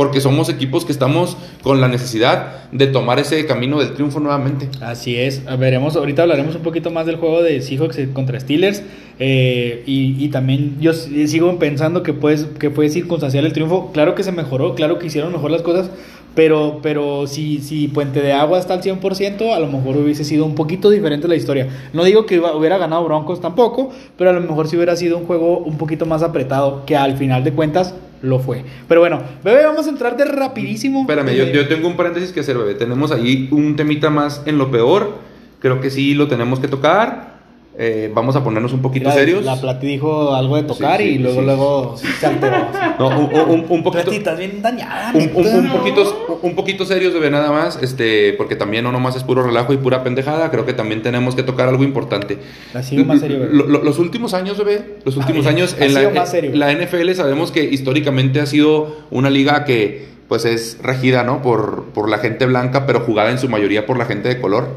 porque 0.00 0.22
somos 0.22 0.48
equipos 0.48 0.86
que 0.86 0.92
estamos 0.92 1.36
con 1.62 1.78
la 1.82 1.86
necesidad 1.86 2.70
de 2.72 2.86
tomar 2.86 3.18
ese 3.18 3.44
camino 3.44 3.78
del 3.78 3.92
triunfo 3.92 4.18
nuevamente. 4.18 4.66
Así 4.80 5.14
es, 5.16 5.42
veremos, 5.58 5.94
ahorita 5.94 6.22
hablaremos 6.22 6.54
un 6.54 6.62
poquito 6.62 6.90
más 6.90 7.04
del 7.04 7.16
juego 7.16 7.42
de 7.42 7.60
Seahawks 7.60 7.98
contra 8.14 8.40
Steelers 8.40 8.82
eh, 9.18 9.82
y, 9.84 10.26
también 10.28 10.78
yo 10.80 10.92
s- 10.92 11.28
sigo 11.28 11.58
pensando 11.58 12.02
que, 12.02 12.14
pues, 12.14 12.46
que 12.58 12.70
fue 12.70 12.88
circunstancial 12.88 13.44
el 13.44 13.52
triunfo, 13.52 13.90
claro 13.92 14.14
que 14.14 14.22
se 14.22 14.32
mejoró, 14.32 14.74
claro 14.74 14.98
que 14.98 15.08
hicieron 15.08 15.32
mejor 15.32 15.50
las 15.50 15.60
cosas, 15.60 15.90
pero, 16.34 16.78
pero 16.82 17.26
si, 17.26 17.58
si 17.58 17.88
Puente 17.88 18.20
de 18.22 18.32
Agua 18.32 18.58
está 18.58 18.74
al 18.74 18.82
100%, 18.82 19.54
a 19.54 19.58
lo 19.58 19.66
mejor 19.66 19.96
hubiese 19.96 20.24
sido 20.24 20.44
un 20.44 20.54
poquito 20.54 20.90
diferente 20.90 21.26
la 21.28 21.36
historia. 21.36 21.68
No 21.92 22.04
digo 22.04 22.26
que 22.26 22.36
iba- 22.36 22.54
hubiera 22.54 22.78
ganado 22.78 23.04
Broncos 23.04 23.40
tampoco, 23.40 23.90
pero 24.16 24.30
a 24.30 24.32
lo 24.32 24.40
mejor 24.40 24.68
si 24.68 24.76
hubiera 24.76 24.94
sido 24.96 25.18
un 25.18 25.26
juego 25.26 25.58
un 25.58 25.76
poquito 25.78 26.06
más 26.06 26.22
apretado, 26.22 26.84
que 26.86 26.96
al 26.96 27.16
final 27.16 27.42
de 27.44 27.52
cuentas 27.52 27.94
lo 28.22 28.38
fue. 28.38 28.64
Pero 28.86 29.00
bueno, 29.00 29.20
bebé, 29.42 29.64
vamos 29.64 29.86
a 29.86 29.90
entrar 29.90 30.16
de 30.16 30.24
rapidísimo. 30.26 31.00
Espérame, 31.00 31.34
yo, 31.34 31.44
Eh, 31.44 31.52
yo 31.54 31.68
tengo 31.68 31.88
un 31.88 31.96
paréntesis 31.96 32.32
que 32.32 32.40
hacer, 32.40 32.56
bebé. 32.58 32.74
Tenemos 32.74 33.10
ahí 33.12 33.48
un 33.50 33.76
temita 33.76 34.10
más 34.10 34.42
en 34.46 34.58
lo 34.58 34.70
peor. 34.70 35.14
Creo 35.58 35.80
que 35.80 35.90
sí 35.90 36.14
lo 36.14 36.28
tenemos 36.28 36.60
que 36.60 36.68
tocar. 36.68 37.29
Eh, 37.78 38.10
vamos 38.12 38.34
a 38.36 38.42
ponernos 38.44 38.72
un 38.72 38.82
poquito 38.82 39.04
Mira, 39.08 39.14
serios. 39.14 39.44
La 39.44 39.56
Plati 39.58 39.86
dijo 39.86 40.34
algo 40.34 40.56
de 40.56 40.64
tocar 40.64 41.00
Sí, 41.00 41.04
sí, 41.06 41.14
y 41.14 41.18
luego, 41.18 41.40
sí. 41.40 41.46
luego 41.46 41.96
se 42.18 42.26
alteró. 42.26 42.56
No, 42.98 43.08
un, 43.08 43.50
un- 43.50 43.66
un 43.68 43.82
poquito. 43.82 44.02
Plati, 44.02 44.16
estás 44.16 44.38
bien 44.38 44.60
dañada. 44.60 45.12
Un, 45.14 45.30
un- 45.34 45.68
poquito, 45.70 46.38
un 46.42 46.54
poquito 46.56 46.84
serios 46.84 47.18
ver 47.18 47.30
nada 47.32 47.50
más, 47.52 47.78
este, 47.80 48.34
porque 48.34 48.56
también 48.56 48.84
no 48.84 48.92
nomás 48.92 49.14
es 49.16 49.22
puro 49.22 49.42
relajo 49.44 49.72
y 49.72 49.76
pura 49.78 50.02
pendejada, 50.02 50.50
creo 50.50 50.66
que 50.66 50.72
también 50.72 51.02
tenemos 51.02 51.34
que 51.36 51.42
tocar 51.44 51.68
algo 51.68 51.84
importante. 51.84 52.38
Ha 52.74 52.82
sido 52.82 53.04
más 53.04 53.20
serio, 53.20 53.38
bebé. 53.38 53.54
Lo- 53.54 53.66
lo- 53.66 53.82
los 53.84 53.98
últimos 53.98 54.34
años, 54.34 54.58
bebé, 54.58 54.96
los 55.04 55.16
últimos 55.16 55.46
Ay, 55.46 55.54
años 55.54 55.76
ha 55.80 55.84
en 55.84 55.94
la, 55.94 56.00
sido 56.00 56.10
más 56.12 56.30
serio. 56.30 56.50
la 56.54 56.72
NFL 56.72 57.14
sabemos 57.14 57.52
que 57.52 57.64
históricamente 57.64 58.40
ha 58.40 58.46
sido 58.46 58.96
una 59.10 59.30
liga 59.30 59.64
que 59.64 60.10
pues 60.28 60.44
es 60.44 60.78
regida, 60.82 61.22
¿no? 61.24 61.40
Por, 61.42 61.84
por 61.94 62.08
la 62.10 62.18
gente 62.18 62.46
blanca, 62.46 62.84
pero 62.86 63.00
jugada 63.00 63.30
en 63.30 63.38
su 63.38 63.48
mayoría 63.48 63.86
por 63.86 63.96
la 63.96 64.04
gente 64.04 64.28
de 64.28 64.40
color. 64.40 64.68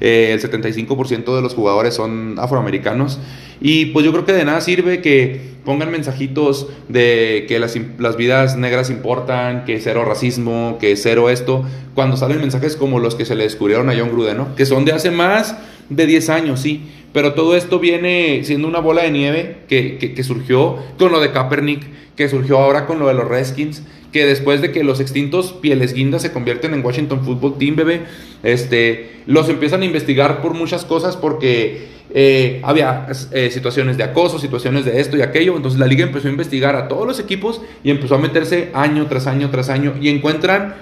Eh, 0.00 0.30
el 0.32 0.40
75% 0.40 1.34
de 1.36 1.42
los 1.42 1.54
jugadores 1.54 1.94
son 1.94 2.36
afroamericanos. 2.38 3.18
Y 3.60 3.86
pues 3.86 4.04
yo 4.06 4.12
creo 4.12 4.24
que 4.24 4.32
de 4.32 4.44
nada 4.44 4.60
sirve 4.60 5.00
que 5.02 5.50
pongan 5.64 5.90
mensajitos 5.90 6.68
de 6.88 7.44
que 7.46 7.58
las, 7.58 7.76
las 7.98 8.16
vidas 8.16 8.56
negras 8.56 8.88
importan, 8.88 9.64
que 9.66 9.78
cero 9.80 10.04
racismo, 10.06 10.78
que 10.80 10.96
cero 10.96 11.28
esto, 11.28 11.64
cuando 11.94 12.16
salen 12.16 12.38
mensajes 12.40 12.76
como 12.76 12.98
los 12.98 13.14
que 13.14 13.26
se 13.26 13.34
le 13.34 13.44
descubrieron 13.44 13.90
a 13.90 13.94
John 13.98 14.10
Gruden, 14.10 14.38
¿no? 14.38 14.54
Que 14.54 14.64
son 14.64 14.84
de 14.86 14.92
hace 14.92 15.10
más 15.10 15.56
de 15.90 16.06
10 16.06 16.30
años, 16.30 16.60
sí. 16.60 16.88
Pero 17.12 17.34
todo 17.34 17.54
esto 17.56 17.78
viene 17.80 18.40
siendo 18.44 18.68
una 18.68 18.78
bola 18.78 19.02
de 19.02 19.10
nieve 19.10 19.58
que, 19.68 19.98
que- 19.98 20.14
que 20.14 20.22
surgió 20.24 20.76
con 20.98 21.12
lo 21.12 21.20
de 21.20 21.32
Kaepernick, 21.32 21.82
que 22.16 22.28
surgió 22.28 22.58
ahora 22.58 22.86
con 22.86 22.98
lo 22.98 23.08
de 23.08 23.14
los 23.14 23.28
Redskins, 23.28 23.82
que 24.12 24.26
después 24.26 24.60
de 24.60 24.72
que 24.72 24.82
los 24.82 25.00
extintos 25.00 25.52
Pieles 25.52 25.94
Guindas 25.94 26.22
se 26.22 26.32
convierten 26.32 26.74
en 26.74 26.84
Washington 26.84 27.24
Football 27.24 27.58
Team, 27.58 27.76
bebé, 27.76 28.02
este, 28.42 29.22
los 29.26 29.48
empiezan 29.48 29.82
a 29.82 29.84
investigar 29.84 30.42
por 30.42 30.54
muchas 30.54 30.84
cosas 30.84 31.16
porque 31.16 31.88
eh, 32.12 32.60
había 32.64 33.06
eh, 33.32 33.50
situaciones 33.50 33.96
de 33.96 34.02
acoso, 34.02 34.38
situaciones 34.38 34.84
de 34.84 35.00
esto 35.00 35.16
y 35.16 35.22
aquello, 35.22 35.56
entonces 35.56 35.78
la 35.78 35.86
liga 35.86 36.04
empezó 36.04 36.28
a 36.28 36.30
investigar 36.32 36.74
a 36.74 36.88
todos 36.88 37.06
los 37.06 37.20
equipos 37.20 37.60
y 37.84 37.90
empezó 37.90 38.16
a 38.16 38.18
meterse 38.18 38.70
año 38.74 39.06
tras 39.06 39.26
año 39.26 39.50
tras 39.50 39.68
año 39.68 39.94
y 40.00 40.08
encuentran 40.08 40.74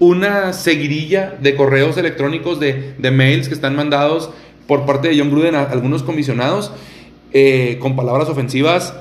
una 0.00 0.52
seguidilla 0.52 1.36
de 1.40 1.54
correos 1.54 1.98
electrónicos, 1.98 2.58
de, 2.58 2.94
de 2.98 3.10
mails 3.10 3.48
que 3.48 3.54
están 3.54 3.76
mandados 3.76 4.30
por 4.66 4.86
parte 4.86 5.08
de 5.08 5.18
John 5.18 5.30
Gruden 5.30 5.54
a 5.54 5.64
algunos 5.64 6.02
comisionados 6.02 6.72
eh, 7.32 7.78
con 7.80 7.94
palabras 7.94 8.28
ofensivas 8.28 8.94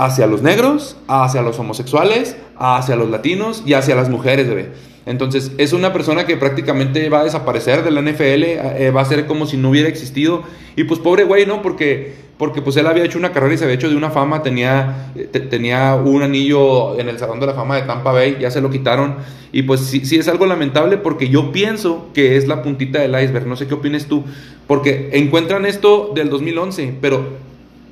hacia 0.00 0.26
los 0.26 0.40
negros, 0.42 0.96
hacia 1.08 1.42
los 1.42 1.58
homosexuales, 1.58 2.36
hacia 2.56 2.96
los 2.96 3.10
latinos 3.10 3.62
y 3.66 3.74
hacia 3.74 3.94
las 3.94 4.08
mujeres, 4.08 4.48
bebé. 4.48 4.70
Entonces, 5.04 5.52
es 5.58 5.72
una 5.72 5.92
persona 5.92 6.24
que 6.24 6.36
prácticamente 6.36 7.08
va 7.10 7.20
a 7.20 7.24
desaparecer 7.24 7.82
de 7.84 7.90
la 7.90 8.00
NFL, 8.00 8.42
eh, 8.44 8.92
va 8.94 9.02
a 9.02 9.04
ser 9.04 9.26
como 9.26 9.44
si 9.46 9.56
no 9.56 9.70
hubiera 9.70 9.88
existido. 9.88 10.42
Y 10.76 10.84
pues 10.84 11.00
pobre 11.00 11.24
güey, 11.24 11.44
¿no? 11.46 11.60
Porque, 11.62 12.14
porque 12.38 12.62
pues 12.62 12.76
él 12.76 12.86
había 12.86 13.04
hecho 13.04 13.18
una 13.18 13.32
carrera 13.32 13.54
y 13.54 13.58
se 13.58 13.64
había 13.64 13.76
hecho 13.76 13.90
de 13.90 13.96
una 13.96 14.10
fama, 14.10 14.42
tenía, 14.42 15.10
eh, 15.16 15.28
te- 15.30 15.40
tenía 15.40 15.94
un 15.96 16.22
anillo 16.22 16.98
en 16.98 17.08
el 17.08 17.18
Salón 17.18 17.40
de 17.40 17.46
la 17.46 17.54
Fama 17.54 17.76
de 17.76 17.82
Tampa 17.82 18.12
Bay, 18.12 18.36
ya 18.40 18.50
se 18.50 18.60
lo 18.60 18.70
quitaron. 18.70 19.16
Y 19.52 19.62
pues 19.62 19.80
sí, 19.80 20.04
sí 20.06 20.16
es 20.18 20.28
algo 20.28 20.46
lamentable 20.46 20.96
porque 20.96 21.28
yo 21.28 21.50
pienso 21.52 22.08
que 22.14 22.36
es 22.36 22.46
la 22.48 22.62
puntita 22.62 23.00
del 23.00 23.10
iceberg, 23.22 23.46
no 23.46 23.56
sé 23.56 23.66
qué 23.66 23.74
opines 23.74 24.06
tú, 24.06 24.24
porque 24.66 25.10
encuentran 25.12 25.66
esto 25.66 26.12
del 26.14 26.30
2011, 26.30 26.94
pero 27.00 27.24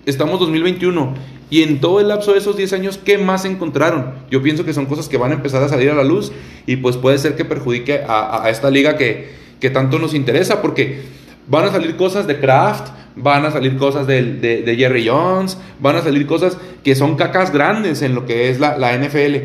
estamos 0.07 0.39
2021 0.41 1.15
y 1.51 1.63
en 1.63 1.81
todo 1.81 2.01
el 2.01 2.09
lapso 2.09 2.33
de 2.33 2.39
esos 2.39 2.57
10 2.57 2.73
años, 2.75 2.99
¿qué 3.03 3.19
más 3.19 3.45
encontraron? 3.45 4.13
Yo 4.31 4.43
pienso 4.43 4.65
que 4.65 4.73
son 4.75 4.87
cosas 4.87 5.09
que 5.09 5.17
van 5.17 5.31
a 5.33 5.35
empezar 5.35 5.63
a 5.63 5.69
salir 5.69 5.91
a 5.91 5.95
la 5.95 6.05
luz 6.05 6.33
y 6.67 6.77
pues 6.77 6.97
puede 6.97 7.19
ser 7.19 7.37
que 7.37 7.45
perjudique 7.45 8.01
a, 8.07 8.49
esta 8.51 8.71
liga 8.71 8.97
que, 8.97 9.31
que 9.61 9.71
tanto 9.71 9.99
nos 9.99 10.15
interesa 10.15 10.61
porque 10.63 11.01
van 11.47 11.65
a 11.65 11.71
salir 11.73 11.97
cosas 11.97 12.27
de 12.27 12.39
Kraft, 12.39 12.89
van 13.17 13.45
a 13.47 13.51
salir 13.51 13.77
cosas 13.77 14.07
del- 14.07 14.41
de, 14.41 14.63
de 14.63 14.77
Jerry 14.77 15.09
Jones, 15.09 15.57
van 15.81 15.97
a 15.97 16.03
salir 16.03 16.27
cosas 16.27 16.59
que 16.85 16.95
son 16.95 17.17
cacas 17.17 17.53
grandes 17.53 18.03
en 18.03 18.15
lo 18.15 18.27
que 18.27 18.51
es 18.51 18.61
la, 18.61 18.77
la 18.77 18.97
NFL 18.97 19.37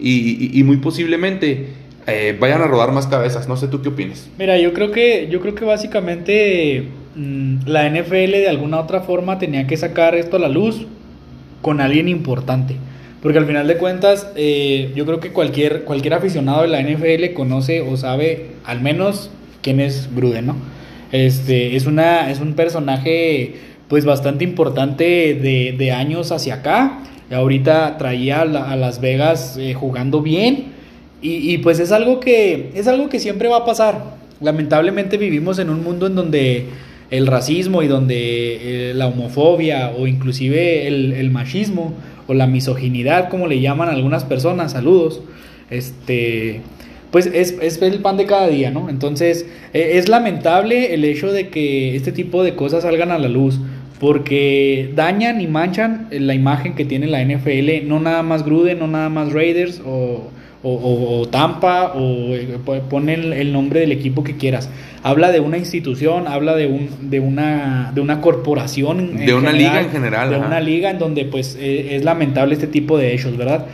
y 0.00 0.62
muy 0.64 0.76
posiblemente 0.76 1.66
eh, 2.10 2.34
vayan 2.40 2.62
a 2.62 2.66
rodar 2.66 2.90
más 2.92 3.06
cabezas. 3.06 3.48
No 3.48 3.56
sé 3.58 3.68
tú 3.68 3.82
qué 3.82 3.90
opinas. 3.90 4.28
Mira, 4.38 4.58
yo 4.58 4.72
creo 4.72 4.90
que, 4.90 5.28
yo 5.30 5.40
creo 5.40 5.54
que 5.54 5.64
básicamente 5.66 6.88
mm, 7.14 7.66
la 7.66 7.88
NFL 7.90 8.30
de 8.32 8.48
alguna 8.48 8.80
otra 8.80 9.00
forma 9.02 9.38
tenía 9.38 9.66
que 9.66 9.76
sacar 9.76 10.14
esto 10.14 10.36
a 10.36 10.40
la 10.40 10.48
luz 10.48 10.86
con 11.62 11.80
alguien 11.80 12.08
importante. 12.08 12.76
Porque 13.22 13.38
al 13.38 13.46
final 13.46 13.66
de 13.66 13.76
cuentas, 13.78 14.30
eh, 14.36 14.92
yo 14.94 15.04
creo 15.04 15.18
que 15.18 15.32
cualquier, 15.32 15.82
cualquier 15.82 16.14
aficionado 16.14 16.62
de 16.62 16.68
la 16.68 16.80
NFL 16.80 17.34
conoce 17.34 17.80
o 17.80 17.96
sabe 17.96 18.50
al 18.64 18.80
menos 18.80 19.30
quién 19.60 19.80
es 19.80 20.08
Gruden, 20.14 20.46
¿no? 20.46 20.56
Este, 21.10 21.74
es, 21.74 21.86
una, 21.86 22.30
es 22.30 22.40
un 22.40 22.54
personaje 22.54 23.56
pues 23.88 24.04
bastante 24.04 24.44
importante 24.44 25.34
de, 25.34 25.74
de 25.76 25.92
años 25.92 26.30
hacia 26.30 26.56
acá. 26.56 27.00
Ahorita 27.30 27.96
traía 27.98 28.42
a, 28.42 28.72
a 28.72 28.76
Las 28.76 29.00
Vegas 29.00 29.56
eh, 29.58 29.74
jugando 29.74 30.22
bien. 30.22 30.78
Y, 31.20 31.52
y, 31.52 31.58
pues 31.58 31.80
es 31.80 31.90
algo 31.90 32.20
que 32.20 32.70
es 32.74 32.86
algo 32.86 33.08
que 33.08 33.18
siempre 33.18 33.48
va 33.48 33.58
a 33.58 33.64
pasar. 33.64 34.16
Lamentablemente 34.40 35.16
vivimos 35.16 35.58
en 35.58 35.68
un 35.68 35.82
mundo 35.82 36.06
en 36.06 36.14
donde 36.14 36.66
el 37.10 37.26
racismo 37.26 37.82
y 37.82 37.86
donde 37.88 38.90
eh, 38.90 38.94
la 38.94 39.06
homofobia 39.06 39.92
o 39.96 40.06
inclusive 40.06 40.86
el, 40.86 41.30
machismo 41.30 41.94
o 42.26 42.34
la 42.34 42.46
misoginidad, 42.46 43.28
como 43.30 43.46
le 43.46 43.60
llaman 43.60 43.88
algunas 43.88 44.24
personas, 44.24 44.72
saludos, 44.72 45.22
este, 45.70 46.60
pues 47.10 47.26
es, 47.26 47.56
es 47.62 47.80
el 47.80 48.00
pan 48.00 48.16
de 48.18 48.26
cada 48.26 48.48
día, 48.48 48.70
¿no? 48.70 48.88
Entonces 48.90 49.46
eh, 49.72 49.92
es 49.94 50.08
lamentable 50.08 50.92
el 50.94 51.04
hecho 51.04 51.32
de 51.32 51.48
que 51.48 51.96
este 51.96 52.12
tipo 52.12 52.42
de 52.42 52.54
cosas 52.54 52.82
salgan 52.82 53.10
a 53.10 53.18
la 53.18 53.28
luz 53.28 53.58
porque 54.00 54.92
dañan 54.94 55.40
y 55.40 55.46
manchan 55.46 56.08
la 56.10 56.34
imagen 56.34 56.74
que 56.74 56.84
tiene 56.84 57.06
la 57.06 57.24
NFL, 57.24 57.86
no 57.88 57.98
nada 58.00 58.22
más 58.22 58.44
Gruden, 58.44 58.78
no 58.78 58.86
nada 58.86 59.08
más 59.08 59.32
Raiders 59.32 59.80
o, 59.84 60.28
o, 60.62 61.26
Tampa 61.30 61.92
o 61.94 62.34
eh, 62.34 62.58
po- 62.64 62.78
pon 62.90 63.08
el, 63.08 63.32
el 63.32 63.52
nombre 63.52 63.80
del 63.80 63.92
equipo 63.92 64.22
que 64.22 64.36
quieras. 64.36 64.68
Habla 65.02 65.30
de 65.30 65.40
una 65.40 65.58
institución, 65.58 66.26
habla 66.26 66.56
de, 66.56 66.66
un, 66.66 66.88
de, 67.10 67.20
una, 67.20 67.92
de 67.94 68.00
una 68.00 68.20
corporación. 68.20 69.16
De 69.16 69.34
una 69.34 69.52
liga 69.52 69.80
en 69.80 69.90
general, 69.90 70.30
De 70.30 70.36
ajá. 70.36 70.46
una 70.46 70.60
liga 70.60 70.90
en 70.90 70.98
donde 70.98 71.24
pues 71.24 71.56
eh, 71.60 71.96
es 71.96 72.04
lamentable 72.04 72.54
este 72.54 72.66
tipo 72.66 72.98
de 72.98 73.14
hechos, 73.14 73.36
¿verdad? 73.36 73.66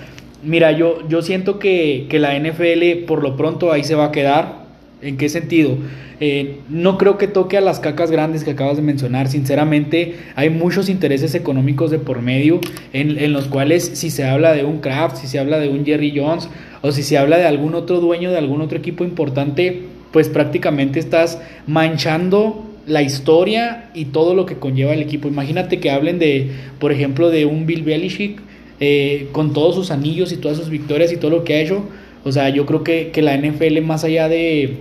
Mira, 0.43 0.73
yo, 0.73 1.09
yo 1.09 1.23
siento 1.23 1.59
que, 1.59 2.07
que 2.11 2.19
la 2.19 2.39
NFL 2.39 3.05
por 3.07 3.23
lo 3.23 3.37
pronto 3.37 3.73
ahí 3.73 3.85
se 3.85 3.95
va 3.95 4.07
a 4.07 4.13
quedar. 4.13 4.65
¿En 5.01 5.17
qué 5.19 5.29
sentido? 5.29 5.77
Eh, 6.21 6.61
no 6.71 6.97
creo 6.97 7.19
que 7.19 7.27
toque 7.27 7.59
a 7.59 7.61
las 7.61 7.81
cacas 7.81 8.11
grandes 8.11 8.45
que 8.45 8.53
acabas 8.53 8.77
de 8.77 8.83
mencionar. 8.83 9.29
Sinceramente, 9.29 10.17
hay 10.37 10.49
muchos 10.49 10.89
intereses 10.89 11.35
económicos 11.35 11.91
de 11.91 11.99
por 11.99 12.23
medio 12.23 12.61
en, 12.93 13.19
en 13.19 13.33
los 13.33 13.47
cuales 13.49 13.85
si 13.95 14.11
se 14.11 14.25
habla 14.25 14.53
de 14.53 14.65
un 14.65 14.81
Kraft, 14.81 15.17
si 15.17 15.27
se 15.27 15.39
habla 15.39 15.59
de 15.59 15.69
un 15.69 15.85
Jerry 15.85 16.13
Jones 16.17 16.49
o 16.83 16.93
si 16.93 17.03
se 17.03 17.19
habla 17.19 17.37
de 17.39 17.45
algún 17.45 17.75
otro 17.75 18.01
dueño 18.01 18.31
de 18.31 18.39
algún 18.39 18.61
otro 18.61 18.79
equipo 18.79 19.05
importante, 19.05 19.83
pues 20.14 20.29
prácticamente 20.29 21.00
estás 21.00 21.40
manchando 21.66 22.70
la 22.87 23.03
historia 23.03 23.90
y 23.94 24.05
todo 24.05 24.37
lo 24.37 24.46
que 24.46 24.55
conlleva 24.61 24.94
el 24.94 25.03
equipo. 25.03 25.27
Imagínate 25.27 25.81
que 25.81 25.90
hablen 25.90 26.20
de, 26.20 26.53
por 26.79 26.92
ejemplo, 26.92 27.31
de 27.31 27.46
un 27.46 27.66
Bill 27.66 27.83
Belichick 27.83 28.40
eh, 28.79 29.27
con 29.33 29.53
todos 29.53 29.74
sus 29.74 29.90
anillos 29.90 30.31
y 30.31 30.37
todas 30.37 30.57
sus 30.57 30.70
victorias 30.70 31.11
y 31.11 31.16
todo 31.16 31.33
lo 31.33 31.42
que 31.42 31.55
ha 31.55 31.61
hecho. 31.61 31.83
O 32.22 32.31
sea, 32.31 32.48
yo 32.48 32.64
creo 32.64 32.85
que, 32.85 33.11
que 33.11 33.22
la 33.22 33.37
NFL 33.37 33.81
más 33.81 34.05
allá 34.05 34.29
de, 34.29 34.77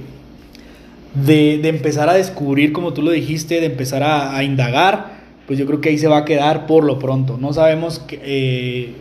de, 1.15 1.67
empezar 1.67 2.09
a 2.09 2.13
descubrir, 2.13 2.71
como 2.71 2.93
tú 2.93 3.01
lo 3.01 3.09
dijiste, 3.09 3.59
de 3.59 3.65
empezar 3.65 4.03
a, 4.03 4.43
indagar, 4.43 5.13
pues 5.47 5.57
yo 5.57 5.65
creo 5.65 5.81
que 5.81 5.89
ahí 5.89 5.97
se 5.97 6.07
va 6.07 6.19
a 6.19 6.25
quedar 6.25 6.67
por 6.67 6.83
lo 6.83 6.99
pronto. 6.99 7.39
No 7.41 7.53
sabemos 7.53 8.05
eh, 8.11 8.93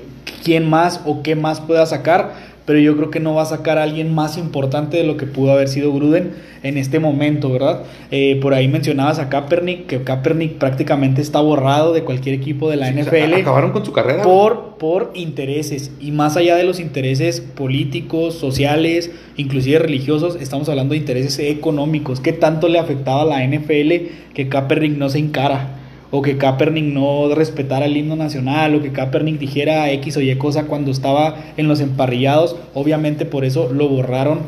quién 0.43 0.71
más 0.71 1.03
o 1.05 1.23
qué 1.23 1.37
más 1.37 1.61
pueda 1.61 1.85
sacar, 1.85 2.52
pero 2.65 2.79
yo 2.79 2.97
creo 2.97 3.11
que 3.11 3.21
no 3.21 3.35
va 3.35 3.43
a 3.43 3.47
sacar 3.47 3.79
a 3.79 3.83
alguien 3.83 4.15
más 4.15 4.39
importante 4.39 4.97
de 4.97 5.05
lo 5.05 5.17
que 5.17 5.27
pudo 5.27 5.53
haber 5.53 5.69
sido 5.69 5.93
Gruden 5.93 6.33
en 6.63 6.79
este 6.79 7.01
momento, 7.01 7.51
¿verdad? 7.51 7.83
Eh, 8.11 8.39
por 8.41 8.55
ahí 8.55 8.69
mencionabas 8.69 9.19
a 9.19 9.29
Kaepernick, 9.29 9.87
que 9.87 10.03
Kaepernick 10.03 10.59
prácticamente 10.59 11.21
está 11.21 11.41
borrado 11.41 11.93
de 11.93 12.05
cualquier 12.05 12.37
equipo 12.37 12.71
de 12.71 12.77
la 12.77 12.91
NFL 12.91 13.35
Acabaron 13.35 13.73
con 13.73 13.85
su 13.85 13.93
carrera. 13.93 14.23
por, 14.23 14.77
por 14.79 15.11
intereses 15.15 15.91
y 16.01 16.13
más 16.13 16.37
allá 16.37 16.57
de 16.57 16.65
los 16.65 16.79
intereses 16.79 17.41
políticos, 17.41 18.35
sociales, 18.35 19.11
inclusive 19.37 19.81
religiosos, 19.81 20.37
estamos 20.41 20.69
hablando 20.69 20.93
de 20.93 20.99
intereses 20.99 21.39
económicos. 21.41 22.21
¿Qué 22.21 22.33
tanto 22.33 22.69
le 22.69 22.79
afectaba 22.79 23.23
a 23.23 23.25
la 23.25 23.45
NFL 23.45 24.33
que 24.35 24.49
Kaepernick 24.49 24.97
no 24.97 25.09
se 25.09 25.19
encara? 25.19 25.82
O 26.13 26.23
que 26.23 26.39
Kaepernick 26.39 26.85
no 26.85 27.35
respetara 27.35 27.87
el 27.87 27.97
himno 27.97 28.15
nacional, 28.15 28.77
o 28.77 28.83
que 28.83 28.93
Kaepernick 28.93 29.41
dijera 29.41 29.91
X 29.91 30.17
o 30.19 30.21
Y 30.21 30.33
cosa 30.37 30.67
cuando 30.67 30.93
estaba 30.93 31.35
en 31.57 31.67
los 31.67 31.81
emparrillados. 31.81 32.55
Obviamente 32.75 33.25
por 33.25 33.45
eso 33.45 33.73
lo 33.73 33.89
borraron 33.89 34.41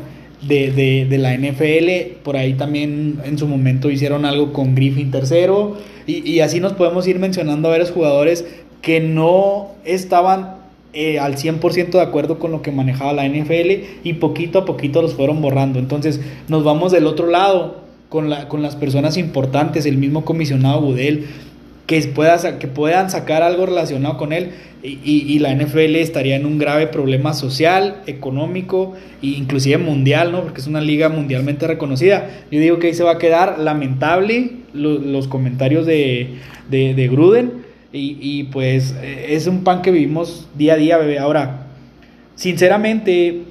de, 0.47 0.71
de, 1.09 1.17
la 1.17 1.35
NFL. 1.35 2.21
Por 2.23 2.37
ahí 2.37 2.53
también 2.53 3.19
en 3.25 3.37
su 3.37 3.47
momento 3.47 3.89
hicieron 3.89 4.23
algo 4.23 4.53
con 4.53 4.75
Griffin 4.75 5.11
tercero. 5.11 5.75
Y, 6.07 6.29
y 6.29 6.39
así 6.39 6.61
nos 6.61 6.73
podemos 6.73 7.07
ir 7.07 7.19
mencionando 7.19 7.67
a 7.67 7.71
varios 7.71 7.91
jugadores 7.91 8.45
que 8.81 8.99
no 9.01 9.71
estaban 9.83 10.65
eh, 10.97 11.19
al 11.19 11.35
100% 11.35 11.89
de 11.89 11.99
acuerdo 11.99 12.39
con 12.39 12.53
lo 12.53 12.61
que 12.61 12.71
manejaba 12.71 13.11
la 13.11 13.27
NFL 13.27 13.83
y 14.05 14.13
poquito 14.13 14.59
a 14.59 14.65
poquito 14.65 15.01
los 15.01 15.13
fueron 15.13 15.41
borrando. 15.41 15.77
Entonces 15.77 16.21
nos 16.47 16.63
vamos 16.63 16.93
del 16.93 17.05
otro 17.05 17.27
lado 17.27 17.81
con, 18.07 18.29
la, 18.29 18.47
con 18.47 18.61
las 18.61 18.77
personas 18.77 19.17
importantes, 19.17 19.85
el 19.85 19.97
mismo 19.97 20.23
comisionado 20.23 20.79
Budel, 20.79 21.25
que, 21.87 21.99
pueda, 22.07 22.37
sa- 22.37 22.57
que 22.59 22.67
puedan 22.67 23.09
sacar 23.09 23.43
algo 23.43 23.65
relacionado 23.65 24.17
con 24.17 24.33
él 24.33 24.51
y, 24.83 25.39
la 25.39 25.51
NFL 25.55 25.95
estaría 25.95 26.35
en 26.35 26.45
un 26.45 26.59
grave 26.59 26.85
problema 26.87 27.33
social, 27.33 28.01
económico 28.05 28.93
e 29.23 29.27
inclusive 29.27 29.79
mundial, 29.79 30.31
¿no? 30.31 30.41
Porque 30.43 30.61
es 30.61 30.67
una 30.67 30.79
liga 30.81 31.09
mundialmente 31.09 31.65
reconocida. 31.65 32.29
Yo 32.51 32.59
digo 32.59 32.77
que 32.77 32.87
ahí 32.87 32.93
se 32.93 33.03
va 33.03 33.13
a 33.13 33.17
quedar 33.17 33.57
lamentable 33.57 34.51
lo- 34.73 34.99
los 34.99 35.27
comentarios 35.27 35.87
de, 35.87 36.35
de, 36.69 36.93
de 36.93 37.07
Gruden 37.07 37.51
y, 37.91 38.17
y, 38.21 38.43
pues 38.45 38.93
es 39.27 39.47
un 39.47 39.63
pan 39.63 39.81
que 39.81 39.89
vivimos 39.89 40.47
día 40.55 40.73
a 40.73 40.77
día, 40.77 40.97
bebé. 40.97 41.17
Ahora, 41.17 41.65
sinceramente, 42.35 43.41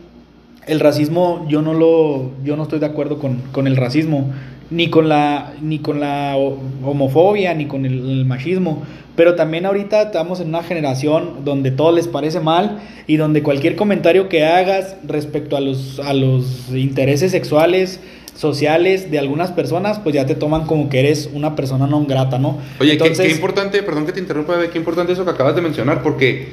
el 0.67 0.81
racismo, 0.81 1.47
yo 1.49 1.63
no 1.63 1.75
lo, 1.75 2.31
yo 2.45 2.57
no 2.57 2.63
estoy 2.65 2.79
de 2.79 2.87
acuerdo 2.87 3.19
con, 3.19 3.39
con 3.53 3.67
el 3.67 3.77
racismo, 3.77 4.31
ni 4.75 4.89
con 4.91 5.09
la, 5.09 5.53
ni 5.63 5.79
con 5.79 6.01
la 6.01 6.35
ho- 6.37 6.59
homofobia, 6.85 7.55
ni 7.55 7.67
con 7.67 7.87
el, 7.87 7.93
el 8.11 8.25
machismo. 8.25 8.83
Pero 9.17 9.37
también 9.37 9.65
ahorita 9.65 10.03
estamos 10.03 10.41
en 10.41 10.49
una 10.49 10.63
generación 10.65 11.45
donde 11.45 11.71
todo 11.71 11.93
les 11.93 12.09
parece 12.09 12.41
mal 12.41 12.81
y 13.07 13.17
donde 13.17 13.43
cualquier 13.45 13.77
comentario 13.77 14.29
que 14.29 14.45
hagas 14.45 14.97
respecto 15.07 15.57
a 15.57 15.61
los, 15.61 16.01
a 16.01 16.13
los 16.13 16.71
intereses 16.75 17.31
sexuales, 17.31 18.01
sociales 18.37 19.13
de 19.13 19.21
algunas 19.21 19.53
personas, 19.53 20.01
pues 20.01 20.15
ya 20.17 20.27
te 20.27 20.35
toman 20.35 20.67
como 20.67 20.89
que 20.89 20.99
eres 20.99 21.31
una 21.33 21.55
persona 21.55 21.87
no 21.87 22.05
grata, 22.05 22.39
¿no? 22.41 22.59
Oye, 22.81 22.93
qué- 23.05 23.11
qué, 23.29 23.31
importante, 23.37 23.83
perdón 23.85 24.07
que 24.07 24.13
te 24.13 24.19
interrumpa, 24.21 24.55
qué 24.73 24.79
importante 24.79 25.13
eso 25.13 25.25
que 25.25 25.31
acabas 25.31 25.55
de 25.55 25.63
mencionar, 25.63 26.03
porque 26.03 26.49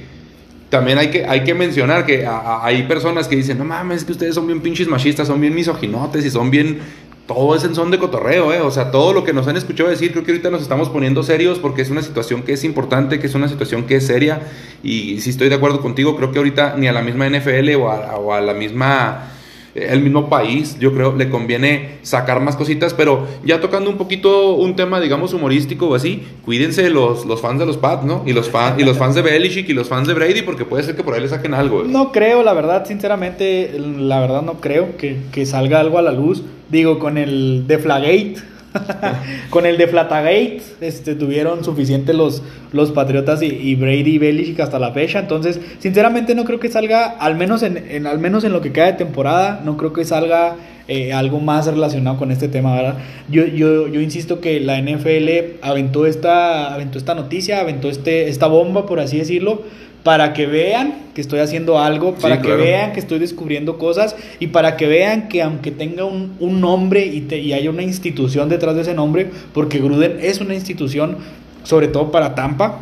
también 0.70 1.00
hay 1.00 1.10
que, 1.10 1.26
hay 1.26 1.44
que 1.44 1.56
mencionar 1.56 2.06
que 2.06 2.28
a- 2.28 2.38
a- 2.38 2.66
hay 2.68 2.84
personas 2.84 3.28
que 3.28 3.36
dicen, 3.36 3.58
no 3.58 3.66
mames, 3.66 3.98
es 3.98 4.06
que 4.06 4.12
ustedes 4.12 4.36
son 4.36 4.46
bien 4.46 4.62
pinches 4.62 4.88
machistas, 4.88 5.28
son 5.28 5.42
bien 5.42 5.56
misoginotes 5.56 6.24
y 6.24 6.30
son 6.30 6.52
bien... 6.52 6.80
Todo 7.28 7.56
es 7.56 7.64
en 7.64 7.76
son 7.76 7.92
de 7.92 8.00
cotorreo, 8.00 8.52
¿eh? 8.52 8.60
O 8.62 8.72
sea, 8.72 8.92
todo 8.92 9.14
lo 9.14 9.24
que 9.24 9.32
nos 9.32 9.48
han 9.48 9.56
escuchado 9.56 9.90
decir, 9.90 10.12
creo 10.12 10.24
que 10.24 10.32
ahorita 10.32 10.50
nos 10.50 10.62
estamos 10.62 10.90
poniendo 10.90 11.24
serios 11.24 11.60
porque 11.60 11.82
es 11.82 11.90
una 11.90 12.02
situación 12.02 12.44
que 12.44 12.54
es 12.54 12.64
importante, 12.64 13.20
que 13.20 13.28
es 13.28 13.36
una 13.36 13.48
situación 13.48 13.86
que 13.86 13.96
es 13.98 14.08
seria. 14.08 14.42
Y 14.84 15.22
si 15.22 15.30
estoy 15.30 15.48
de 15.48 15.56
acuerdo 15.56 15.82
contigo, 15.82 16.18
creo 16.18 16.32
que 16.32 16.40
ahorita 16.40 16.76
ni 16.78 16.88
a 16.88 16.94
la 16.94 17.02
misma 17.02 17.30
NFL 17.30 17.76
o 17.76 18.32
a, 18.34 18.42
la 18.42 18.54
misma 18.54 19.31
el 19.76 20.02
mismo 20.02 20.30
país, 20.30 20.78
yo 20.80 20.94
creo, 20.94 21.16
le 21.16 21.30
conviene 21.30 22.00
sacar 22.02 22.42
más 22.42 22.56
cositas, 22.56 22.94
pero 22.94 23.28
ya 23.46 23.60
tocando 23.62 23.90
un 23.90 23.98
poquito 23.98 24.56
un 24.56 24.76
tema, 24.76 25.00
digamos, 25.00 25.34
humorístico 25.34 25.90
o 25.90 25.96
así, 25.96 26.24
cuídense 26.44 26.90
los, 26.90 27.26
los 27.26 27.42
fans 27.42 27.60
de 27.60 27.66
los 27.66 27.78
Pats, 27.78 28.04
¿no? 28.04 28.24
Y 28.26 28.34
los, 28.34 28.50
fan, 28.50 28.80
y 28.80 28.84
los 28.84 28.98
fans 28.98 29.16
de 29.16 29.22
Belichick 29.22 29.70
y 29.70 29.74
los 29.74 29.88
fans 29.88 30.08
de 30.08 30.14
Brady, 30.14 30.42
porque 30.42 30.66
puede 30.66 30.84
ser 30.84 30.96
que 30.96 31.04
por 31.04 31.14
ahí 31.14 31.22
le 31.22 31.30
saquen 31.30 31.54
algo. 31.54 31.84
No 31.84 32.12
creo, 32.12 32.44
la 32.44 32.54
verdad, 32.54 32.86
sinceramente, 32.86 33.72
la 33.80 34.20
verdad 34.20 34.42
no 34.42 34.56
creo 34.56 34.98
que, 34.98 35.18
que 35.32 35.46
salga 35.46 35.80
algo 35.80 35.98
a 35.98 36.02
la 36.02 36.12
luz. 36.12 36.44
Digo, 36.70 37.00
con 37.00 37.18
el 37.18 37.66
Deflagate, 37.68 38.36
con 39.50 39.66
el 39.66 39.78
Deflatagate, 39.78 40.62
este, 40.82 41.16
tuvieron 41.16 41.64
suficiente 41.64 42.14
los, 42.14 42.42
los 42.72 42.92
Patriotas 42.92 43.42
y, 43.42 43.48
y 43.48 43.76
Brady 43.76 44.12
y 44.16 44.18
Belichick 44.18 44.60
hasta 44.60 44.80
la 44.80 44.92
fecha. 44.92 45.20
Entonces, 45.20 45.60
sinceramente 45.80 46.36
no 46.36 46.46
creo 46.46 46.60
que 46.60 46.70
salga, 46.70 47.06
al 47.08 47.36
menos 47.36 47.64
en, 47.64 47.78
en- 47.78 48.08
al 48.08 48.20
menos 48.20 48.44
en 48.44 48.54
lo 48.54 48.62
que 48.62 48.72
queda 48.72 48.86
de 48.88 48.94
temporada, 48.94 49.62
no 49.66 49.78
creo 49.78 49.94
que 49.94 50.06
salga 50.06 50.56
eh, 50.88 51.14
algo 51.14 51.40
más 51.40 51.68
relacionado 51.68 52.18
con 52.18 52.32
este 52.32 52.48
tema, 52.48 52.76
¿verdad? 52.76 52.96
Yo, 53.30 53.46
yo, 53.46 53.88
yo 53.88 54.02
insisto 54.02 54.42
que 54.42 54.60
la 54.60 54.82
NFL 54.82 55.58
aventó 55.62 56.06
esta, 56.06 56.74
aventó 56.74 56.98
esta 56.98 57.14
noticia, 57.16 57.60
aventó 57.60 57.90
este, 57.90 58.28
esta 58.30 58.48
bomba, 58.48 58.86
por 58.86 59.00
así 59.00 59.18
decirlo, 59.18 59.62
para 60.04 60.34
que 60.34 60.48
vean 60.48 60.96
que 61.14 61.22
estoy 61.22 61.40
haciendo 61.40 61.78
algo, 61.80 62.16
Sí, 62.18 62.22
para 62.24 62.38
que 62.42 62.48
claro. 62.48 62.64
vean 62.64 62.94
que 62.94 63.00
estoy 63.00 63.20
descubriendo 63.20 63.78
cosas 63.78 64.16
y 64.40 64.48
para 64.48 64.76
que 64.78 64.88
vean 64.88 65.28
que 65.28 65.42
aunque 65.44 65.70
tenga 65.72 66.06
un, 66.06 66.36
un 66.40 66.60
nombre 66.60 67.06
y, 67.06 67.22
te- 67.22 67.38
y 67.40 67.54
haya 67.54 67.70
una 67.70 67.84
institución 67.84 68.50
detrás 68.50 68.76
de 68.76 68.82
ese 68.82 68.94
nombre, 68.96 69.30
porque 69.54 69.78
Gruden 69.80 70.18
es 70.22 70.42
una 70.42 70.56
institución, 70.56 71.18
sobre 71.64 71.88
todo 71.88 72.12
para 72.12 72.34
Tampa, 72.34 72.80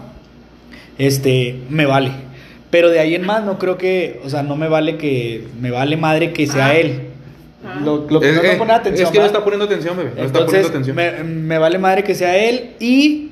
este, 0.97 1.55
me 1.69 1.85
vale. 1.85 2.11
Pero 2.69 2.89
de 2.89 2.99
ahí 2.99 3.15
en 3.15 3.25
más 3.25 3.43
no 3.43 3.57
creo 3.57 3.77
que, 3.77 4.19
o 4.23 4.29
sea, 4.29 4.43
no 4.43 4.55
me 4.55 4.67
vale 4.67 4.97
que, 4.97 5.45
me 5.59 5.71
vale 5.71 5.97
madre 5.97 6.33
que 6.33 6.45
sea 6.47 6.67
Ah. 6.67 6.75
él. 6.77 7.01
Ah. 7.65 7.79
Lo, 7.83 8.07
lo 8.09 8.19
que 8.19 8.29
es, 8.29 8.35
no 8.35 8.43
me 8.43 8.55
pone 8.55 8.73
atención. 8.73 9.07
es 9.07 9.11
que 9.11 9.19
no 9.19 9.25
está 9.25 9.43
poniendo 9.43 9.65
atención, 9.65 9.97
bebé. 9.97 10.11
No 10.15 10.23
está 10.23 10.39
Entonces, 10.39 10.67
poniendo 10.69 10.91
atención. 10.91 11.27
me, 11.27 11.41
me 11.47 11.57
vale 11.57 11.77
madre 11.79 12.03
que 12.03 12.15
sea 12.15 12.37
él 12.37 12.71
y 12.79 13.31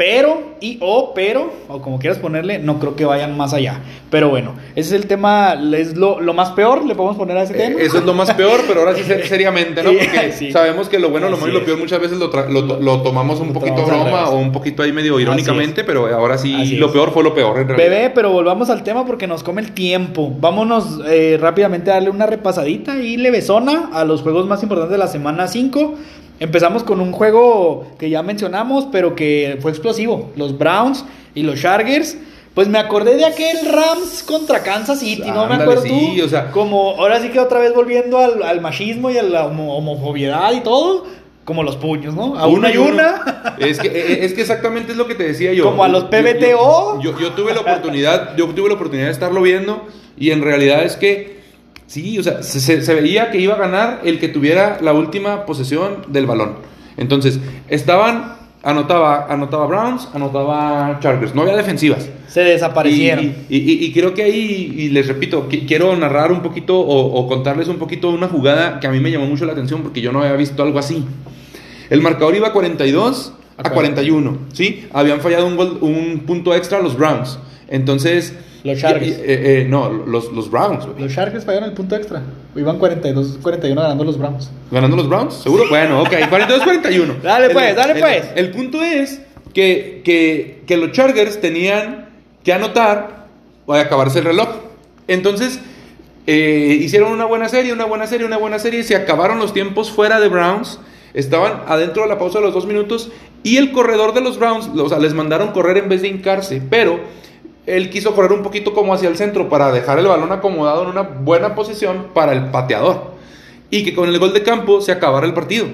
pero 0.00 0.42
y 0.62 0.78
o 0.80 1.12
pero 1.14 1.52
o 1.68 1.82
como 1.82 1.98
quieras 1.98 2.18
ponerle, 2.18 2.58
no 2.58 2.78
creo 2.80 2.96
que 2.96 3.04
vayan 3.04 3.36
más 3.36 3.52
allá. 3.52 3.80
Pero 4.10 4.30
bueno, 4.30 4.54
ese 4.74 4.96
es 4.96 5.02
el 5.02 5.06
tema, 5.06 5.52
es 5.76 5.94
lo, 5.94 6.20
lo 6.20 6.32
más 6.32 6.52
peor, 6.52 6.86
le 6.86 6.94
podemos 6.94 7.18
poner 7.18 7.36
a 7.36 7.42
ese 7.42 7.52
Eh, 7.52 7.56
tema. 7.68 7.80
Eso 7.82 7.98
es 7.98 8.04
lo 8.04 8.14
más 8.14 8.32
peor, 8.32 8.60
pero 8.66 8.80
ahora 8.80 8.94
sí 8.94 9.02
ser- 9.02 9.26
seriamente, 9.28 9.82
¿no? 9.82 9.90
Porque 9.92 10.32
sí. 10.32 10.52
sabemos 10.52 10.88
que 10.88 10.98
lo 10.98 11.10
bueno, 11.10 11.28
lo 11.28 11.36
malo 11.36 11.52
y 11.52 11.54
lo 11.60 11.64
peor 11.66 11.78
muchas 11.78 12.00
veces 12.00 12.16
lo, 12.18 12.28
lo, 12.48 12.80
lo 12.80 13.02
tomamos 13.02 13.40
un 13.40 13.48
Lo 13.48 13.52
poquito 13.54 13.84
broma 13.84 14.30
o 14.30 14.38
un 14.38 14.52
poquito 14.52 14.82
ahí 14.82 14.90
medio 14.92 15.20
irónicamente, 15.20 15.84
pero 15.84 16.06
ahora 16.06 16.38
sí 16.38 16.54
Así 16.58 16.76
lo 16.76 16.86
es. 16.86 16.92
peor 16.92 17.10
fue 17.12 17.22
lo 17.22 17.34
peor 17.34 17.58
en 17.58 17.68
realidad. 17.68 17.90
Bebé, 17.90 18.10
pero 18.14 18.30
volvamos 18.32 18.70
al 18.70 18.82
tema 18.82 19.04
porque 19.04 19.26
nos 19.26 19.42
come 19.42 19.60
el 19.60 19.72
tiempo. 19.72 20.32
Vámonos 20.40 21.00
eh, 21.06 21.36
rápidamente 21.38 21.90
a 21.90 21.94
darle 21.94 22.08
una 22.08 22.24
repasadita 22.26 22.96
y 22.96 23.18
levesona 23.18 23.90
a 23.92 24.04
los 24.06 24.22
juegos 24.22 24.46
más 24.46 24.62
importantes 24.62 24.92
de 24.92 24.98
la 24.98 25.08
semana 25.08 25.46
5. 25.46 25.94
Empezamos 26.40 26.82
con 26.82 27.00
un 27.00 27.12
juego 27.12 27.86
que 27.98 28.10
ya 28.10 28.22
mencionamos, 28.22 28.88
pero 28.90 29.14
que 29.14 29.58
fue 29.60 29.70
explosivo. 29.70 30.30
Los 30.36 30.56
Browns 30.58 31.04
y 31.34 31.42
los 31.42 31.60
Chargers. 31.60 32.16
Pues 32.54 32.66
me 32.66 32.78
acordé 32.78 33.14
de 33.16 33.24
aquel 33.24 33.58
Rams 33.70 34.24
contra 34.24 34.62
Kansas 34.64 34.98
City, 34.98 35.30
no 35.30 35.46
me 35.46 35.54
acuerdo 35.54 35.82
sí, 35.82 36.16
tú. 36.18 36.24
o 36.24 36.28
sea- 36.28 36.50
como 36.50 36.96
ahora 36.98 37.20
sí 37.20 37.28
que 37.28 37.38
otra 37.38 37.60
vez 37.60 37.72
volviendo 37.72 38.18
al, 38.18 38.42
al 38.42 38.60
machismo 38.60 39.08
y 39.10 39.16
a 39.18 39.22
la 39.22 39.46
homo- 39.46 39.76
homofobiedad 39.76 40.52
y 40.52 40.60
todo, 40.60 41.04
como 41.44 41.62
los 41.62 41.76
puños, 41.76 42.12
¿no? 42.14 42.36
A 42.36 42.48
una 42.48 42.72
y 42.72 42.76
uno. 42.76 42.90
una. 42.94 43.54
Es 43.58 43.78
que, 43.78 43.86
eh, 43.86 44.24
es 44.24 44.32
que 44.34 44.40
exactamente 44.40 44.90
es 44.92 44.98
lo 44.98 45.06
que 45.06 45.14
te 45.14 45.22
decía 45.22 45.52
yo. 45.52 45.62
Como 45.64 45.84
a 45.84 45.88
los 45.88 46.04
Yo- 46.04 46.10
PBTO. 46.10 47.00
Yo, 47.00 47.12
yo- 47.12 47.20
yo 47.20 47.32
tuve 47.34 47.54
la 47.54 47.60
oportunidad, 47.60 48.36
yo 48.36 48.46
tuve 48.48 48.68
la 48.68 48.74
oportunidad 48.74 49.06
de 49.06 49.12
estarlo 49.12 49.42
viendo 49.42 49.86
y 50.18 50.32
en 50.32 50.42
realidad 50.42 50.82
es 50.84 50.96
que 50.96 51.39
sí, 51.90 52.18
o 52.18 52.22
sea, 52.22 52.42
se, 52.44 52.94
veía 52.94 53.30
que 53.32 53.38
iba 53.40 53.54
a 53.54 53.58
ganar 53.58 54.00
el 54.04 54.18
que 54.20 54.28
tuviera 54.28 54.78
la 54.80 54.92
última 54.92 55.44
posesión 55.44 56.04
del 56.08 56.26
balón. 56.26 56.54
Entonces, 56.96 57.40
estaban, 57.68 58.36
anotaba, 58.62 59.26
anotaba 59.28 59.66
Browns, 59.66 60.08
anotaba 60.14 60.98
Chargers, 61.00 61.34
no 61.34 61.42
había 61.42 61.56
defensivas. 61.56 62.08
Se 62.28 62.42
desaparecieron. 62.42 63.24
Y, 63.48 63.56
y- 63.56 63.72
y- 63.72 63.84
y 63.86 63.92
creo 63.92 64.14
que 64.14 64.22
ahí, 64.22 64.72
y 64.78 64.88
les 64.90 65.08
repito, 65.08 65.48
qui- 65.48 65.66
quiero 65.66 65.96
narrar 65.96 66.30
un 66.30 66.42
poquito 66.42 66.78
o, 66.78 67.12
o 67.20 67.26
contarles 67.26 67.66
un 67.68 67.78
poquito 67.78 68.10
una 68.10 68.28
jugada 68.28 68.78
que 68.78 68.86
a 68.86 68.90
mí 68.90 69.00
me 69.00 69.10
llamó 69.10 69.26
mucho 69.26 69.44
la 69.46 69.52
atención 69.52 69.82
porque 69.82 70.00
yo 70.00 70.12
no 70.12 70.20
había 70.20 70.34
visto 70.36 70.62
algo 70.62 70.78
así. 70.78 71.04
El 71.90 72.02
marcador 72.02 72.36
iba 72.36 72.52
42 72.52 73.32
a 73.56 73.70
41, 73.70 74.38
¿sí? 74.52 74.86
Habían 74.92 75.20
fallado 75.20 75.46
un, 75.46 75.56
gol- 75.56 75.78
un 75.80 76.20
punto 76.26 76.54
extra 76.54 76.80
los 76.80 76.96
Browns. 76.96 77.38
Entonces... 77.68 78.34
Los 78.64 78.78
Chargers. 78.78 79.06
y- 79.06 79.12
eh, 79.12 79.60
eh, 79.62 79.66
no, 79.68 79.88
los, 79.90 80.30
los 80.32 80.50
Browns, 80.50 80.84
güey. 80.86 81.00
Los 81.02 81.12
Sharks 81.12 81.44
fallaron 81.44 81.68
el 81.70 81.74
punto 81.74 81.96
extra. 81.96 82.22
Iban 82.54 82.78
42, 82.78 83.38
41 83.42 83.80
ganando 83.80 84.04
los 84.04 84.18
Browns. 84.18 84.50
¿Ganando 84.70 84.96
los 84.96 85.08
Browns? 85.08 85.34
¿Seguro? 85.34 85.64
Bueno, 85.68 86.02
ok, 86.02 86.10
42-41. 86.30 87.20
Dale, 87.22 87.46
El- 87.46 87.52
pues, 87.52 87.74
dale, 87.76 87.92
el- 87.94 88.00
pues. 88.00 88.24
El 88.36 88.50
punto 88.50 88.82
es 88.82 89.22
que, 89.54 90.02
que, 90.04 90.62
que 90.66 90.76
los 90.76 90.92
Chargers 90.92 91.40
tenían 91.40 92.08
que 92.44 92.52
anotar 92.52 93.26
o 93.66 93.74
acabarse 93.74 94.18
el 94.18 94.26
reloj. 94.26 94.48
Entonces, 95.08 95.60
eh, 96.26 96.76
hicieron 96.80 97.12
una 97.12 97.24
buena 97.24 97.48
serie, 97.48 97.72
una 97.72 97.84
buena 97.86 98.06
serie, 98.06 98.26
una 98.26 98.36
buena 98.36 98.58
serie. 98.58 98.82
Se 98.84 98.94
acabaron 98.94 99.38
los 99.38 99.52
tiempos 99.54 99.90
fuera 99.90 100.20
de 100.20 100.28
Browns. 100.28 100.78
Estaban 101.14 101.62
adentro 101.66 102.02
de 102.02 102.08
la 102.08 102.18
pausa 102.18 102.38
de 102.38 102.44
los 102.44 102.54
dos 102.54 102.66
minutos. 102.66 103.10
Y 103.42 103.56
el 103.56 103.72
corredor 103.72 104.12
de 104.14 104.20
los 104.20 104.38
Browns, 104.38 104.68
o 104.78 104.88
sea, 104.88 104.98
les 104.98 105.14
mandaron 105.14 105.52
correr 105.52 105.78
en 105.78 105.88
vez 105.88 106.02
de 106.02 106.08
hincarse. 106.08 106.62
Pero 106.70 107.00
él 107.66 107.90
quiso 107.90 108.14
correr 108.14 108.32
un 108.32 108.42
poquito 108.42 108.72
como 108.74 108.94
hacia 108.94 109.08
el 109.08 109.16
centro 109.16 109.48
para 109.48 109.70
dejar 109.72 109.98
el 109.98 110.06
balón 110.06 110.32
acomodado 110.32 110.82
en 110.84 110.88
una 110.90 111.02
buena 111.02 111.54
posición 111.54 112.06
para 112.14 112.32
el 112.32 112.46
pateador. 112.50 113.12
Y 113.70 113.84
que 113.84 113.94
con 113.94 114.08
el 114.08 114.18
gol 114.18 114.32
de 114.32 114.42
campo 114.42 114.80
se 114.80 114.92
acabara 114.92 115.26
el 115.26 115.34
partido. 115.34 115.66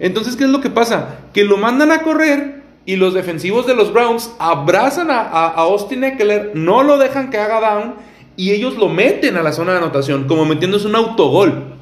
Entonces, 0.00 0.36
¿qué 0.36 0.44
es 0.44 0.50
lo 0.50 0.60
que 0.60 0.70
pasa? 0.70 1.20
Que 1.32 1.44
lo 1.44 1.56
mandan 1.56 1.90
a 1.90 2.02
correr 2.02 2.62
y 2.84 2.96
los 2.96 3.14
defensivos 3.14 3.66
de 3.66 3.74
los 3.74 3.92
Browns 3.92 4.30
abrazan 4.38 5.10
a, 5.10 5.20
a- 5.20 5.46
a 5.48 5.60
Austin 5.62 6.04
Eckler, 6.04 6.52
no 6.54 6.82
lo 6.82 6.98
dejan 6.98 7.30
que 7.30 7.38
haga 7.38 7.60
down 7.60 7.94
y 8.36 8.52
ellos 8.52 8.76
lo 8.76 8.88
meten 8.88 9.36
a 9.36 9.42
la 9.42 9.52
zona 9.52 9.72
de 9.72 9.78
anotación, 9.78 10.26
como 10.28 10.44
metiéndose 10.44 10.86
un 10.86 10.94
autogol. 10.96 11.74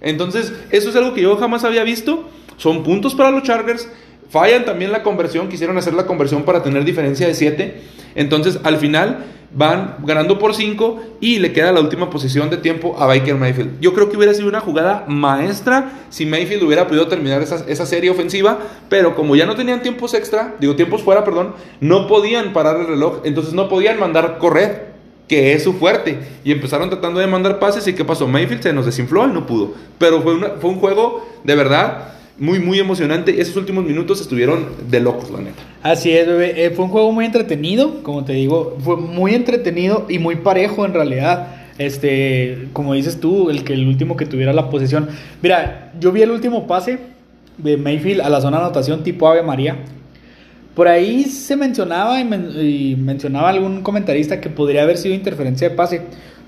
Entonces, 0.00 0.52
eso 0.70 0.88
es 0.90 0.96
algo 0.96 1.14
que 1.14 1.22
yo 1.22 1.36
jamás 1.36 1.64
había 1.64 1.84
visto. 1.84 2.28
Son 2.56 2.82
puntos 2.82 3.14
para 3.14 3.30
los 3.30 3.42
Chargers. 3.42 3.88
Fallan 4.30 4.64
también 4.64 4.92
la 4.92 5.02
conversión, 5.02 5.48
quisieron 5.48 5.76
hacer 5.76 5.92
la 5.92 6.06
conversión 6.06 6.44
para 6.44 6.62
tener 6.62 6.84
diferencia 6.84 7.26
de 7.26 7.34
7. 7.34 7.82
Entonces, 8.14 8.60
al 8.62 8.76
final 8.78 9.24
van 9.52 9.96
ganando 10.04 10.38
por 10.38 10.54
5 10.54 11.02
y 11.20 11.40
le 11.40 11.52
queda 11.52 11.72
la 11.72 11.80
última 11.80 12.08
posición 12.10 12.48
de 12.48 12.56
tiempo 12.56 12.94
a 12.96 13.06
Baker 13.06 13.34
Mayfield. 13.34 13.80
Yo 13.80 13.92
creo 13.92 14.08
que 14.08 14.16
hubiera 14.16 14.32
sido 14.32 14.48
una 14.48 14.60
jugada 14.60 15.04
maestra 15.08 15.90
si 16.10 16.26
Mayfield 16.26 16.62
hubiera 16.62 16.86
podido 16.86 17.08
terminar 17.08 17.42
esa, 17.42 17.64
esa 17.66 17.86
serie 17.86 18.10
ofensiva, 18.10 18.58
pero 18.88 19.16
como 19.16 19.34
ya 19.34 19.46
no 19.46 19.56
tenían 19.56 19.82
tiempos 19.82 20.14
extra, 20.14 20.54
digo 20.60 20.76
tiempos 20.76 21.02
fuera, 21.02 21.24
perdón, 21.24 21.54
no 21.80 22.06
podían 22.06 22.52
parar 22.52 22.78
el 22.78 22.86
reloj, 22.86 23.22
entonces 23.24 23.52
no 23.52 23.68
podían 23.68 23.98
mandar 23.98 24.38
correr 24.38 24.90
que 25.26 25.52
es 25.52 25.64
su 25.64 25.72
fuerte. 25.72 26.18
Y 26.44 26.52
empezaron 26.52 26.88
tratando 26.88 27.18
de 27.18 27.26
mandar 27.26 27.58
pases 27.58 27.86
y 27.88 27.94
¿qué 27.94 28.04
pasó? 28.04 28.28
Mayfield 28.28 28.62
se 28.62 28.72
nos 28.72 28.86
desinfló 28.86 29.26
y 29.26 29.32
no 29.32 29.46
pudo. 29.46 29.74
Pero 29.98 30.22
fue, 30.22 30.38
fue 30.60 30.70
un 30.70 30.76
juego 30.76 31.26
de 31.42 31.56
verdad 31.56 32.19
muy, 32.40 32.58
muy 32.58 32.80
emocionante. 32.80 33.40
Esos 33.40 33.54
últimos 33.56 33.84
minutos 33.84 34.20
estuvieron 34.20 34.66
de 34.88 34.98
locos, 34.98 35.30
la 35.30 35.38
neta. 35.38 35.62
Así 35.82 36.10
es, 36.10 36.26
bebé. 36.26 36.64
Eh, 36.64 36.70
fue 36.70 36.86
un 36.86 36.90
juego 36.90 37.12
muy 37.12 37.26
entretenido, 37.26 38.02
como 38.02 38.24
te 38.24 38.32
digo, 38.32 38.76
fue 38.80 38.96
muy 38.96 39.34
entretenido 39.34 40.06
y 40.08 40.18
muy 40.18 40.36
parejo 40.36 40.84
en 40.86 40.94
realidad. 40.94 41.48
Este, 41.78 42.68
como 42.72 42.94
dices 42.94 43.20
tú, 43.20 43.50
el 43.50 43.62
que 43.62 43.74
el 43.74 43.86
último 43.86 44.16
que 44.16 44.26
tuviera 44.26 44.52
la 44.52 44.70
posesión. 44.70 45.08
Mira, 45.42 45.92
yo 46.00 46.12
vi 46.12 46.22
el 46.22 46.30
último 46.30 46.66
pase 46.66 46.98
de 47.58 47.76
Mayfield 47.76 48.22
a 48.22 48.30
la 48.30 48.40
zona 48.40 48.58
anotación 48.58 49.04
tipo 49.04 49.28
Ave 49.28 49.42
María. 49.42 49.76
Por 50.74 50.88
ahí 50.88 51.24
se 51.24 51.56
mencionaba 51.56 52.20
y, 52.20 52.92
y 52.92 52.96
mencionaba 52.96 53.50
algún 53.50 53.82
comentarista 53.82 54.40
que 54.40 54.48
podría 54.48 54.82
haber 54.82 54.96
sido 54.96 55.14
interferencia 55.14 55.68
de 55.68 55.74
pase. 55.74 56.02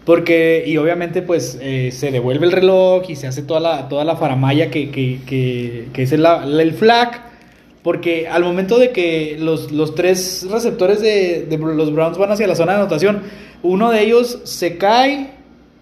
Porque, 0.05 0.65
y 0.67 0.77
obviamente, 0.79 1.23
pues 1.23 1.59
eh, 1.61 1.91
se 1.93 2.11
devuelve 2.11 2.47
el 2.47 2.53
reloj 2.53 3.05
y 3.09 3.15
se 3.17 3.29
hace 3.29 3.43
toda 3.43 3.61
la, 3.61 3.89
toda 3.89 4.05
la 4.05 4.17
faramaya 4.17 4.71
que, 4.71 4.91
que, 4.91 5.21
que, 5.27 5.89
que 5.93 6.03
es 6.03 6.13
el, 6.13 6.27
el 6.27 6.73
flag. 6.73 7.31
Porque 7.83 8.29
al 8.29 8.45
momento 8.45 8.79
de 8.79 8.91
que 8.91 9.37
los, 9.41 9.71
los 9.73 9.95
tres 9.95 10.47
receptores 10.51 11.01
de, 11.01 11.47
de 11.49 11.59
los 11.59 11.93
Browns 11.93 12.17
van 12.19 12.31
hacia 12.33 12.47
la 12.47 12.55
zona 12.55 12.73
de 12.73 12.79
anotación, 12.79 13.23
uno 13.63 13.91
de 13.91 14.03
ellos 14.03 14.41
se 14.45 14.77
cae, 14.79 15.31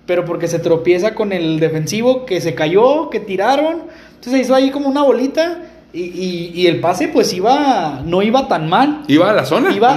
pero 0.06 0.24
porque 0.24 0.48
se 0.48 0.58
tropieza 0.58 1.14
con 1.14 1.32
el 1.32 1.60
defensivo 1.60 2.24
que 2.26 2.40
se 2.40 2.54
cayó, 2.54 3.10
que 3.10 3.20
tiraron. 3.20 3.82
Entonces 4.10 4.32
se 4.32 4.38
hizo 4.40 4.54
ahí 4.54 4.70
como 4.70 4.88
una 4.88 5.02
bolita. 5.02 5.62
Y, 5.92 6.02
y- 6.02 6.52
y 6.54 6.66
el 6.68 6.78
pase, 6.80 7.08
pues 7.08 7.32
iba, 7.32 8.00
no 8.04 8.22
iba 8.22 8.46
tan 8.46 8.68
mal 8.68 9.02
Iba 9.08 9.30
a 9.30 9.32
la 9.34 9.44
zona. 9.44 9.74
iba 9.74 9.92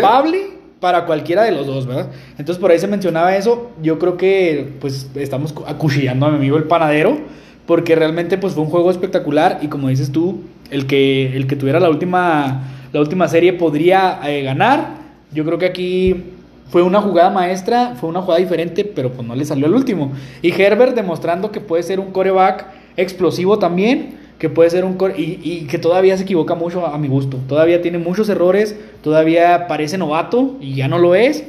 atrapable 0.00 0.53
para 0.84 1.06
cualquiera 1.06 1.44
de 1.44 1.50
los 1.50 1.66
dos, 1.66 1.86
¿verdad? 1.86 2.08
Entonces 2.36 2.58
por 2.60 2.70
ahí 2.70 2.78
se 2.78 2.86
mencionaba 2.86 3.34
eso. 3.34 3.70
Yo 3.82 3.98
creo 3.98 4.18
que 4.18 4.74
pues 4.82 5.08
estamos 5.14 5.54
cu- 5.54 5.64
acuchillando 5.66 6.26
a 6.26 6.28
mi 6.28 6.36
amigo 6.36 6.58
el 6.58 6.64
panadero 6.64 7.16
porque 7.64 7.96
realmente 7.96 8.36
pues 8.36 8.52
fue 8.52 8.64
un 8.64 8.68
juego 8.68 8.90
espectacular 8.90 9.60
y 9.62 9.68
como 9.68 9.88
dices 9.88 10.12
tú, 10.12 10.42
el 10.70 10.86
que 10.86 11.34
el 11.34 11.46
que 11.46 11.56
tuviera 11.56 11.80
la 11.80 11.88
última 11.88 12.64
la 12.92 13.00
última 13.00 13.28
serie 13.28 13.54
podría 13.54 14.20
eh, 14.28 14.42
ganar. 14.42 14.96
Yo 15.32 15.46
creo 15.46 15.56
que 15.56 15.64
aquí 15.64 16.22
fue 16.68 16.82
una 16.82 17.00
jugada 17.00 17.30
maestra, 17.30 17.94
fue 17.98 18.10
una 18.10 18.20
jugada 18.20 18.40
diferente, 18.40 18.84
pero 18.84 19.10
pues 19.10 19.26
no 19.26 19.34
le 19.34 19.46
salió 19.46 19.64
al 19.64 19.74
último. 19.74 20.12
Y 20.42 20.52
Herbert 20.52 20.94
demostrando 20.94 21.50
que 21.50 21.62
puede 21.62 21.82
ser 21.82 21.98
un 21.98 22.10
coreback 22.12 22.66
explosivo 22.98 23.58
también, 23.58 24.16
que 24.38 24.48
puede 24.50 24.70
ser 24.70 24.84
un 24.84 24.98
y, 25.16 25.38
y 25.42 25.66
que 25.66 25.78
todavía 25.78 26.16
se 26.16 26.24
equivoca 26.24 26.54
mucho 26.54 26.86
a 26.86 26.98
mi 26.98 27.08
gusto. 27.08 27.38
Todavía 27.48 27.82
tiene 27.82 27.98
muchos 27.98 28.28
errores, 28.28 28.76
todavía 29.02 29.66
parece 29.68 29.98
novato 29.98 30.56
y 30.60 30.74
ya 30.74 30.88
no 30.88 30.98
lo 30.98 31.14
es. 31.14 31.44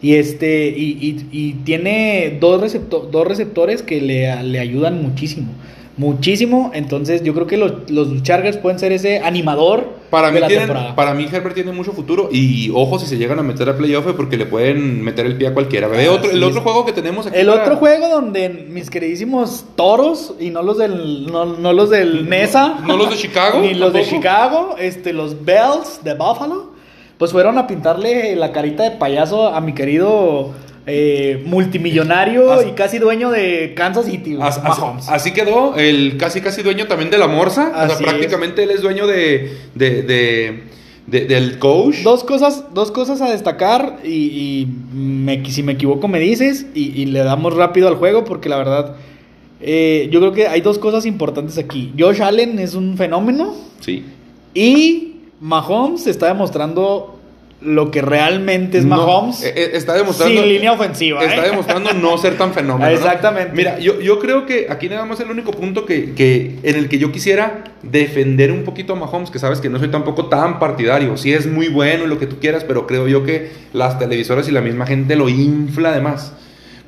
Y 0.00 0.14
este 0.14 0.68
y, 0.68 0.96
y- 1.00 1.26
y 1.32 1.52
tiene 1.64 2.38
dos, 2.40 2.76
dos 3.10 3.26
receptores 3.26 3.82
que 3.82 4.00
le, 4.00 4.42
le 4.44 4.58
ayudan 4.60 5.02
muchísimo. 5.02 5.48
Muchísimo. 5.96 6.70
Entonces 6.74 7.22
yo 7.24 7.34
creo 7.34 7.46
que 7.48 7.56
los, 7.56 7.90
los 7.90 8.22
Chargers 8.22 8.56
pueden 8.58 8.78
ser 8.78 8.92
ese 8.92 9.18
animador 9.18 9.97
Para 10.10 10.30
mí, 10.30 10.40
tienen- 10.46 10.94
para 10.94 11.12
mí 11.14 11.26
Herbert 11.30 11.54
tiene 11.54 11.70
mucho 11.72 11.92
futuro 11.92 12.28
y 12.32 12.70
ojo 12.74 12.98
si 12.98 13.06
se 13.06 13.18
llegan 13.18 13.38
a 13.38 13.42
meter 13.42 13.68
a 13.68 13.76
playoff 13.76 14.06
porque 14.16 14.36
le 14.36 14.46
pueden 14.46 15.02
meter 15.02 15.26
el 15.26 15.36
pie 15.36 15.48
a 15.48 15.54
cualquiera. 15.54 15.86
Ah, 15.92 16.12
otro, 16.12 16.30
el 16.30 16.42
otro 16.42 16.62
juego 16.62 16.86
que 16.86 16.92
tenemos 16.92 17.26
aquí. 17.26 17.38
El 17.38 17.46
para- 17.48 17.62
otro 17.62 17.76
juego 17.76 18.08
donde 18.08 18.48
mis 18.48 18.88
queridísimos 18.90 19.64
toros 19.76 20.34
y 20.40 20.50
no 20.50 20.62
los 20.62 20.78
del 20.78 21.26
no, 21.30 21.44
no 21.44 21.72
los 21.72 21.90
del 21.90 22.28
Nesa, 22.28 22.78
no 22.86 22.96
los 22.96 23.10
de 23.10 23.16
Chicago, 23.16 23.58
ni 23.62 23.74
los 23.74 23.92
de. 23.92 24.04
Chicago, 24.04 24.76
este 24.78 25.12
los 25.12 25.44
Bells 25.44 26.00
de 26.02 26.14
Buffalo, 26.14 26.70
pues 27.18 27.32
fueron 27.32 27.58
a 27.58 27.66
pintarle 27.66 28.34
la 28.36 28.52
carita 28.52 28.84
de 28.84 28.92
payaso 28.92 29.48
a 29.48 29.60
mi 29.60 29.74
querido 29.74 30.52
eh, 30.88 31.42
multimillonario 31.46 32.66
y 32.66 32.72
casi 32.72 32.98
dueño 32.98 33.30
de 33.30 33.74
Kansas 33.76 34.06
City, 34.06 34.34
güey, 34.34 34.48
As- 34.48 34.58
as- 34.58 34.78
Mahomes. 34.78 35.08
así 35.08 35.32
quedó, 35.32 35.76
el 35.76 36.16
casi 36.16 36.40
casi 36.40 36.62
dueño 36.62 36.86
también 36.86 37.10
de 37.10 37.18
la 37.18 37.26
Morsa. 37.28 37.70
o 37.74 37.76
Así 37.78 37.96
sea, 38.02 38.06
prácticamente 38.08 38.62
él 38.62 38.70
es 38.70 38.82
dueño 38.82 39.06
de, 39.06 39.52
de, 39.74 40.02
de- 40.02 40.62
de- 41.06 41.24
del 41.26 41.58
coach. 41.58 42.02
Dos 42.02 42.24
cosas, 42.24 42.64
dos 42.74 42.90
cosas 42.90 43.20
a 43.22 43.30
destacar 43.30 43.98
y, 44.04 44.08
y 44.08 44.68
me- 44.94 45.44
si 45.50 45.62
me 45.62 45.72
equivoco 45.72 46.08
me 46.08 46.20
dices 46.20 46.66
y, 46.74 47.00
y 47.00 47.06
le 47.06 47.20
damos 47.20 47.54
rápido 47.54 47.88
al 47.88 47.94
juego 47.94 48.24
porque 48.24 48.48
la 48.48 48.56
verdad 48.58 48.96
eh, 49.60 50.08
yo 50.12 50.20
creo 50.20 50.32
que 50.32 50.46
hay 50.48 50.60
dos 50.60 50.78
cosas 50.78 51.04
importantes 51.06 51.58
aquí. 51.58 51.92
Josh 51.98 52.22
Allen 52.22 52.58
es 52.58 52.74
un 52.74 52.96
fenómeno 52.96 53.54
Sí. 53.80 54.04
y 54.54 55.16
Mahomes 55.40 56.06
está 56.06 56.26
demostrando 56.28 57.17
lo 57.60 57.90
que 57.90 58.02
realmente 58.02 58.78
es 58.78 58.84
Mahomes 58.84 59.42
eh, 59.42 59.52
eh, 59.56 59.70
está 59.74 59.94
demostrando. 59.94 60.40
sin 60.40 60.48
línea 60.48 60.72
ofensiva. 60.72 61.24
Está 61.24 61.44
¿eh? 61.44 61.50
demostrando 61.50 61.92
no 61.92 62.16
ser 62.16 62.38
tan 62.38 62.52
fenómeno. 62.54 62.88
¿no? 62.88 62.96
Exactamente. 62.96 63.52
Mira, 63.52 63.80
yo, 63.80 64.00
yo 64.00 64.20
creo 64.20 64.46
que 64.46 64.68
aquí 64.70 64.88
nada 64.88 65.04
más 65.04 65.18
el 65.18 65.30
único 65.30 65.50
punto 65.50 65.84
que, 65.84 66.14
que- 66.14 66.58
en 66.62 66.76
el 66.76 66.88
que 66.88 66.98
yo 66.98 67.10
quisiera 67.10 67.64
defender 67.82 68.52
un 68.52 68.62
poquito 68.62 68.92
a 68.92 68.96
Mahomes, 68.96 69.30
que 69.30 69.40
sabes 69.40 69.60
que 69.60 69.68
no 69.68 69.80
soy 69.80 69.88
tampoco 69.88 70.26
tan 70.26 70.60
partidario. 70.60 71.16
Sí 71.16 71.32
es 71.32 71.46
muy 71.48 71.66
bueno 71.68 72.04
y 72.04 72.06
lo 72.06 72.18
que 72.20 72.26
tú 72.26 72.36
quieras, 72.38 72.62
pero 72.62 72.86
creo 72.86 73.08
yo 73.08 73.24
que 73.24 73.50
las 73.72 73.98
televisoras 73.98 74.48
y 74.48 74.52
la 74.52 74.60
misma 74.60 74.86
gente 74.86 75.16
lo 75.16 75.28
infla 75.28 75.90
de 75.90 76.00
más. 76.00 76.32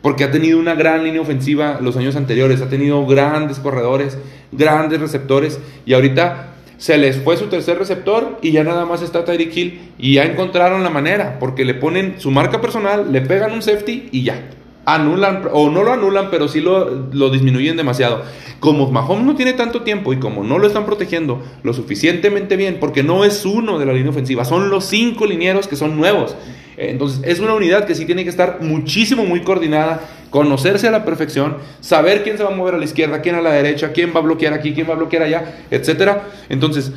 Porque 0.02 0.22
ha 0.24 0.30
tenido 0.30 0.58
una 0.58 0.74
gran 0.76 1.02
línea 1.04 1.20
ofensiva 1.20 1.78
los 1.82 1.96
años 1.96 2.14
anteriores, 2.16 2.62
ha 2.62 2.68
tenido 2.70 3.04
grandes 3.06 3.58
corredores, 3.58 4.16
grandes 4.52 5.00
receptores, 5.00 5.58
y 5.84 5.92
ahorita 5.94 6.54
se 6.80 6.96
les 6.96 7.18
fue 7.18 7.36
su 7.36 7.48
tercer 7.48 7.78
receptor 7.78 8.38
y 8.40 8.52
ya 8.52 8.64
nada 8.64 8.86
más 8.86 9.02
está 9.02 9.26
Tyreek 9.26 9.54
Hill 9.54 9.80
y 9.98 10.14
ya 10.14 10.24
encontraron 10.24 10.82
la 10.82 10.88
manera, 10.88 11.38
porque 11.38 11.66
le 11.66 11.74
ponen 11.74 12.14
su 12.16 12.30
marca 12.30 12.62
personal, 12.62 13.12
le 13.12 13.20
pegan 13.20 13.52
un 13.52 13.60
safety 13.60 14.08
y 14.10 14.22
ya. 14.22 14.48
Anulan, 14.86 15.42
o 15.52 15.68
no 15.68 15.84
lo 15.84 15.92
anulan, 15.92 16.28
pero 16.30 16.48
sí 16.48 16.62
lo, 16.62 17.06
lo 17.12 17.28
disminuyen 17.28 17.76
demasiado. 17.76 18.22
Como 18.60 18.90
Mahomes 18.90 19.26
no 19.26 19.36
tiene 19.36 19.52
tanto 19.52 19.82
tiempo 19.82 20.14
y 20.14 20.18
como 20.18 20.42
no 20.42 20.58
lo 20.58 20.66
están 20.66 20.86
protegiendo 20.86 21.42
lo 21.62 21.74
suficientemente 21.74 22.56
bien, 22.56 22.78
porque 22.80 23.02
no 23.02 23.26
es 23.26 23.44
uno 23.44 23.78
de 23.78 23.84
la 23.84 23.92
línea 23.92 24.10
ofensiva, 24.10 24.46
son 24.46 24.70
los 24.70 24.86
cinco 24.86 25.26
linieros 25.26 25.68
que 25.68 25.76
son 25.76 25.98
nuevos. 25.98 26.34
Entonces, 26.78 27.20
es 27.24 27.40
una 27.40 27.52
unidad 27.52 27.84
que 27.84 27.94
sí 27.94 28.06
tiene 28.06 28.24
que 28.24 28.30
estar 28.30 28.62
muchísimo, 28.62 29.26
muy 29.26 29.42
coordinada, 29.42 30.00
conocerse 30.30 30.88
a 30.88 30.90
la 30.90 31.04
perfección, 31.04 31.56
saber 31.80 32.22
quién 32.22 32.36
se 32.36 32.42
va 32.44 32.50
a 32.50 32.54
mover 32.54 32.74
a 32.74 32.78
la 32.78 32.84
izquierda, 32.84 33.20
quién 33.20 33.34
a 33.34 33.40
la 33.42 33.50
derecha, 33.52 33.92
quién 33.92 34.12
va 34.14 34.20
a 34.20 34.22
bloquear 34.22 34.52
aquí, 34.54 34.72
quién 34.72 34.88
va 34.88 34.94
a 34.94 34.96
bloquear 34.96 35.24
allá, 35.24 35.56
etcétera. 35.70 36.22
Entonces, 36.48 36.92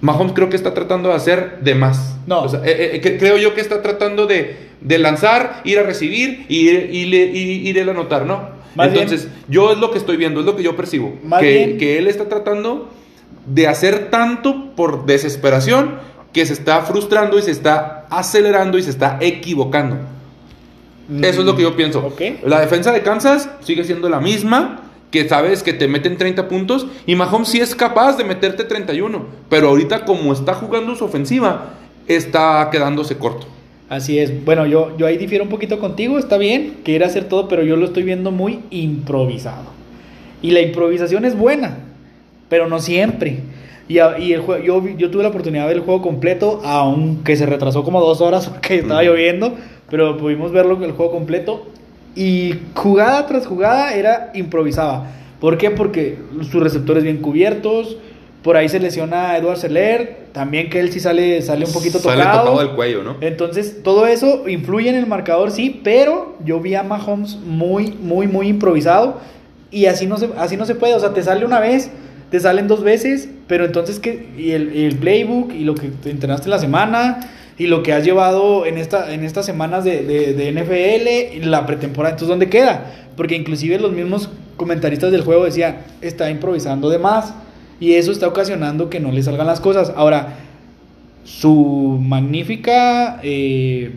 Mahomes 0.00 0.32
creo 0.32 0.48
que 0.48 0.56
está 0.56 0.74
tratando 0.74 1.08
de 1.10 1.14
hacer 1.14 1.58
de 1.60 1.74
más. 1.76 2.16
No. 2.26 2.42
O 2.42 2.48
sea, 2.48 2.60
eh, 2.64 2.96
eh, 2.96 3.00
que- 3.00 3.18
creo 3.18 3.36
yo 3.38 3.54
que 3.54 3.60
está 3.60 3.82
tratando 3.82 4.26
de, 4.26 4.56
de 4.80 4.98
lanzar, 4.98 5.60
ir 5.64 5.78
a 5.78 5.84
recibir 5.84 6.44
y 6.48 6.68
ir, 6.68 6.88
y 6.92 7.04
le- 7.06 7.26
y 7.26 7.78
anotar, 7.78 8.26
¿no? 8.26 8.60
Más 8.74 8.88
Entonces, 8.88 9.28
yo 9.48 9.70
es 9.72 9.78
lo 9.78 9.90
que 9.92 9.98
estoy 9.98 10.16
viendo, 10.16 10.40
es 10.40 10.46
lo 10.46 10.56
que 10.56 10.62
yo 10.62 10.74
percibo. 10.76 11.14
Que, 11.40 11.76
que 11.78 11.98
él 11.98 12.08
está 12.08 12.28
tratando 12.28 12.90
de 13.46 13.68
hacer 13.68 14.08
tanto 14.10 14.74
por 14.74 15.04
desesperación 15.06 15.96
que 16.32 16.46
se 16.46 16.54
está 16.54 16.80
frustrando 16.82 17.38
y 17.38 17.42
se 17.42 17.50
está 17.50 18.06
acelerando 18.10 18.78
y 18.78 18.82
se 18.82 18.90
está 18.90 19.18
equivocando. 19.20 19.98
Eso 21.20 21.40
es 21.40 21.46
lo 21.46 21.56
que 21.56 21.62
yo 21.62 21.74
pienso. 21.76 22.00
Mm, 22.00 22.04
Ok. 22.06 22.20
La 22.46 22.60
defensa 22.60 22.92
de 22.92 23.02
Kansas 23.02 23.48
sigue 23.62 23.84
siendo 23.84 24.08
la 24.08 24.20
misma, 24.20 24.80
que 25.10 25.28
sabes 25.28 25.62
que 25.62 25.72
te 25.74 25.88
meten 25.88 26.16
30 26.16 26.48
puntos 26.48 26.86
y 27.06 27.16
Mahomes 27.16 27.48
sí 27.48 27.60
es 27.60 27.74
capaz 27.74 28.16
de 28.16 28.24
meterte 28.24 28.64
31, 28.64 29.26
pero 29.50 29.68
ahorita 29.68 30.04
como 30.04 30.32
está 30.32 30.54
jugando 30.54 30.94
su 30.94 31.04
ofensiva, 31.04 31.74
está 32.08 32.68
quedándose 32.72 33.16
corto. 33.18 33.46
Así 33.88 34.18
es. 34.18 34.44
Bueno, 34.44 34.64
yo, 34.66 34.96
yo 34.96 35.06
ahí 35.06 35.18
difiero 35.18 35.44
un 35.44 35.50
poquito 35.50 35.78
contigo. 35.78 36.18
Está 36.18 36.38
bien, 36.38 36.78
quiere 36.82 37.04
hacer 37.04 37.24
todo, 37.28 37.46
pero 37.46 37.62
yo 37.62 37.76
lo 37.76 37.84
estoy 37.84 38.04
viendo 38.04 38.30
muy 38.30 38.60
improvisado. 38.70 39.64
Y 40.40 40.50
la 40.52 40.60
improvisación 40.62 41.24
es 41.26 41.36
buena, 41.36 41.76
pero 42.48 42.68
no 42.68 42.80
siempre. 42.80 43.40
Y, 43.88 43.98
a- 43.98 44.18
y 44.18 44.32
el 44.32 44.42
jue- 44.42 44.62
yo, 44.64 44.82
yo 44.96 45.10
tuve 45.10 45.22
la 45.24 45.28
oportunidad 45.28 45.64
de 45.64 45.68
ver 45.68 45.76
el 45.76 45.82
juego 45.82 46.00
completo, 46.00 46.62
aunque 46.64 47.36
se 47.36 47.44
retrasó 47.44 47.84
como 47.84 48.00
dos 48.00 48.20
horas 48.22 48.48
porque 48.48 48.78
estaba 48.78 49.02
lloviendo, 49.02 49.56
pero 49.92 50.16
pudimos 50.16 50.52
verlo 50.52 50.82
el 50.82 50.92
juego 50.92 51.12
completo. 51.12 51.66
Y 52.16 52.54
jugada 52.74 53.26
tras 53.26 53.46
jugada 53.46 53.92
era 53.92 54.30
improvisada. 54.34 55.12
¿Por 55.38 55.58
qué? 55.58 55.70
Porque 55.70 56.16
sus 56.50 56.62
receptores 56.62 57.04
bien 57.04 57.18
cubiertos. 57.18 57.98
Por 58.42 58.56
ahí 58.56 58.70
se 58.70 58.80
lesiona 58.80 59.32
a 59.32 59.36
Edward 59.36 59.58
Seller. 59.58 60.28
También 60.32 60.70
que 60.70 60.80
él 60.80 60.90
sí 60.90 60.98
sale, 60.98 61.42
sale 61.42 61.66
un 61.66 61.72
poquito 61.74 61.98
Sale 61.98 62.22
tocado. 62.22 62.38
tocado 62.38 62.58
del 62.60 62.74
cuello, 62.74 63.02
¿no? 63.02 63.16
Entonces, 63.20 63.82
todo 63.82 64.06
eso 64.06 64.48
influye 64.48 64.88
en 64.88 64.94
el 64.94 65.06
marcador, 65.06 65.50
sí, 65.50 65.82
pero 65.84 66.36
yo 66.42 66.58
vi 66.58 66.74
a 66.74 66.82
Mahomes 66.82 67.36
muy, 67.36 67.92
muy, 67.92 68.26
muy 68.26 68.48
improvisado 68.48 69.20
y 69.70 69.86
así 69.86 70.06
no 70.06 70.16
se, 70.16 70.30
así 70.38 70.56
no 70.56 70.64
se 70.64 70.74
puede. 70.74 70.94
O 70.94 71.00
sea, 71.00 71.12
te 71.12 71.22
sale 71.22 71.44
una 71.44 71.60
vez, 71.60 71.90
te 72.30 72.40
salen 72.40 72.66
dos 72.66 72.82
veces, 72.82 73.28
pero 73.46 73.66
entonces, 73.66 73.98
¿qué? 73.98 74.26
Y 74.38 74.52
el, 74.52 74.74
el 74.74 74.96
playbook 74.96 75.52
y 75.52 75.64
lo 75.64 75.74
que 75.74 75.88
te 75.88 76.08
entrenaste 76.08 76.48
la 76.48 76.58
semana 76.58 77.20
y 77.58 77.66
lo 77.66 77.82
que 77.82 77.92
has 77.92 78.04
llevado 78.04 78.66
en, 78.66 78.78
esta, 78.78 79.12
en 79.12 79.24
estas 79.24 79.46
semanas 79.46 79.84
de, 79.84 80.02
de, 80.02 80.32
de 80.34 80.52
NFL 80.52 81.46
la 81.48 81.66
pretemporada, 81.66 82.14
entonces, 82.14 82.28
¿dónde 82.28 82.48
queda? 82.48 82.92
Porque 83.16 83.34
inclusive 83.36 83.78
los 83.78 83.92
mismos 83.92 84.30
comentaristas 84.56 85.12
del 85.12 85.22
juego 85.22 85.44
decían, 85.44 85.78
está 86.00 86.30
improvisando 86.30 86.88
de 86.88 86.98
más 86.98 87.34
y 87.80 87.94
eso 87.94 88.12
está 88.12 88.28
ocasionando 88.28 88.88
que 88.88 89.00
no 89.00 89.10
le 89.10 89.22
salgan 89.22 89.46
las 89.46 89.60
cosas. 89.60 89.92
Ahora, 89.96 90.36
su 91.24 91.98
magnífica 92.00 93.20
eh, 93.22 93.92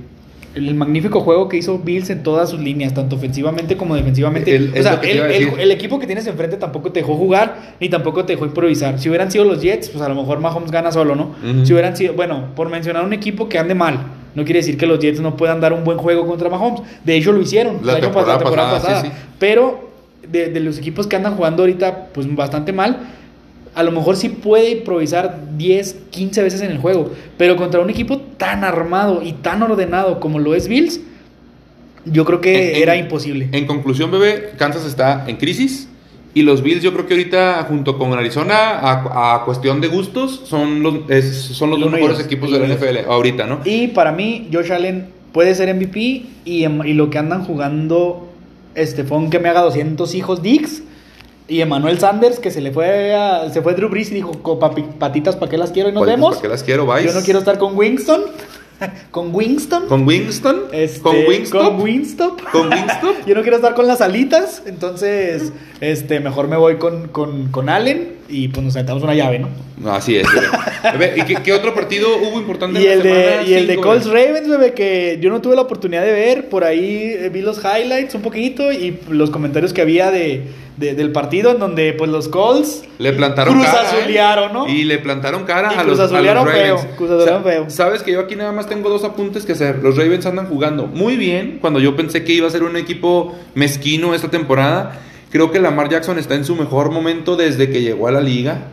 el 0.55 0.73
magnífico 0.75 1.19
juego 1.19 1.49
que 1.49 1.57
hizo 1.57 1.77
Bills 1.79 2.09
en 2.09 2.23
todas 2.23 2.49
sus 2.49 2.59
líneas, 2.59 2.93
tanto 2.93 3.17
ofensivamente 3.17 3.75
como 3.77 3.95
defensivamente. 3.95 4.55
El- 4.55 4.73
o 4.77 4.81
sea, 4.81 4.99
el, 5.03 5.71
equipo 5.71 5.99
que 5.99 6.05
tienes 6.05 6.25
enfrente 6.27 6.57
tampoco 6.57 6.91
te 6.91 7.01
dejó 7.01 7.15
jugar, 7.15 7.75
ni 7.79 7.89
tampoco 7.89 8.25
te 8.25 8.33
dejó 8.33 8.45
improvisar. 8.45 8.99
Si 8.99 9.09
hubieran 9.09 9.29
sido 9.31 9.43
los 9.45 9.61
Jets, 9.61 9.89
pues 9.89 10.03
a 10.03 10.09
lo 10.09 10.15
mejor 10.15 10.39
Mahomes 10.39 10.71
gana 10.71 10.91
solo, 10.91 11.15
¿no? 11.15 11.35
Si 11.65 11.73
hubieran 11.73 11.95
sido, 11.97 12.13
bueno, 12.13 12.45
por 12.55 12.69
mencionar 12.69 13.03
un 13.03 13.13
equipo 13.13 13.49
que 13.49 13.59
ande 13.59 13.75
mal, 13.75 13.99
no 14.33 14.43
quiere 14.43 14.59
decir 14.59 14.77
que 14.77 14.85
los 14.85 14.99
Jets 14.99 15.19
no 15.19 15.35
puedan 15.37 15.59
dar 15.61 15.73
un 15.73 15.83
buen 15.83 15.97
juego 15.97 16.25
contra 16.25 16.49
Mahomes. 16.49 16.81
De 17.03 17.15
hecho, 17.17 17.31
lo 17.31 17.41
hicieron 17.41 17.79
La 17.83 17.93
año 17.93 18.01
temporada 18.01 18.39
pasada, 18.39 18.71
pasada. 18.71 19.01
sí, 19.01 19.07
sí. 19.07 19.13
Pero 19.39 19.89
de, 20.29 20.49
de 20.49 20.59
los 20.61 20.77
equipos 20.77 21.05
que 21.07 21.15
andan 21.15 21.35
jugando 21.35 21.63
ahorita, 21.63 22.07
pues 22.13 22.33
bastante 22.33 22.71
mal, 22.73 22.97
a 23.75 23.83
lo 23.83 23.91
mejor 23.91 24.15
sí 24.15 24.29
puede 24.29 24.71
improvisar 24.71 25.57
10, 25.57 25.95
15 26.09 26.43
veces 26.43 26.61
en 26.61 26.71
el 26.71 26.77
juego, 26.79 27.11
pero 27.37 27.55
contra 27.57 27.81
un 27.81 27.89
equipo 27.89 28.17
tan 28.37 28.63
armado 28.63 29.21
y 29.21 29.33
tan 29.33 29.61
ordenado 29.61 30.19
como 30.19 30.39
lo 30.39 30.55
es 30.55 30.67
Bills, 30.67 31.01
yo 32.05 32.23
creo 32.25 32.41
que 32.41 32.75
En- 32.75 32.81
era 32.83 32.95
imposible. 32.95 33.49
En 33.51 33.65
conclusión, 33.65 34.11
bebé, 34.11 34.51
Kansas 34.57 34.85
está 34.85 35.25
en 35.27 35.37
crisis. 35.37 35.89
Y 36.33 36.41
los 36.41 36.61
Bills, 36.61 36.83
yo 36.83 36.91
creo 36.93 37.07
que 37.07 37.13
ahorita, 37.13 37.65
junto 37.67 37.97
con 37.97 38.11
Arizona, 38.13 38.55
a, 38.79 39.35
a 39.35 39.45
cuestión 39.45 39.79
de 39.79 39.87
gustos, 39.87 40.41
son 40.45 40.83
los, 40.83 41.09
es- 41.09 41.33
son 41.53 41.69
los 41.69 41.77
El 41.77 41.83
dos 41.85 41.87
uno 41.89 41.97
y 41.97 42.01
mejores 42.01 42.25
equipos 42.25 42.51
de 42.51 42.59
la. 42.59 42.67
NFL 42.75 43.09
ahorita, 43.09 43.45
¿no? 43.47 43.59
Y 43.63 43.87
para 43.87 44.11
mí, 44.11 44.49
Josh 44.51 44.71
Allen 44.71 45.07
puede 45.31 45.55
ser 45.55 45.73
MVP 45.73 46.25
y, 46.43 46.63
em- 46.65 46.85
y 46.85 46.93
lo 46.93 47.09
que 47.09 47.17
andan 47.17 47.43
jugando 47.45 48.29
Estefón 48.75 49.29
que 49.29 49.39
me 49.39 49.47
haga 49.47 49.61
200 49.61 50.13
hijos 50.15 50.41
Dix 50.43 50.83
y 51.47 51.61
Emmanuel 51.61 51.99
Sanders 51.99 52.39
que 52.39 52.51
se 52.51 52.61
le 52.61 52.71
fue 52.71 53.13
a- 53.13 53.49
se 53.51 53.61
fue 53.61 53.73
Drew 53.73 53.89
Brees 53.89 54.11
y 54.11 54.15
dijo 54.15 54.31
"Co- 54.41 54.59
papi- 54.59 54.93
patitas 54.97 55.35
para 55.35 55.49
qué 55.49 55.57
las 55.57 55.71
quiero 55.71 55.89
y 55.89 55.91
nos 55.91 56.01
Pues, 56.03 56.09
vemos. 56.15 56.29
¿Para 56.35 56.41
qué 56.41 56.47
las 56.49 56.63
quiero, 56.63 56.85
Vice? 56.91 57.07
Yo 57.07 57.13
no 57.13 57.21
quiero 57.21 57.39
estar 57.39 57.57
con 57.57 57.77
Winston. 57.77 58.23
con 59.11 59.33
Winston. 59.33 59.87
Con 59.87 60.05
Winston. 60.05 60.63
Este, 60.73 60.99
con 60.99 61.15
Wingstop. 61.27 61.61
Con 61.61 61.81
Winstop. 61.81 62.41
Con 62.51 62.67
Wingstop. 62.73 63.15
Yo 63.27 63.33
no 63.35 63.41
quiero 63.41 63.55
estar 63.55 63.73
con 63.73 63.87
las 63.87 64.01
alitas, 64.01 64.63
entonces 64.65 65.53
este, 65.79 66.19
mejor 66.19 66.47
me 66.49 66.57
voy 66.57 66.75
con, 66.75 67.07
con, 67.07 67.47
con 67.51 67.69
Allen 67.69 68.15
y 68.27 68.49
pues 68.49 68.63
nos 68.65 68.73
sentamos 68.73 69.01
una 69.03 69.13
llave, 69.15 69.39
¿no? 69.39 69.91
Así 69.93 70.17
es. 70.17 70.27
bebé. 70.91 71.13
¿Y 71.17 71.21
qué, 71.23 71.35
qué 71.43 71.53
otro 71.53 71.73
partido 71.73 72.09
hubo 72.17 72.37
importante 72.39 72.79
Y 72.83 72.87
en 72.87 72.91
el, 72.91 72.97
la 72.99 73.03
de, 73.03 73.43
y 73.47 73.53
el 73.53 73.67
de 73.67 73.77
Colts? 73.77 74.07
Ravens, 74.07 74.49
bebé, 74.49 74.73
que 74.73 75.19
yo 75.21 75.29
no 75.29 75.41
tuve 75.41 75.55
la 75.55 75.61
oportunidad 75.61 76.03
de 76.03 76.11
ver. 76.11 76.49
Por 76.49 76.63
ahí 76.65 77.13
eh, 77.17 77.29
vi 77.31 77.41
los 77.41 77.59
highlights 77.63 78.13
un 78.15 78.23
poquito 78.23 78.73
y 78.73 78.99
los 79.09 79.29
comentarios 79.29 79.71
que 79.73 79.81
había 79.81 80.11
de, 80.11 80.43
de- 80.77 80.93
del 80.95 81.11
partido 81.11 81.51
en 81.51 81.59
donde 81.59 81.93
pues 81.93 82.09
los 82.09 82.27
Colts 82.27 82.83
Le 82.99 83.13
plantaron 83.13 83.61
cara. 83.61 83.83
¿eh? 84.47 84.49
¿no? 84.53 84.67
Y 84.67 84.83
le 84.83 84.97
plantaron 84.99 85.43
cara 85.45 85.71
Y 85.73 85.77
a 85.79 85.83
los, 85.83 85.99
a 85.99 86.03
los 86.03 86.09
cruzazulearon 86.11 86.45
Ravens. 86.47 86.81
feo, 86.81 86.89
cruzazulearon 86.97 87.43
Sa- 87.43 87.49
feo. 87.49 87.69
Sabes 87.69 88.03
que 88.03 88.11
yo 88.11 88.19
aquí 88.21 88.35
nada 88.35 88.51
más 88.51 88.67
tengo 88.67 88.89
dos 88.89 89.03
apuntes 89.03 89.45
que 89.45 89.53
hacer. 89.53 89.79
Los 89.81 89.97
Ravens 89.97 90.25
andan 90.25 90.47
jugando 90.47 90.87
muy 90.87 91.15
bien. 91.15 91.59
Cuando 91.61 91.79
yo 91.79 91.95
pensé 91.95 92.23
que 92.23 92.33
iba 92.33 92.47
a 92.47 92.51
ser 92.51 92.63
un 92.63 92.75
equipo 92.77 93.33
mezquino 93.53 94.13
esta 94.13 94.29
temporada, 94.29 94.99
creo 95.31 95.51
que 95.51 95.59
Lamar 95.59 95.89
Jackson 95.89 96.19
está 96.19 96.35
en 96.35 96.45
su 96.45 96.55
mejor 96.55 96.91
momento 96.91 97.35
desde 97.35 97.69
que 97.69 97.81
llegó 97.81 98.07
a 98.07 98.11
la 98.11 98.21
liga. 98.21 98.71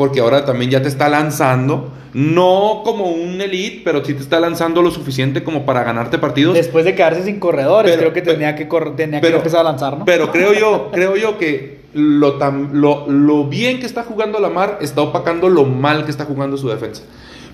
Porque 0.00 0.20
ahora 0.20 0.46
también 0.46 0.70
ya 0.70 0.80
te 0.80 0.88
está 0.88 1.10
lanzando. 1.10 1.90
No 2.14 2.80
como 2.86 3.04
un 3.10 3.38
elite, 3.38 3.82
pero 3.84 4.02
sí 4.02 4.14
te 4.14 4.22
está 4.22 4.40
lanzando 4.40 4.80
lo 4.80 4.90
suficiente 4.90 5.44
como 5.44 5.66
para 5.66 5.84
ganarte 5.84 6.16
partidos. 6.16 6.54
Después 6.54 6.86
de 6.86 6.94
quedarse 6.94 7.22
sin 7.22 7.38
corredores, 7.38 7.90
Pero- 7.90 8.00
creo 8.04 8.12
que 8.14 8.22
pero- 8.22 8.32
tenía 8.32 8.54
que, 8.56 8.66
correr- 8.66 8.96
tenía 8.96 9.20
pero- 9.20 9.32
que 9.34 9.38
empezar 9.40 9.60
a 9.60 9.64
lanzar, 9.64 9.98
¿no? 9.98 10.06
Pero 10.06 10.32
creo 10.32 10.54
yo, 10.54 10.88
creo 10.94 11.16
yo 11.18 11.36
que 11.36 11.80
lo, 11.92 12.38
lo, 12.72 13.10
lo 13.10 13.44
bien 13.44 13.78
que 13.78 13.84
está 13.84 14.02
jugando 14.04 14.40
Lamar 14.40 14.78
está 14.80 15.02
opacando 15.02 15.50
lo 15.50 15.66
mal 15.66 16.06
que 16.06 16.10
está 16.10 16.24
jugando 16.24 16.56
su 16.56 16.70
defensa. 16.70 17.02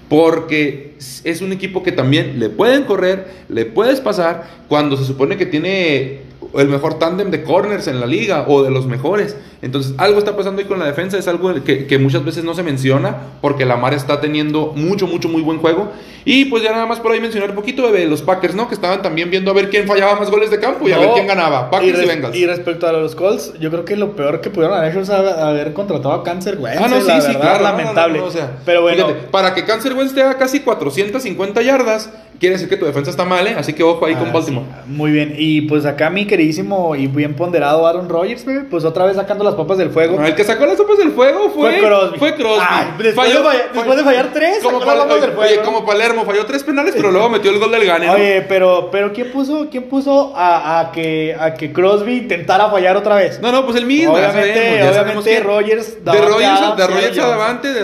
Porque 0.09 0.94
es 1.24 1.42
un 1.42 1.53
equipo 1.53 1.82
que 1.82 1.90
también 1.90 2.38
le 2.38 2.49
pueden 2.49 2.84
correr, 2.84 3.26
le 3.49 3.64
puedes 3.64 4.01
pasar, 4.01 4.44
cuando 4.68 4.97
se 4.97 5.05
supone 5.05 5.36
que 5.36 5.47
tiene 5.47 6.20
el 6.57 6.68
mejor 6.68 6.94
tándem 7.01 7.32
de 7.32 7.42
corners 7.42 7.88
en 7.88 7.99
la 7.99 8.07
liga 8.07 8.44
o 8.47 8.62
de 8.62 8.70
los 8.70 8.86
mejores. 8.86 9.36
Entonces, 9.62 9.94
algo 9.98 10.18
está 10.18 10.36
pasando 10.36 10.61
ahí 10.61 10.68
con 10.68 10.78
la 10.78 10.84
defensa, 10.86 11.16
es 11.18 11.26
algo 11.28 11.52
que, 11.64 11.86
que 11.86 11.98
muchas 11.98 12.24
veces 12.24 12.44
no 12.44 12.54
se 12.54 12.62
menciona, 12.62 13.16
porque 13.40 13.64
Lamar 13.64 13.94
está 13.94 14.20
teniendo 14.20 14.72
mucho, 14.76 15.07
mucho, 15.07 15.28
muy 15.28 15.42
buen 15.42 15.59
juego. 15.59 15.90
Y 16.24 16.46
pues 16.46 16.62
ya 16.62 16.72
nada 16.72 16.86
más 16.86 16.98
por 17.00 17.12
ahí 17.12 17.20
mencionar 17.20 17.50
un 17.50 17.57
poquito 17.57 17.90
de 17.92 18.04
los 18.07 18.20
Packers, 18.20 18.54
¿no? 18.54 18.66
Que 18.68 18.74
estaban 18.74 19.00
también 19.00 19.30
viendo 19.30 19.50
a 19.50 19.54
ver 19.54 19.70
quién 19.70 19.86
fallaba 19.86 20.16
más 20.18 20.30
goles 20.30 20.50
de 20.50 20.59
campo 20.59 20.88
y 20.88 20.92
a 20.92 20.98
ver 20.98 21.11
quién 21.14 21.26
ganaba. 21.26 21.70
Packers 21.70 21.88
y, 21.90 22.00
res- 22.00 22.09
Bengals. 22.09 22.36
y 22.36 22.46
respecto 22.46 22.86
a 22.88 22.92
los 22.92 23.14
Colts, 23.14 23.54
yo 23.61 23.70
creo 23.70 23.84
que 23.84 23.96
lo 23.96 24.16
peor 24.16 24.40
que 24.40 24.50
pudieron 24.50 24.76
haber 24.76 24.90
hecho 24.90 25.00
es 25.02 25.11
haber 25.11 25.72
contratado 25.72 26.12
a 26.14 26.24
Cáncer, 26.24 26.57
güey. 26.57 26.74
Ah, 26.76 26.88
no, 26.88 27.00
sí, 27.00 27.07
la 27.07 27.20
sí, 27.20 27.28
verdad, 27.28 27.40
claro. 27.40 27.62
lamentable. 27.62 28.18
no, 28.18 28.24
no, 28.24 28.28
o 28.28 28.32
sea, 28.32 28.50
Pero 28.64 28.82
bueno, 28.82 29.07
fíjate, 29.07 29.26
para 29.30 29.54
que 29.54 29.64
Cancer 29.64 29.92
Wentz 29.94 30.14
te 30.14 30.22
haga 30.22 30.36
casi 30.36 30.61
450 30.61 31.62
yardas, 31.62 32.11
quiere 32.40 32.54
decir 32.57 32.68
que 32.68 32.76
tu 32.76 32.84
defensa 32.86 33.11
está 33.11 33.24
mal, 33.24 33.46
¿eh? 33.46 33.54
Así 33.57 33.72
que 33.72 33.84
ojo 33.84 34.04
ahí 34.04 34.14
con 34.16 34.28
Ah, 34.28 34.32
Baltimore. 34.32 34.66
sí, 34.84 34.90
muy 34.92 35.12
bien. 35.12 35.34
Y 35.38 35.62
pues 35.62 35.86
acá 35.86 36.11
mi 36.11 36.26
queridísimo 36.26 36.96
y 36.96 37.07
bien 37.07 37.34
ponderado 37.34 37.86
Aaron 37.86 38.09
Rodgers, 38.09 38.44
pues 38.68 38.84
otra 38.84 39.04
vez 39.07 39.14
sacando 39.16 39.44
las 39.47 39.55
papas 39.55 39.78
del 39.78 39.90
fuego. 39.90 40.18
No, 40.20 40.26
el 40.26 40.34
que 40.34 40.44
sacó 40.44 40.66
las 40.66 40.76
sopas 40.76 40.99
del 40.99 41.12
fuego 41.12 41.51
fue, 41.55 41.72
Fue 41.72 41.80
Crosby. 41.88 42.18
Fue 42.18 42.34
Crosby. 42.34 42.64
Ay, 42.68 42.86
después 42.99 43.28
de 43.32 43.38
fallar- 43.40 43.72
después 43.72 43.97
de 43.97 44.05
fallar 44.05 44.30
tres, 44.32 44.59
como, 44.62 44.78
sacó 44.80 44.90
las 44.90 44.99
Pal- 45.05 45.09
papas 45.09 45.20
del 45.22 45.30
oye, 45.38 45.49
fuego. 45.55 45.62
como 45.64 45.86
Palermo, 45.86 46.24
falló 46.24 46.44
tres 46.47 46.62
penales, 46.64 46.94
pero 46.97 47.11
luego 47.11 47.28
metió 47.28 47.51
el 47.51 47.59
gol 47.59 47.70
del 47.70 47.84
gane. 47.86 48.11
Oye, 48.11 48.44
pero, 48.49 48.88
pero 48.92 49.12
¿quién 49.12 49.30
puso, 49.32 49.68
quién 49.70 49.84
puso 49.84 50.32
a, 50.36 50.80
a 50.80 50.92
que, 50.92 51.36
a 51.38 51.55
que 51.55 51.72
Crosby 51.72 52.18
intentara 52.18 52.68
fallar 52.70 52.97
otra 52.97 53.14
vez? 53.16 53.40
No, 53.40 53.51
no, 53.53 53.64
pues 53.64 53.76
el 53.76 53.86
mismo. 53.86 54.12
Obviamente, 54.14 54.55
sabemos, 54.55 54.92
obviamente 54.92 55.30
que- 55.30 55.36
De 55.36 55.40
Rogers, 55.40 56.05
de 56.05 56.12
Rogers 56.12 56.61
a 56.61 56.74
de 56.76 56.86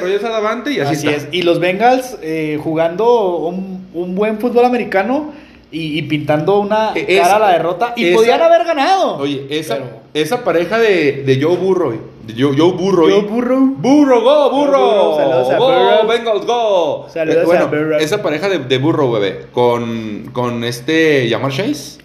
Rogers 0.00 0.24
a 0.24 0.28
Davante 0.30 0.72
y 0.72 0.80
así, 0.80 0.94
Así 0.96 1.06
está. 1.08 1.16
es. 1.18 1.28
Y 1.32 1.42
los 1.42 1.60
Bengals 1.60 2.16
eh, 2.22 2.58
jugando 2.62 3.36
un, 3.38 3.88
un 3.94 4.14
buen 4.14 4.38
fútbol 4.38 4.64
americano 4.64 5.32
y, 5.72 5.98
y 5.98 6.02
pintando 6.02 6.60
una 6.60 6.92
E- 6.94 7.16
cara 7.18 7.36
a 7.36 7.38
la 7.38 7.52
derrota. 7.52 7.94
Y 7.96 8.04
esa- 8.06 8.16
podían 8.16 8.40
haber 8.42 8.64
ganado. 8.64 9.16
Oye, 9.16 9.46
esa, 9.50 9.74
Pero- 9.76 9.90
esa 10.14 10.44
pareja 10.44 10.78
de, 10.78 11.24
de 11.24 11.42
Joe 11.42 11.56
Burrow, 11.56 11.92
de 12.26 12.34
Joe, 12.40 12.54
Joe 12.56 12.72
Burrow, 12.72 13.08
Joe 13.10 13.22
Burrow. 13.22 13.60
Burro, 13.78 14.20
go, 14.22 14.50
burro. 14.50 15.16
Saludos 15.16 15.50
a 15.50 15.56
go, 15.58 15.66
Burrow. 15.66 16.06
Bengals, 16.08 16.46
go. 16.46 17.08
Saludos 17.12 17.42
Eh, 17.42 17.46
bueno, 17.46 17.64
a 17.64 17.66
Burrow. 17.68 17.98
esa 17.98 18.22
pareja 18.22 18.48
de, 18.48 18.58
de 18.60 18.78
Burrow, 18.78 19.10
bebé, 19.10 19.46
con, 19.52 20.28
con 20.32 20.62
este 20.64 21.28
Yamar 21.28 21.50
Chase, 21.50 21.98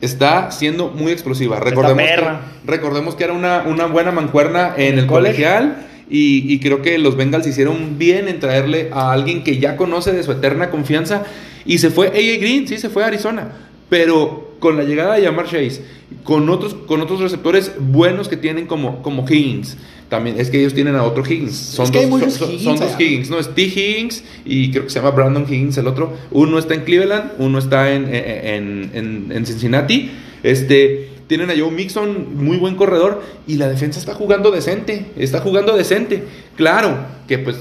está 0.00 0.50
siendo 0.50 0.88
muy 0.88 1.10
explosiva. 1.12 1.58
Recordemos, 1.60 2.02
que, 2.04 2.70
recordemos 2.70 3.14
que 3.14 3.24
era 3.24 3.32
una, 3.32 3.64
una 3.66 3.86
buena 3.86 4.12
mancuerna 4.12 4.74
en 4.76 4.98
el 4.98 5.06
colegial. 5.06 5.86
Y, 6.10 6.52
y 6.52 6.60
creo 6.60 6.82
que 6.82 6.98
los 6.98 7.16
Bengals 7.16 7.46
hicieron 7.46 7.96
bien 7.98 8.28
en 8.28 8.38
traerle 8.38 8.90
a 8.92 9.10
alguien 9.12 9.42
que 9.42 9.58
ya 9.58 9.74
conoce 9.76 10.12
de 10.12 10.22
su 10.22 10.32
eterna 10.32 10.68
confianza. 10.70 11.22
Y 11.66 11.78
se 11.78 11.90
fue 11.90 12.08
AJ 12.08 12.40
Green, 12.40 12.68
sí, 12.68 12.78
se 12.78 12.88
fue 12.90 13.04
a 13.04 13.06
Arizona. 13.06 13.52
Pero 13.88 14.54
con 14.58 14.76
la 14.76 14.84
llegada 14.84 15.14
de 15.16 15.22
Yamar 15.22 15.46
Chase, 15.46 15.82
con 16.22 16.48
otros, 16.48 16.74
con 16.74 17.00
otros 17.00 17.20
receptores 17.20 17.72
buenos 17.78 18.28
que 18.28 18.36
tienen 18.36 18.66
como, 18.66 19.02
como 19.02 19.24
Higgins. 19.28 19.76
También 20.08 20.38
es 20.38 20.50
que 20.50 20.60
ellos 20.60 20.74
tienen 20.74 20.94
a 20.96 21.02
otro 21.04 21.22
Higgins. 21.24 21.54
Son 21.56 21.90
que 21.90 21.98
hay 22.00 22.08
dos, 22.10 22.20
son- 22.20 22.30
son 22.30 22.50
Higgins 22.52 22.64
dos 22.80 22.80
allá. 22.94 23.02
Higgins. 23.02 23.30
No, 23.30 23.38
es 23.38 23.54
T. 23.54 23.62
Higgins 23.62 24.24
y 24.44 24.70
creo 24.70 24.84
que 24.84 24.90
se 24.90 24.98
llama 25.00 25.10
Brandon 25.10 25.44
Higgins 25.48 25.76
el 25.78 25.86
otro. 25.86 26.12
Uno 26.30 26.58
está 26.58 26.74
en 26.74 26.82
Cleveland, 26.82 27.32
uno 27.38 27.58
está 27.58 27.92
en, 27.92 28.06
en, 28.14 28.90
en- 28.94 29.32
en 29.32 29.46
Cincinnati. 29.46 30.10
Este, 30.42 31.08
tienen 31.26 31.50
a 31.50 31.54
Joe 31.58 31.70
Mixon, 31.70 32.36
muy 32.44 32.58
buen 32.58 32.76
corredor, 32.76 33.22
y 33.46 33.56
la 33.56 33.68
defensa 33.68 33.98
está 33.98 34.14
jugando 34.14 34.50
decente. 34.50 35.06
Está 35.16 35.40
jugando 35.40 35.74
decente. 35.76 36.22
Claro 36.56 36.96
que 37.26 37.38
pues 37.38 37.56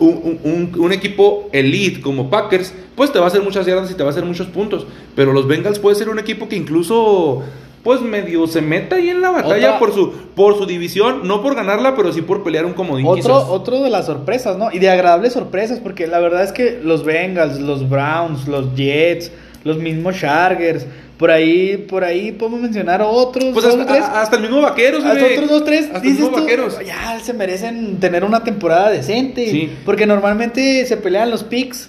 un, 0.00 0.38
un- 0.44 0.72
un 0.80 0.92
equipo 0.92 1.48
elite 1.52 2.00
como 2.00 2.30
Packers, 2.30 2.72
pues 2.94 3.12
te 3.12 3.18
va 3.18 3.24
a 3.26 3.28
hacer 3.28 3.42
muchas 3.42 3.66
yardas 3.66 3.90
y 3.90 3.94
te 3.94 4.02
va 4.02 4.08
a 4.08 4.12
hacer 4.12 4.24
muchos 4.24 4.46
puntos. 4.48 4.86
Pero 5.16 5.32
los 5.32 5.46
Bengals 5.48 5.78
puede 5.78 5.96
ser 5.96 6.08
un 6.08 6.18
equipo 6.18 6.48
que 6.48 6.56
incluso, 6.56 7.42
pues 7.82 8.00
medio 8.00 8.46
se 8.46 8.60
meta 8.60 8.96
ahí 8.96 9.08
en 9.08 9.20
la 9.20 9.30
batalla 9.30 9.68
Otra- 9.76 9.78
por 9.78 9.94
su, 9.94 10.12
por 10.34 10.56
su 10.58 10.66
división, 10.66 11.26
no 11.26 11.42
por 11.42 11.54
ganarla, 11.54 11.96
pero 11.96 12.12
sí 12.12 12.22
por 12.22 12.42
pelear 12.42 12.66
un 12.66 12.72
comodín. 12.74 13.06
Otro, 13.06 13.22
quizás. 13.38 13.48
otro 13.48 13.82
de 13.82 13.90
las 13.90 14.06
sorpresas, 14.06 14.56
¿no? 14.58 14.70
Y 14.72 14.78
de 14.78 14.90
agradables 14.90 15.32
sorpresas, 15.32 15.80
porque 15.80 16.06
la 16.06 16.18
verdad 16.20 16.44
es 16.44 16.52
que 16.52 16.80
los 16.82 17.04
Bengals, 17.04 17.60
los 17.60 17.88
Browns, 17.88 18.46
los 18.48 18.74
Jets, 18.74 19.30
los 19.64 19.78
mismos 19.78 20.16
Chargers, 20.18 20.86
por 21.18 21.30
ahí, 21.30 21.76
por 21.76 22.04
ahí 22.04 22.32
podemos 22.32 22.60
mencionar 22.60 23.02
otros. 23.02 23.46
Pues 23.52 23.66
hasta, 23.66 23.84
tres. 23.86 24.02
a- 24.02 24.22
hasta 24.22 24.36
el 24.36 24.42
mismo 24.42 24.60
Vaqueros, 24.62 25.04
Hasta 25.04 25.14
bebé. 25.14 25.34
otros 25.34 25.50
dos, 25.50 25.64
tres. 25.64 25.86
Hasta 25.92 25.98
el 25.98 26.14
mismo 26.14 26.28
tú, 26.30 26.40
Vaqueros. 26.42 26.78
ya 26.86 27.18
se 27.20 27.32
merecen 27.34 27.98
tener 28.00 28.24
una 28.24 28.44
temporada 28.44 28.90
decente. 28.90 29.50
Sí. 29.50 29.70
Porque 29.84 30.06
normalmente 30.06 30.86
se 30.86 30.96
pelean 30.96 31.30
los 31.30 31.44
picks, 31.44 31.88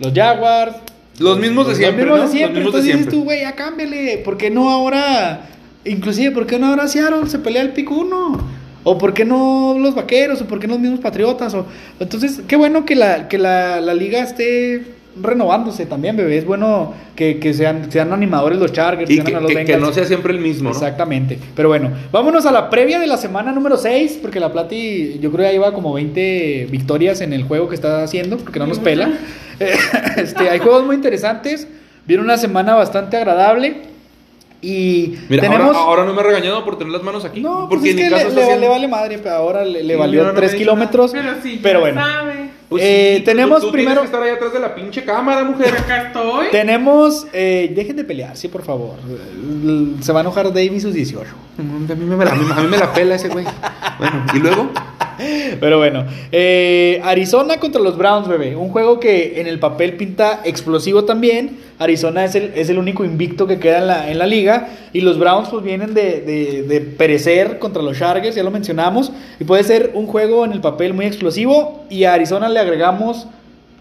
los 0.00 0.12
Jaguars. 0.12 0.76
Los 1.20 1.38
mismos 1.38 1.68
de 1.68 1.76
siempre, 1.76 2.04
Los 2.04 2.14
mismos 2.14 2.18
¿no? 2.18 2.32
de 2.32 2.36
siempre. 2.38 2.60
Los 2.62 2.64
mismos 2.74 2.84
de 2.84 2.90
Entonces 2.90 3.06
dices 3.06 3.12
tú, 3.20 3.24
güey, 3.24 3.40
ya 3.42 3.52
cámbiale. 3.52 4.18
¿Por 4.18 4.36
qué 4.36 4.50
no 4.50 4.68
ahora? 4.70 5.42
Inclusive, 5.84 6.32
¿por 6.32 6.46
qué 6.46 6.58
no 6.58 6.66
ahora 6.66 6.88
Seattle 6.88 7.28
se 7.28 7.38
pelea 7.38 7.62
el 7.62 7.70
pick 7.72 7.90
uno? 7.90 8.38
¿O 8.82 8.98
por 8.98 9.14
qué 9.14 9.24
no 9.24 9.76
los 9.78 9.94
vaqueros? 9.94 10.40
¿O 10.42 10.46
por 10.46 10.58
qué 10.58 10.66
no 10.66 10.72
los 10.74 10.80
mismos 10.82 10.98
patriotas? 11.00 11.54
O, 11.54 11.66
entonces, 12.00 12.40
qué 12.48 12.56
bueno 12.56 12.84
que 12.84 12.96
la, 12.96 13.28
que 13.28 13.38
la, 13.38 13.80
la 13.80 13.94
liga 13.94 14.20
esté 14.22 14.93
renovándose 15.20 15.86
también, 15.86 16.16
bebé. 16.16 16.38
Es 16.38 16.44
bueno 16.44 16.92
que, 17.16 17.38
que 17.38 17.54
sean, 17.54 17.90
sean 17.90 18.12
animadores 18.12 18.58
los 18.58 18.72
Chargers, 18.72 19.10
Y 19.10 19.14
sean 19.16 19.26
que, 19.26 19.34
a 19.36 19.40
los 19.40 19.50
que- 19.52 19.64
que 19.64 19.76
no 19.76 19.92
sea 19.92 20.04
siempre 20.04 20.32
el 20.32 20.40
mismo, 20.40 20.70
¿no? 20.70 20.74
Exactamente. 20.74 21.38
Pero 21.54 21.68
bueno, 21.68 21.90
vámonos 22.12 22.46
a 22.46 22.52
la 22.52 22.68
previa 22.70 22.98
de 22.98 23.06
la 23.06 23.16
semana 23.16 23.52
número 23.52 23.76
6, 23.76 24.18
porque 24.20 24.40
la 24.40 24.52
Plati 24.52 25.18
yo 25.20 25.30
creo 25.30 25.46
ya 25.46 25.52
lleva 25.52 25.72
como 25.72 25.92
20 25.92 26.68
victorias 26.70 27.20
en 27.20 27.32
el 27.32 27.44
juego 27.44 27.68
que 27.68 27.74
está 27.74 28.02
haciendo, 28.02 28.36
porque 28.38 28.58
no 28.58 28.66
nos 28.66 28.78
pela. 28.78 29.10
Este, 30.16 30.50
hay 30.50 30.58
juegos 30.58 30.84
muy 30.84 30.96
interesantes. 30.96 31.68
Viene 32.06 32.22
una 32.22 32.36
semana 32.36 32.74
bastante 32.74 33.16
agradable. 33.16 33.82
Y 34.60 35.14
Mira, 35.28 35.42
tenemos... 35.42 35.68
ahora, 35.76 35.78
ahora 35.78 36.04
no 36.06 36.14
me 36.14 36.20
he 36.22 36.24
regañado 36.24 36.64
por 36.64 36.78
tener 36.78 36.92
las 36.92 37.02
manos 37.02 37.24
aquí. 37.24 37.40
no, 37.40 37.68
porque 37.68 37.76
porque 37.76 37.90
es 37.90 37.94
en 37.94 37.98
que 37.98 38.04
mi 38.04 38.10
le, 38.10 38.16
caso 38.16 38.28
está 38.28 38.34
le- 38.40 38.42
haciendo- 38.46 38.60
le 38.62 38.68
vale 38.68 38.88
madre, 38.88 39.18
pero 39.22 39.34
ahora 39.34 39.64
le, 39.64 39.94
valió 39.96 40.22
yo 40.22 40.26
no 40.26 40.32
3 40.34 40.40
me 40.40 40.46
he 40.46 40.48
dicho 40.48 40.58
kilómetros. 40.58 41.12
Pero 41.12 41.28
sí, 41.42 41.60
pero 41.62 41.80
bueno, 41.80 42.00
sabe. 42.02 42.50
Pues 42.74 42.82
Eh, 42.84 43.16
tú- 43.18 43.24
tenemos 43.26 43.60
tú 43.60 43.70
primero- 43.70 44.00
Tienes 44.00 44.10
que 44.10 44.16
estar 44.16 44.22
ahí 44.28 44.34
atrás 44.36 44.52
de 44.52 44.58
la 44.58 44.74
pinche 44.74 45.04
cámara, 45.04 45.44
mujer. 45.44 45.74
Acá 45.78 46.08
estoy. 46.08 46.46
tenemos... 46.50 47.26
eh, 47.32 47.72
dejen 47.74 47.94
de 47.96 48.02
pelear, 48.04 48.36
sí, 48.36 48.48
por 48.48 48.62
favor. 48.62 48.96
Se 50.00 50.12
va 50.12 50.20
a 50.20 50.22
enojar 50.22 50.46
Dave 50.48 50.64
y 50.64 50.80
sus 50.80 50.92
18. 50.92 51.30
A 51.58 51.62
mí, 51.62 52.04
me, 52.04 52.24
la- 52.24 52.32
a 52.32 52.34
mí 52.34 52.66
me 52.68 52.76
la 52.76 52.92
pela 52.92 53.14
ese 53.14 53.28
güey. 53.28 53.44
Bueno, 53.98 54.24
y 54.34 54.38
luego. 54.38 54.70
Pero 55.60 55.78
bueno, 55.78 56.04
eh, 56.32 57.00
Arizona 57.04 57.58
contra 57.58 57.80
los 57.80 57.96
Browns, 57.96 58.28
bebé. 58.28 58.56
Un 58.56 58.68
juego 58.70 58.98
que 59.00 59.40
en 59.40 59.46
el 59.46 59.58
papel 59.58 59.94
pinta 59.94 60.40
explosivo 60.44 61.04
también. 61.04 61.58
Arizona 61.78 62.24
es 62.24 62.34
el, 62.34 62.52
es 62.54 62.68
el 62.68 62.78
único 62.78 63.04
invicto 63.04 63.46
que 63.46 63.58
queda 63.58 63.78
en 63.78 63.86
la, 63.86 64.10
en 64.10 64.18
la 64.18 64.26
liga. 64.26 64.68
Y 64.92 65.00
los 65.00 65.18
Browns 65.18 65.48
pues 65.48 65.64
vienen 65.64 65.92
de, 65.94 66.20
de- 66.20 66.62
de 66.62 66.80
perecer 66.80 67.58
contra 67.58 67.82
los 67.82 67.98
Chargers, 67.98 68.36
ya 68.36 68.42
lo 68.42 68.50
mencionamos. 68.50 69.12
Y 69.40 69.44
puede 69.44 69.64
ser 69.64 69.90
un 69.94 70.06
juego 70.06 70.44
en 70.44 70.52
el 70.52 70.60
papel 70.60 70.94
muy 70.94 71.06
explosivo. 71.06 71.84
Y 71.90 72.04
a 72.04 72.14
Arizona 72.14 72.48
le 72.48 72.60
agregamos 72.60 73.26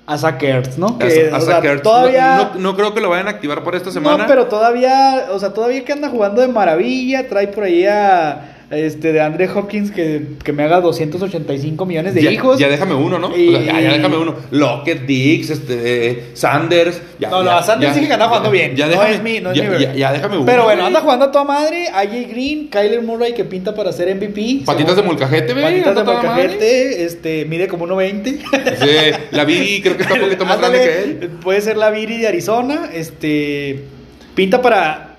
a 0.05 0.17
Zach 0.17 0.41
Ertz, 0.43 0.77
¿no? 0.77 0.97
Que, 0.99 1.29
a 1.31 1.37
o 1.37 1.39
sea, 1.41 1.55
Zach 1.55 1.63
Ertz. 1.65 1.83
todavía... 1.83 2.35
No, 2.35 2.43
no- 2.55 2.59
no 2.71 2.75
creo 2.75 2.93
que 2.93 2.99
lo 2.99 3.09
vayan 3.09 3.27
a 3.27 3.31
activar 3.31 3.63
por 3.63 3.73
esta 3.75 3.89
semana. 3.91 4.17
No, 4.23 4.27
pero 4.27 4.47
todavía, 4.47 5.27
o 5.31 5.39
sea, 5.39 5.53
todavía 5.53 5.85
que 5.85 5.93
anda 5.93 6.09
jugando 6.09 6.41
de 6.41 6.47
maravilla, 6.49 7.29
trae 7.29 7.47
por 7.47 7.63
ahí 7.63 7.85
a, 7.85 8.52
este, 8.75 9.13
de 9.13 9.21
Andre 9.21 9.49
Hopkins 9.49 9.91
que, 9.91 10.25
que 10.43 10.53
me 10.53 10.63
haga 10.63 10.81
285 10.81 11.85
millones 11.85 12.13
de 12.13 12.23
ya, 12.23 12.31
hijos. 12.31 12.59
Ya 12.59 12.67
déjame 12.69 12.93
uno, 12.95 13.19
¿no? 13.19 13.35
Y- 13.37 13.49
O 13.49 13.51
sea, 13.51 13.61
ya, 13.61 13.81
ya 13.81 13.93
déjame 13.93 14.17
uno. 14.17 14.35
Lockett, 14.51 15.05
Dix, 15.05 15.49
este, 15.49 16.23
Sanders. 16.33 17.01
Ya, 17.19 17.29
no, 17.29 17.43
no, 17.43 17.61
Sanders 17.63 17.95
sí 17.95 18.05
que 18.07 18.13
anda 18.13 18.27
jugando 18.27 18.51
bien. 18.51 18.75
Ya 18.75 18.85
no 18.85 18.91
déjame, 18.91 19.15
es 19.15 19.23
mi, 19.23 19.39
no 19.39 19.51
es 19.51 19.57
ya, 19.57 19.69
mi 19.69 19.79
ya, 19.79 19.93
ya 19.93 20.13
déjame 20.13 20.37
uno. 20.37 20.45
Pero 20.45 20.63
bueno, 20.63 20.85
anda 20.85 21.01
jugando 21.01 21.25
a 21.25 21.31
toda 21.31 21.43
madre. 21.45 21.87
AJ 21.93 22.29
Green, 22.29 22.67
Kyler 22.69 23.01
Murray 23.01 23.33
que 23.33 23.43
pinta 23.45 23.73
para 23.75 23.91
ser 23.91 24.13
MVP. 24.15 24.61
Patitas 24.65 24.95
de 24.95 25.03
molcajete, 25.03 25.53
güey. 25.53 25.63
Patitas 25.65 25.95
de 25.95 26.03
madre. 26.03 26.27
molcajete, 26.27 27.03
este, 27.05 27.45
mide 27.45 27.67
como 27.67 27.85
1.20. 27.87 28.23
Sí, 28.79 29.17
la 29.31 29.45
vi, 29.45 29.81
creo 29.81 29.95
que 29.97 30.03
está 30.03 30.15
un 30.15 30.21
poquito 30.27 30.45
más 30.45 30.59
grande 30.59 30.79
que 30.79 31.03
él. 31.03 31.29
Puede 31.41 31.61
ser 31.61 31.77
la 31.77 31.89
Viri 31.91 32.17
de 32.17 32.27
Arizona. 32.27 32.89
Este. 32.93 33.83
Pinta 34.35 34.61
para. 34.61 35.15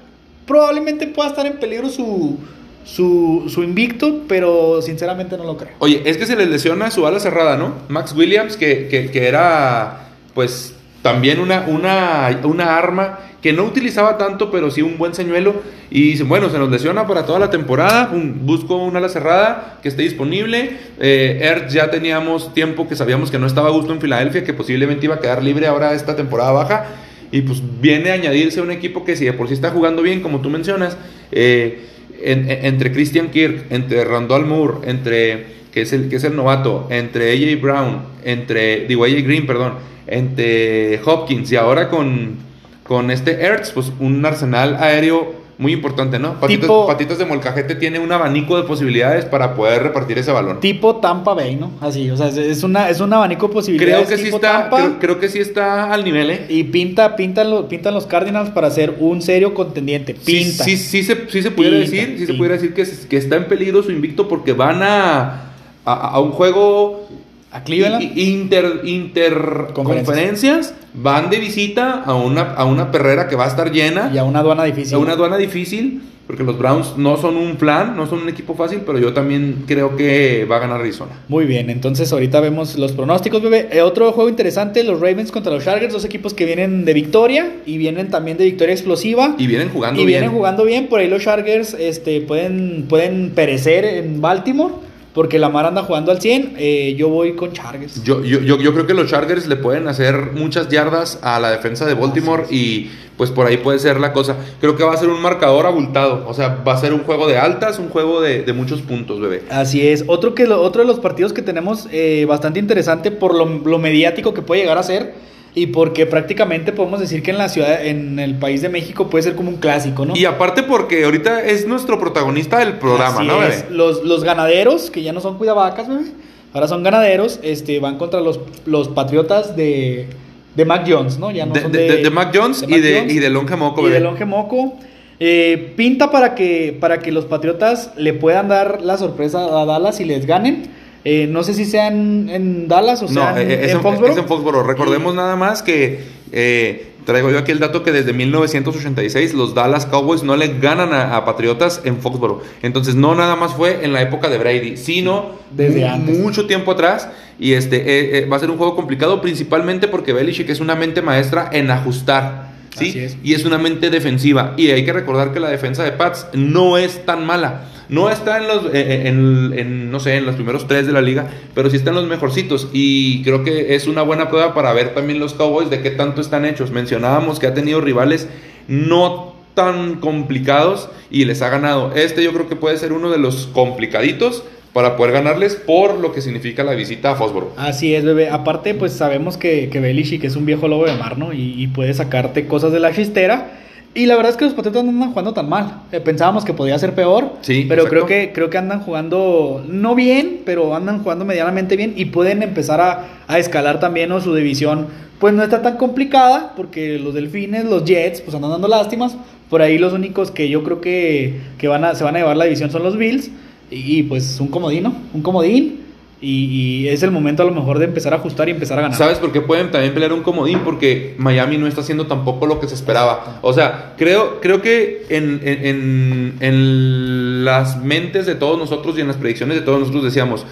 Probablemente 0.46 1.06
pueda 1.06 1.30
estar 1.30 1.46
en 1.46 1.54
peligro 1.58 1.88
su. 1.88 2.38
Su, 2.84 3.44
su 3.48 3.62
invicto, 3.62 4.22
pero 4.28 4.82
sinceramente 4.82 5.36
no 5.36 5.44
lo 5.44 5.56
creo. 5.56 5.72
Oye, 5.78 6.02
es 6.04 6.18
que 6.18 6.26
se 6.26 6.36
les 6.36 6.48
lesiona 6.48 6.90
su 6.90 7.06
ala 7.06 7.18
cerrada, 7.18 7.56
¿no? 7.56 7.74
Max 7.88 8.14
Williams, 8.14 8.56
que, 8.56 8.88
que, 8.88 9.10
que 9.10 9.26
era, 9.26 10.08
pues, 10.34 10.74
también 11.02 11.40
una, 11.40 11.64
una, 11.66 12.40
una 12.44 12.76
arma 12.76 13.18
que 13.44 13.52
no 13.52 13.64
utilizaba 13.64 14.16
tanto, 14.16 14.50
pero 14.50 14.70
sí 14.70 14.80
un 14.80 14.96
buen 14.96 15.14
señuelo. 15.14 15.56
Y 15.90 16.12
dicen, 16.12 16.30
bueno, 16.30 16.48
se 16.48 16.58
nos 16.58 16.70
lesiona 16.70 17.06
para 17.06 17.26
toda 17.26 17.38
la 17.38 17.50
temporada. 17.50 18.10
busco 18.10 18.76
una 18.76 19.00
ala 19.00 19.10
cerrada 19.10 19.78
que 19.82 19.88
esté 19.90 20.00
disponible. 20.00 20.78
Eh, 20.98 21.40
Ertz 21.42 21.74
ya 21.74 21.90
teníamos 21.90 22.54
tiempo 22.54 22.88
que 22.88 22.96
sabíamos 22.96 23.30
que 23.30 23.38
no 23.38 23.46
estaba 23.46 23.68
a 23.68 23.72
gusto 23.72 23.92
en 23.92 24.00
Filadelfia, 24.00 24.44
que 24.44 24.54
posiblemente 24.54 25.04
iba 25.04 25.16
a 25.16 25.20
quedar 25.20 25.42
libre 25.42 25.66
ahora 25.66 25.92
esta 25.92 26.16
temporada 26.16 26.52
baja. 26.52 26.86
Y 27.32 27.42
pues 27.42 27.60
viene 27.82 28.12
a 28.12 28.14
añadirse 28.14 28.62
un 28.62 28.70
equipo 28.70 29.04
que 29.04 29.14
si 29.14 29.26
de 29.26 29.34
por 29.34 29.48
sí 29.48 29.52
está 29.52 29.70
jugando 29.70 30.00
bien, 30.00 30.22
como 30.22 30.40
tú 30.40 30.48
mencionas, 30.48 30.96
eh, 31.30 31.84
en- 32.24 32.50
en- 32.50 32.64
entre 32.64 32.92
Christian 32.92 33.28
Kirk, 33.28 33.66
entre 33.70 34.04
Randall 34.04 34.46
Moore, 34.46 34.88
entre 34.90 35.54
que 35.72 35.82
es 35.82 35.92
el 35.92 36.08
que 36.08 36.16
es 36.16 36.24
el 36.24 36.36
novato, 36.36 36.86
entre 36.90 37.32
AJ 37.32 37.60
Brown, 37.60 38.02
entre 38.24 38.86
digo 38.86 39.04
AJ 39.04 39.22
Green, 39.22 39.46
perdón, 39.46 39.74
entre 40.06 41.00
Hopkins 41.04 41.50
y 41.52 41.56
ahora 41.56 41.88
con 41.88 42.36
con 42.84 43.10
este 43.10 43.42
Ertz, 43.44 43.70
pues 43.72 43.92
un 43.98 44.24
arsenal 44.26 44.76
aéreo 44.78 45.43
muy 45.56 45.72
importante, 45.72 46.18
¿no? 46.18 46.34
Tipo- 46.48 46.86
patitas 46.86 47.18
de 47.18 47.24
molcajete 47.26 47.76
tiene 47.76 47.98
un 48.00 48.10
abanico 48.10 48.56
de 48.56 48.64
posibilidades 48.64 49.24
para 49.24 49.54
poder 49.54 49.82
repartir 49.84 50.18
ese 50.18 50.32
balón. 50.32 50.58
Tipo 50.60 50.96
Tampa 50.96 51.32
Bay, 51.34 51.54
¿no? 51.56 51.70
Así, 51.80 52.10
o 52.10 52.16
sea, 52.16 52.28
es- 52.28 52.62
una, 52.64 52.90
es 52.90 53.00
un 53.00 53.12
abanico 53.12 53.46
de 53.46 53.52
Creo 53.52 53.60
posibilidades. 53.60 54.08
que 54.08 54.16
sí 54.18 54.28
está, 54.28 54.40
Tampa, 54.68 54.76
creo, 54.78 54.98
creo 54.98 55.20
que 55.20 55.28
sí 55.28 55.38
está 55.38 55.92
al 55.92 56.02
nivel, 56.04 56.30
¿eh? 56.30 56.46
Y 56.48 56.64
pinta, 56.64 57.14
pintan, 57.14 57.50
los, 57.50 57.66
pintan 57.66 57.94
los 57.94 58.06
Cardinals 58.06 58.50
para 58.50 58.68
ser 58.70 58.96
un 58.98 59.22
serio 59.22 59.54
contendiente. 59.54 60.16
Sí, 60.20 60.32
Pinta. 60.44 60.64
Sí, 60.64 60.76
sí, 60.76 61.02
se, 61.04 61.28
sí 61.30 61.42
se 61.42 61.50
pudiera 61.52 61.76
Pinta, 61.78 61.90
decir, 61.90 62.16
sí 62.18 62.26
se 62.26 62.34
pudiera 62.34 62.54
decir 62.56 62.74
que, 62.74 62.84
que 63.08 63.16
está 63.16 63.36
en 63.36 63.46
peligro 63.46 63.82
su 63.82 63.92
invicto 63.92 64.26
porque 64.26 64.52
van 64.54 64.82
a, 64.82 65.52
a, 65.84 65.92
a 66.14 66.20
un 66.20 66.32
juego 66.32 67.08
A 67.54 67.62
Cleveland. 67.64 68.02
i- 68.02 68.30
inter, 68.32 68.80
interconferencias, 68.84 70.74
van 70.94 71.30
de 71.30 71.38
visita 71.38 72.02
a 72.04 72.14
una, 72.14 72.42
a 72.54 72.64
una 72.64 72.90
perrera 72.90 73.28
que 73.28 73.36
va 73.36 73.44
a 73.44 73.48
estar 73.48 73.70
llena, 73.72 74.10
Y 74.12 74.18
a 74.18 74.24
una 74.24 74.40
aduana 74.40 74.64
difícil. 74.64 74.94
a 74.94 74.98
una 74.98 75.12
aduana 75.12 75.36
difícil, 75.36 76.02
porque 76.26 76.42
los 76.42 76.58
Browns 76.58 76.94
no 76.96 77.16
son 77.18 77.36
un 77.36 77.56
plan, 77.56 77.96
no 77.96 78.06
son 78.06 78.22
un 78.22 78.28
equipo 78.30 78.54
fácil, 78.54 78.80
pero 78.86 78.98
yo 78.98 79.12
también 79.12 79.64
creo 79.66 79.94
que 79.94 80.46
va 80.50 80.56
a 80.56 80.58
ganar 80.60 80.80
Arizona. 80.80 81.12
Muy 81.28 81.44
bien, 81.44 81.68
entonces 81.70 82.10
ahorita 82.12 82.40
vemos 82.40 82.76
los 82.78 82.92
pronósticos, 82.92 83.42
bebé. 83.42 83.68
Eh, 83.70 83.82
otro 83.82 84.10
juego 84.12 84.30
interesante, 84.30 84.82
los 84.84 85.00
Ravens 85.00 85.30
contra 85.30 85.52
los 85.52 85.64
Chargers, 85.64 85.92
dos 85.92 86.04
equipos 86.04 86.32
que 86.32 86.46
vienen 86.46 86.84
de 86.86 86.94
victoria 86.94 87.52
y 87.66 87.76
vienen 87.76 88.08
también 88.10 88.38
de 88.38 88.44
victoria 88.46 88.72
explosiva. 88.74 89.34
Y 89.38 89.46
vienen 89.46 89.68
jugando 89.68 90.00
y 90.00 90.06
bien. 90.06 90.20
vienen 90.22 90.36
jugando 90.36 90.64
bien, 90.64 90.86
por 90.86 91.00
ahí 91.00 91.08
los 91.08 91.22
Chargers 91.22 91.74
este, 91.74 92.20
pueden, 92.22 92.86
pueden 92.88 93.30
perecer 93.34 93.84
en 93.84 94.20
Baltimore, 94.22 94.74
porque 95.14 95.38
la 95.38 95.48
Mar 95.48 95.64
anda 95.64 95.82
jugando 95.84 96.10
al 96.12 96.20
100. 96.20 96.54
Eh, 96.58 96.94
yo 96.98 97.08
voy 97.08 97.34
con 97.34 97.52
Chargers. 97.52 98.02
Yo, 98.04 98.22
yo, 98.24 98.40
yo, 98.40 98.58
yo 98.58 98.72
creo 98.74 98.86
que 98.86 98.94
los 98.94 99.08
Chargers 99.08 99.46
le 99.46 99.56
pueden 99.56 99.88
hacer 99.88 100.32
muchas 100.34 100.68
yardas 100.68 101.18
a 101.22 101.38
la 101.40 101.50
defensa 101.52 101.86
de 101.86 101.94
Baltimore 101.94 102.44
y 102.50 102.90
pues 103.16 103.30
por 103.30 103.46
ahí 103.46 103.56
puede 103.58 103.78
ser 103.78 104.00
la 104.00 104.12
cosa. 104.12 104.36
Creo 104.60 104.74
que 104.76 104.82
va 104.82 104.92
a 104.92 104.96
ser 104.96 105.08
un 105.08 105.22
marcador 105.22 105.66
abultado. 105.66 106.24
O 106.26 106.34
sea, 106.34 106.62
va 106.66 106.74
a 106.74 106.78
ser 106.78 106.92
un 106.92 107.04
juego 107.04 107.28
de 107.28 107.38
altas, 107.38 107.78
un 107.78 107.88
juego 107.90 108.20
de, 108.20 108.42
de 108.42 108.52
muchos 108.52 108.82
puntos, 108.82 109.20
bebé. 109.20 109.42
Así 109.50 109.86
es. 109.86 110.02
Otro, 110.08 110.34
que 110.34 110.48
lo- 110.48 110.60
otro 110.60 110.82
de 110.82 110.88
los 110.88 110.98
partidos 110.98 111.32
que 111.32 111.40
tenemos 111.42 111.86
eh, 111.92 112.24
bastante 112.28 112.58
interesante 112.58 113.12
por 113.12 113.34
lo, 113.36 113.46
lo 113.46 113.78
mediático 113.78 114.34
que 114.34 114.42
puede 114.42 114.62
llegar 114.62 114.78
a 114.78 114.82
ser 114.82 115.14
y 115.56 115.68
porque 115.68 116.04
prácticamente 116.06 116.72
podemos 116.72 116.98
decir 117.00 117.22
que 117.22 117.30
en 117.30 117.38
la 117.38 117.48
ciudad, 117.48 117.84
en 117.86 118.18
el 118.18 118.34
país 118.36 118.60
de 118.62 118.68
México 118.68 119.08
puede 119.08 119.22
ser 119.22 119.34
como 119.36 119.50
un 119.50 119.56
clásico, 119.56 120.04
¿no? 120.04 120.16
Y 120.16 120.24
aparte 120.24 120.64
porque 120.64 121.04
ahorita 121.04 121.44
es 121.44 121.66
nuestro 121.66 121.98
protagonista 122.00 122.58
del 122.58 122.78
programa, 122.78 123.18
Así 123.20 123.26
¿no, 123.28 123.42
es. 123.42 123.62
bebé? 123.62 123.74
Los, 123.76 124.02
los 124.02 124.24
ganaderos, 124.24 124.90
que 124.90 125.02
ya 125.02 125.12
no 125.12 125.20
son 125.20 125.38
cuidavacas, 125.38 125.88
bebé, 125.88 126.06
ahora 126.52 126.66
son 126.66 126.82
ganaderos, 126.82 127.38
este, 127.42 127.78
van 127.78 127.98
contra 127.98 128.20
los, 128.20 128.40
los 128.66 128.88
patriotas 128.88 129.54
de, 129.54 130.08
de 130.56 130.64
Mac 130.64 130.84
Jones, 130.88 131.18
¿no? 131.18 131.30
Ya 131.30 131.46
no 131.46 131.54
De, 131.54 131.60
son 131.62 131.70
de- 131.72 131.78
de- 131.88 131.96
de 132.02 132.10
Mac 132.10 132.32
Jones, 132.34 132.64
y, 132.66 132.80
de, 132.80 132.98
Jones 132.98 133.12
y 133.14 133.18
de 133.20 133.30
Longe 133.30 133.54
Moco, 133.56 133.80
y 133.82 133.84
bebé. 133.84 133.94
de 133.96 134.00
Longe 134.00 134.24
Moco. 134.24 134.74
Eh, 135.20 135.72
pinta 135.76 136.10
para 136.10 136.34
que, 136.34 136.76
para 136.80 136.98
que 136.98 137.12
los 137.12 137.26
Patriotas 137.26 137.92
le 137.96 138.12
puedan 138.14 138.48
dar 138.48 138.82
la 138.82 138.98
sorpresa 138.98 139.60
a 139.60 139.64
Dallas 139.64 140.00
y 140.00 140.04
les 140.04 140.26
ganen. 140.26 140.64
Eh, 141.04 141.26
no 141.28 141.42
sé 141.42 141.52
si 141.54 141.64
sean 141.66 142.28
en 142.30 142.66
Dallas 142.66 143.02
o 143.02 143.08
sea 143.08 143.32
No, 143.32 143.38
eh, 143.38 143.64
es, 143.64 143.70
en 143.70 143.76
en, 143.76 143.82
Foxborough. 143.82 144.10
es 144.12 144.16
en 144.16 144.26
Foxborough. 144.26 144.66
Recordemos 144.66 145.14
nada 145.14 145.36
más 145.36 145.62
que 145.62 146.02
eh, 146.32 146.92
traigo 147.04 147.30
yo 147.30 147.38
aquí 147.38 147.52
el 147.52 147.58
dato 147.58 147.82
que 147.82 147.92
desde 147.92 148.12
1986 148.12 149.34
los 149.34 149.54
Dallas 149.54 149.86
Cowboys 149.86 150.22
no 150.22 150.36
le 150.36 150.58
ganan 150.58 150.92
a, 150.92 151.16
a 151.16 151.24
Patriotas 151.24 151.82
en 151.84 151.98
Foxborough. 151.98 152.42
Entonces 152.62 152.94
no 152.94 153.14
nada 153.14 153.36
más 153.36 153.52
fue 153.54 153.84
en 153.84 153.92
la 153.92 154.02
época 154.02 154.28
de 154.28 154.38
Brady, 154.38 154.76
sino 154.76 155.32
Desde 155.50 155.86
antes. 155.86 156.18
mucho 156.18 156.46
tiempo 156.46 156.72
atrás. 156.72 157.08
Y 157.38 157.52
este 157.52 157.76
eh, 157.78 158.18
eh, 158.18 158.26
va 158.26 158.36
a 158.36 158.40
ser 158.40 158.50
un 158.50 158.56
juego 158.56 158.74
complicado 158.76 159.20
principalmente 159.20 159.88
porque 159.88 160.12
Belichick 160.12 160.48
es 160.50 160.60
una 160.60 160.74
mente 160.74 161.02
maestra 161.02 161.50
en 161.52 161.70
ajustar. 161.70 162.52
¿sí? 162.78 162.94
Es. 162.98 163.16
Y 163.22 163.34
es 163.34 163.44
una 163.44 163.58
mente 163.58 163.90
defensiva. 163.90 164.54
Y 164.56 164.70
hay 164.70 164.84
que 164.84 164.92
recordar 164.92 165.32
que 165.32 165.40
la 165.40 165.48
defensa 165.48 165.84
de 165.84 165.92
Pats 165.92 166.26
no 166.32 166.78
es 166.78 167.04
tan 167.04 167.26
mala. 167.26 167.68
No 167.88 168.10
está 168.10 168.38
en 168.38 168.48
los, 168.48 168.66
eh, 168.66 168.70
eh, 168.74 169.02
en, 169.08 169.90
no 169.90 170.00
sé, 170.00 170.16
en 170.16 170.26
los 170.26 170.34
primeros 170.34 170.66
tres 170.66 170.86
de 170.86 170.92
la 170.92 171.02
liga, 171.02 171.28
pero 171.54 171.70
sí 171.70 171.76
está 171.76 171.90
en 171.90 171.96
los 171.96 172.06
mejorcitos. 172.06 172.68
Y 172.72 173.22
creo 173.22 173.44
que 173.44 173.74
es 173.74 173.86
una 173.86 174.02
buena 174.02 174.30
prueba 174.30 174.54
para 174.54 174.72
ver 174.72 174.94
también 174.94 175.18
los 175.18 175.34
Cowboys 175.34 175.70
de 175.70 175.80
qué 175.80 175.90
tanto 175.90 176.20
están 176.20 176.44
hechos. 176.44 176.70
Mencionábamos 176.70 177.38
que 177.38 177.46
ha 177.46 177.54
tenido 177.54 177.80
rivales 177.80 178.28
no 178.68 179.34
tan 179.54 179.96
complicados 179.96 180.88
y 181.10 181.24
les 181.24 181.42
ha 181.42 181.48
ganado. 181.48 181.92
Este 181.94 182.24
yo 182.24 182.32
creo 182.32 182.48
que 182.48 182.56
puede 182.56 182.76
ser 182.76 182.92
uno 182.92 183.10
de 183.10 183.18
los 183.18 183.46
complicaditos 183.52 184.44
para 184.72 184.96
poder 184.96 185.12
ganarles 185.12 185.54
por 185.54 186.00
lo 186.00 186.12
que 186.12 186.20
significa 186.20 186.64
la 186.64 186.72
visita 186.72 187.12
a 187.12 187.14
Fósforo. 187.14 187.52
Así 187.56 187.94
es, 187.94 188.04
bebé. 188.04 188.28
Aparte, 188.28 188.74
pues 188.74 188.92
sabemos 188.92 189.36
que, 189.36 189.68
que 189.70 189.78
Belichick 189.78 190.24
es 190.24 190.34
un 190.34 190.46
viejo 190.46 190.66
lobo 190.66 190.86
de 190.86 190.94
mar, 190.94 191.16
¿no? 191.16 191.32
Y, 191.32 191.54
y 191.56 191.68
puede 191.68 191.94
sacarte 191.94 192.46
cosas 192.46 192.72
de 192.72 192.80
la 192.80 192.92
chistera. 192.92 193.60
Y 193.96 194.06
la 194.06 194.16
verdad 194.16 194.32
es 194.32 194.36
que 194.36 194.44
los 194.44 194.54
Patriotas 194.54 194.82
no 194.82 194.90
andan 194.90 195.10
jugando 195.10 195.32
tan 195.32 195.48
mal. 195.48 195.82
Eh, 195.92 196.00
pensábamos 196.00 196.44
que 196.44 196.52
podía 196.52 196.76
ser 196.80 196.94
peor. 196.96 197.34
Sí, 197.42 197.64
Pero 197.68 197.82
exacto. 197.82 198.06
creo 198.06 198.06
que, 198.06 198.32
creo 198.32 198.50
que 198.50 198.58
andan 198.58 198.80
jugando, 198.80 199.64
no 199.68 199.94
bien, 199.94 200.40
pero 200.44 200.74
andan 200.74 201.02
jugando 201.02 201.24
medianamente 201.24 201.76
bien. 201.76 201.92
Y 201.96 202.06
pueden 202.06 202.42
empezar 202.42 202.80
a, 202.80 203.04
a 203.28 203.38
escalar 203.38 203.78
también, 203.78 204.08
¿no? 204.08 204.20
Su 204.20 204.34
división, 204.34 204.88
pues 205.20 205.32
no 205.32 205.44
está 205.44 205.62
tan 205.62 205.76
complicada. 205.76 206.54
Porque 206.56 206.98
los 206.98 207.14
Delfines, 207.14 207.66
los 207.66 207.84
Jets, 207.84 208.20
pues 208.20 208.34
andan 208.34 208.50
dando 208.50 208.66
lástimas. 208.66 209.16
Por 209.48 209.62
ahí 209.62 209.78
los 209.78 209.92
únicos 209.92 210.32
que 210.32 210.48
yo 210.48 210.64
creo 210.64 210.80
que, 210.80 211.40
que 211.58 211.68
van 211.68 211.84
a, 211.84 211.94
se 211.94 212.02
van 212.02 212.16
a 212.16 212.18
llevar 212.18 212.36
la 212.36 212.44
división 212.46 212.72
son 212.72 212.82
los 212.82 212.96
Bills. 212.96 213.30
Y, 213.70 213.98
y, 213.98 214.02
pues 214.02 214.40
un 214.40 214.48
comodín, 214.48 214.82
¿no? 214.82 214.94
Un 215.14 215.22
comodín. 215.22 215.83
Y, 216.24 216.46
y 216.84 216.88
es 216.88 217.02
el 217.02 217.10
momento 217.10 217.42
a 217.42 217.46
lo 217.46 217.52
mejor 217.52 217.78
de 217.78 217.84
empezar 217.84 218.12
a 218.14 218.16
ajustar 218.16 218.48
y 218.48 218.52
empezar 218.52 218.78
a 218.78 218.82
ganar. 218.82 218.96
¿Sabes 218.96 219.18
por 219.18 219.30
qué 219.30 219.40
pueden 219.42 219.70
también 219.70 219.92
pelear 219.92 220.12
un 220.12 220.22
comodín? 220.22 220.60
Porque 220.64 221.14
Miami 221.18 221.58
no 221.58 221.66
está 221.66 221.82
haciendo 221.82 222.06
tampoco 222.06 222.46
lo 222.46 222.58
que 222.60 222.66
se 222.68 222.74
esperaba. 222.74 223.38
O 223.42 223.52
sea, 223.52 223.94
creo, 223.98 224.40
creo 224.40 224.62
que 224.62 225.04
en, 225.10 225.40
en- 225.44 225.66
en- 225.66 226.34
en 226.40 227.44
las 227.44 227.82
mentes 227.82 228.26
de 228.26 228.34
todos 228.34 228.58
nosotros 228.58 228.96
y 228.96 229.02
en 229.02 229.08
las 229.08 229.16
predicciones 229.16 229.56
de 229.58 229.62
todos 229.62 229.80
nosotros 229.80 230.02
decíamos, 230.04 230.46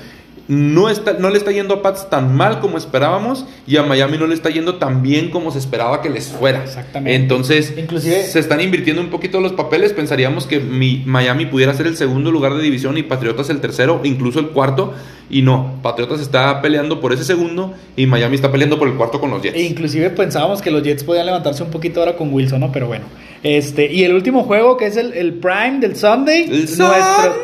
no, 0.48 0.88
está, 0.90 1.14
no 1.14 1.30
le 1.30 1.38
está 1.38 1.52
yendo 1.52 1.74
a 1.74 1.82
Pats 1.82 2.10
tan 2.10 2.34
mal 2.36 2.60
como 2.60 2.76
esperábamos 2.76 3.46
y 3.66 3.76
a 3.76 3.82
Miami 3.84 4.18
no 4.18 4.26
le 4.26 4.34
está 4.34 4.50
yendo 4.50 4.76
tan 4.76 5.02
bien 5.02 5.30
como 5.30 5.50
se 5.50 5.58
esperaba 5.58 6.02
que 6.02 6.10
les 6.10 6.28
fuera. 6.28 6.62
Exactamente. 6.64 7.14
Entonces, 7.14 7.72
Inclusive- 7.76 8.24
se 8.24 8.38
están 8.38 8.60
invirtiendo 8.60 9.00
un 9.00 9.08
poquito 9.10 9.40
los 9.40 9.52
papeles. 9.52 9.92
Pensaríamos 9.92 10.46
que 10.46 10.60
mi- 10.60 11.02
Miami 11.06 11.46
pudiera 11.46 11.72
ser 11.74 11.86
el 11.86 11.96
segundo 11.96 12.30
lugar 12.30 12.54
de 12.54 12.62
división 12.62 12.98
y 12.98 13.02
Patriotas 13.02 13.50
el 13.50 13.60
tercero, 13.60 14.00
incluso 14.04 14.40
el 14.40 14.48
cuarto. 14.48 14.94
Y 15.30 15.40
no, 15.42 15.78
Patriotas 15.82 16.20
está 16.20 16.60
peleando 16.60 17.00
por 17.00 17.12
ese 17.12 17.24
segundo 17.24 17.72
y 17.96 18.06
Miami 18.06 18.34
está 18.34 18.50
peleando 18.52 18.78
por 18.78 18.88
el 18.88 18.94
cuarto 18.94 19.20
con 19.20 19.30
los 19.30 19.40
Jets. 19.42 19.56
E 19.56 19.62
inclusive 19.62 20.10
pensábamos 20.10 20.60
que 20.60 20.70
los 20.70 20.82
Jets 20.82 21.04
podían 21.04 21.24
levantarse 21.26 21.62
un 21.62 21.70
poquito 21.70 22.00
ahora 22.00 22.16
con 22.16 22.32
Wilson, 22.34 22.60
¿no? 22.60 22.70
Pero 22.72 22.88
bueno. 22.88 23.04
Este, 23.42 23.90
y 23.90 24.04
el 24.04 24.12
último 24.14 24.42
juego, 24.44 24.76
que 24.76 24.86
es 24.86 24.96
el, 24.96 25.14
el 25.14 25.34
Prime 25.34 25.78
del 25.80 25.96
Sunday. 25.96 26.42
El 26.44 26.50
nuestro- 26.50 26.86
Sunday 26.86 27.38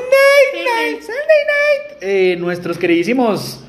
night. 0.53 1.03
Eh, 2.01 2.37
nuestros 2.39 2.79
queridísimos 2.79 3.61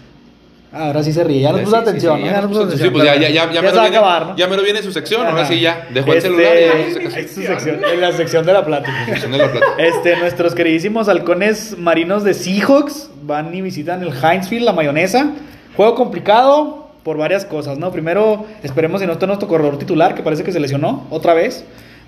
Ah, 0.71 0.85
Ahora 0.87 1.01
sí 1.01 1.11
se 1.11 1.23
ríe, 1.23 1.41
ya 1.41 1.51
nos 1.51 1.61
puso 1.61 1.77
atención, 1.77 2.21
ya 2.23 2.41
me 2.43 2.53
lo 2.53 3.01
viene, 3.01 3.87
acabar, 3.87 4.27
¿no? 4.27 4.35
ya 4.37 4.47
me 4.47 4.55
lo 4.55 4.61
viene 4.61 4.83
su 4.83 4.91
sección, 4.91 5.25
ahora 5.25 5.47
sí 5.47 5.59
ya, 5.59 5.87
dejó 5.91 6.11
el 6.11 6.17
Este, 6.19 6.29
celular 6.29 6.55
y 6.55 6.93
ya 6.93 7.27
su 7.27 7.41
sección, 7.41 7.81
en 7.91 8.01
la 8.01 8.11
sección 8.11 8.45
de 8.45 8.53
la 8.53 8.63
plática. 8.63 8.93
de 9.31 9.37
la. 9.37 9.49
Este, 9.79 10.15
nuestros 10.17 10.53
queridísimos 10.53 11.09
halcones 11.09 11.75
marinos 11.75 12.23
de 12.23 12.35
Seahawks 12.35 13.09
van 13.23 13.51
y 13.55 13.63
visitan 13.63 14.03
el 14.03 14.09
Hinesfield, 14.09 14.63
la 14.63 14.73
mayonesa. 14.73 15.31
Juego 15.75 15.95
complicado 15.95 16.87
por 17.01 17.17
varias 17.17 17.45
cosas, 17.45 17.79
¿no? 17.79 17.91
Primero, 17.91 18.45
esperemos 18.61 19.01
si 19.01 19.07
no 19.07 19.13
está 19.13 19.25
nuestro 19.25 19.47
corredor 19.47 19.79
titular, 19.79 20.13
que 20.13 20.21
parece 20.21 20.43
que 20.43 20.51
se 20.51 20.59
lesionó 20.59 21.07
otra 21.09 21.33
vez. 21.33 21.65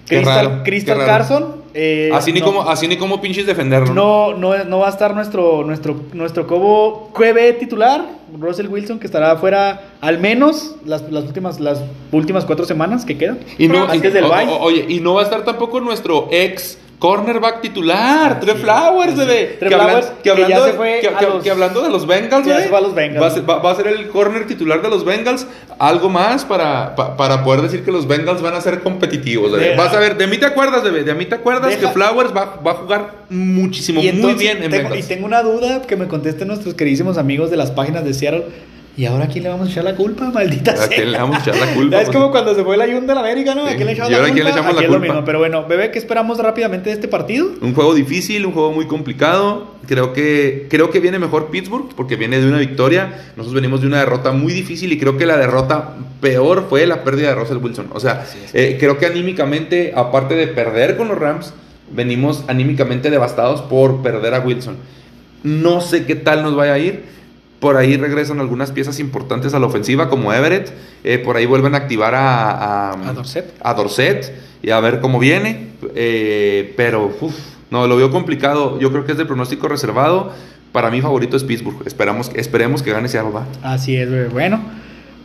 Crystal. 0.08 0.64
Carson. 1.06 1.56
eh, 1.74 2.10
Así 2.14 2.34
ni 2.34 2.40
no. 2.42 2.46
como, 2.48 2.62
así 2.64 2.88
ni 2.88 2.98
como 2.98 3.22
pinches 3.22 3.46
defenderlo. 3.46 3.94
No, 3.94 4.34
no, 4.34 4.64
no 4.66 4.80
va 4.80 4.88
a 4.88 4.90
estar 4.90 5.16
nuestro, 5.16 5.64
nuestro, 5.64 5.96
nuestro 6.14 6.46
Cobo 6.48 7.12
QB 7.14 7.60
titular, 7.60 8.06
Russell 8.38 8.68
Wilson, 8.68 9.00
que 9.00 9.06
estará 9.06 9.32
afuera 9.32 9.82
al 10.02 10.20
menos 10.20 10.76
las, 10.86 11.10
las 11.12 11.24
últimas, 11.26 11.60
las 11.60 11.82
últimas 12.12 12.46
cuatro 12.46 12.66
semanas 12.66 13.06
que 13.06 13.18
quedan. 13.18 13.40
Y 13.58 13.68
no, 13.68 13.86
antes 13.88 14.14
del 14.14 14.26
o- 14.26 14.30
bye. 14.30 14.46
o- 14.48 14.60
oye, 14.60 14.86
y 14.90 15.00
no 15.00 15.14
va 15.14 15.22
a 15.22 15.24
estar 15.24 15.44
tampoco 15.46 15.80
nuestro 15.80 16.28
ex 16.32 16.78
cornerback 17.02 17.62
titular, 17.62 18.40
Trey 18.40 18.56
Flowers, 18.58 19.18
bebé. 19.18 19.56
Trey 19.58 19.70
que, 19.72 19.76
Flowers, 19.76 20.12
hablando, 20.30 20.48
ya 20.50 20.60
se 20.60 20.66
de- 20.68 20.74
fue 20.74 21.00
que- 21.02 21.08
a 21.08 21.18
que- 21.18 21.26
los- 21.26 21.44
que 21.44 21.50
hablando 21.50 21.82
de 21.82 21.90
los 21.90 22.06
Bengals, 22.06 22.46
Ya 22.46 22.52
bebé, 22.54 22.64
se 22.66 22.70
fue 22.70 22.78
a 22.78 22.82
los 22.82 22.94
Bengals. 22.94 23.24
Va 23.24 23.28
a, 23.28 23.32
ser, 23.32 23.50
va- 23.50 23.58
va 23.58 23.72
a 23.72 23.76
ser 23.76 23.88
el 23.88 24.08
corner 24.10 24.46
titular 24.46 24.84
de 24.84 24.90
los 24.90 25.04
Bengals. 25.04 25.48
Algo 25.80 26.10
más 26.10 26.46
para, 26.46 26.96
pa- 26.96 27.18
para 27.18 27.44
poder 27.44 27.64
decir 27.64 27.84
que 27.84 27.92
los 27.92 28.08
Bengals 28.08 28.44
van 28.44 28.54
a 28.54 28.62
ser 28.62 28.82
competitivos, 28.82 29.52
bebé. 29.52 29.76
Vas 29.76 29.92
a 29.96 30.00
ver, 30.00 30.16
de 30.16 30.28
mí 30.28 30.38
te 30.38 30.46
acuerdas, 30.46 30.84
bebé. 30.84 31.04
De 31.04 31.16
mí 31.16 31.26
te 31.26 31.34
acuerdas 31.34 31.72
Deja- 31.72 31.88
que 31.88 31.94
Flowers 31.94 32.36
va, 32.38 32.62
va 32.66 32.72
a 32.72 32.76
jugar 32.76 33.12
muchísimo, 33.30 34.00
Y 34.00 34.04
muy 34.04 34.12
entonces 34.18 34.38
bien 34.40 34.58
en 34.64 34.70
tengo, 34.70 34.76
y 34.76 34.90
Bengals. 34.90 35.08
tengo 35.08 35.26
una 35.26 35.42
duda 35.42 35.82
que 35.82 35.96
me 35.96 36.08
contesten 36.08 36.48
nuestros 36.50 36.76
queridísimos 36.76 37.18
amigos 37.18 37.50
de 37.50 37.58
las 37.58 37.72
páginas 37.72 38.06
de 38.06 38.14
Seattle. 38.14 38.46
¿Y 39.02 39.06
ahora 39.08 39.24
a 39.24 39.28
quién 39.30 39.44
le 39.46 39.50
vamos 39.50 39.68
a 39.68 39.72
echar 39.72 39.84
la 39.84 39.96
culpa? 39.96 40.30
Maldita 40.30 40.74
¿A 40.74 40.78
sea. 40.78 40.88
quién 40.90 41.12
le 41.12 41.18
vamos 41.18 41.38
a 41.38 41.40
echar 41.40 41.56
la 41.56 41.74
culpa? 41.74 42.02
Es 42.04 42.10
como 42.12 42.30
cuando 42.30 42.54
se 42.54 42.64
fue 42.64 42.76
el 42.76 42.82
ayun 42.82 43.08
de 43.08 43.16
la 43.16 43.22
América, 43.22 43.56
¿no? 43.56 43.66
¿A 43.66 43.70
quién 43.74 43.88
le 43.88 43.94
echamos 43.94 44.12
¿Y 44.12 44.14
la 44.14 44.18
a 44.20 44.22
culpa? 44.22 44.34
quién 44.36 44.46
le 44.46 44.52
echamos 44.52 44.76
la 44.76 44.82
es 44.82 44.88
lo 44.88 44.94
culpa? 44.94 45.08
mismo. 45.08 45.26
Pero 45.26 45.40
bueno, 45.40 45.66
bebé, 45.66 45.90
¿qué 45.90 45.98
esperamos 45.98 46.38
rápidamente 46.38 46.92
de 46.92 46.94
este 46.94 47.08
partido? 47.08 47.48
Un 47.62 47.74
juego 47.74 47.96
difícil, 47.96 48.46
un 48.46 48.52
juego 48.54 48.72
muy 48.74 48.86
complicado. 48.86 49.72
Creo 49.88 50.14
que, 50.14 50.68
creo 50.70 50.92
que 50.92 51.00
viene 51.00 51.18
mejor 51.18 51.50
Pittsburgh 51.50 51.90
porque 51.96 52.16
viene 52.16 52.40
de 52.40 52.48
una 52.48 52.60
victoria. 52.60 53.32
Nosotros 53.38 53.56
venimos 53.56 53.82
de 53.82 53.88
una 53.88 53.98
derrota 54.02 54.34
muy 54.34 54.54
difícil 54.54 54.94
y 54.94 55.00
creo 55.00 55.18
que 55.18 55.26
la 55.26 55.36
derrota 55.38 55.96
peor 56.22 56.68
fue 56.70 56.86
la 56.86 57.04
pérdida 57.04 57.30
de 57.30 57.36
Russell 57.38 57.58
Wilson. 57.58 57.88
O 57.94 58.00
sea, 58.00 58.24
eh, 58.54 58.78
creo 58.80 59.00
que 59.00 59.08
anímicamente, 59.08 59.94
aparte 59.96 60.36
de 60.36 60.46
perder 60.46 60.96
con 60.96 61.08
los 61.08 61.18
Rams, 61.18 61.56
venimos 61.92 62.44
anímicamente 62.48 63.10
devastados 63.10 63.64
por 63.64 64.04
perder 64.04 64.36
a 64.36 64.42
Wilson. 64.42 64.76
No 65.42 65.82
sé 65.82 66.06
qué 66.06 66.14
tal 66.14 66.44
nos 66.44 66.56
vaya 66.56 66.74
a 66.74 66.78
ir. 66.78 67.20
Por 67.62 67.78
ahí 67.78 67.96
regresan 67.96 68.40
algunas 68.42 68.72
piezas 68.72 69.00
importantes 69.00 69.54
a 69.54 69.60
la 69.60 69.68
ofensiva, 69.68 70.10
como 70.10 70.34
Everett. 70.34 70.74
Eh, 71.04 71.20
por 71.20 71.38
ahí 71.38 71.46
vuelven 71.46 71.76
a 71.76 71.78
activar 71.78 72.16
a, 72.16 72.50
a, 72.90 73.10
A 73.10 73.14
Dorset. 73.14 73.54
a 73.64 73.74
Dorset 73.76 74.34
y 74.64 74.72
a 74.72 74.80
ver 74.80 75.00
cómo 75.00 75.20
viene. 75.20 75.68
Eh, 75.96 76.74
pero, 76.76 77.16
uf, 77.22 77.36
no, 77.70 77.86
lo 77.86 77.96
veo 77.98 78.10
complicado. 78.10 78.80
Yo 78.80 78.92
creo 78.92 79.06
que 79.06 79.12
es 79.14 79.18
de 79.20 79.26
pronóstico 79.26 79.68
reservado. 79.68 80.34
Para 80.72 80.90
mí, 80.90 81.02
favorito 81.02 81.38
es 81.38 81.44
Pittsburgh. 81.44 81.86
Esperamos, 81.86 82.32
esperemos 82.34 82.82
que 82.82 82.92
gane 82.94 83.08
Seattle. 83.08 83.32
¿va? 83.32 83.46
Así 83.62 83.96
es. 83.96 84.32
Bueno, 84.34 84.60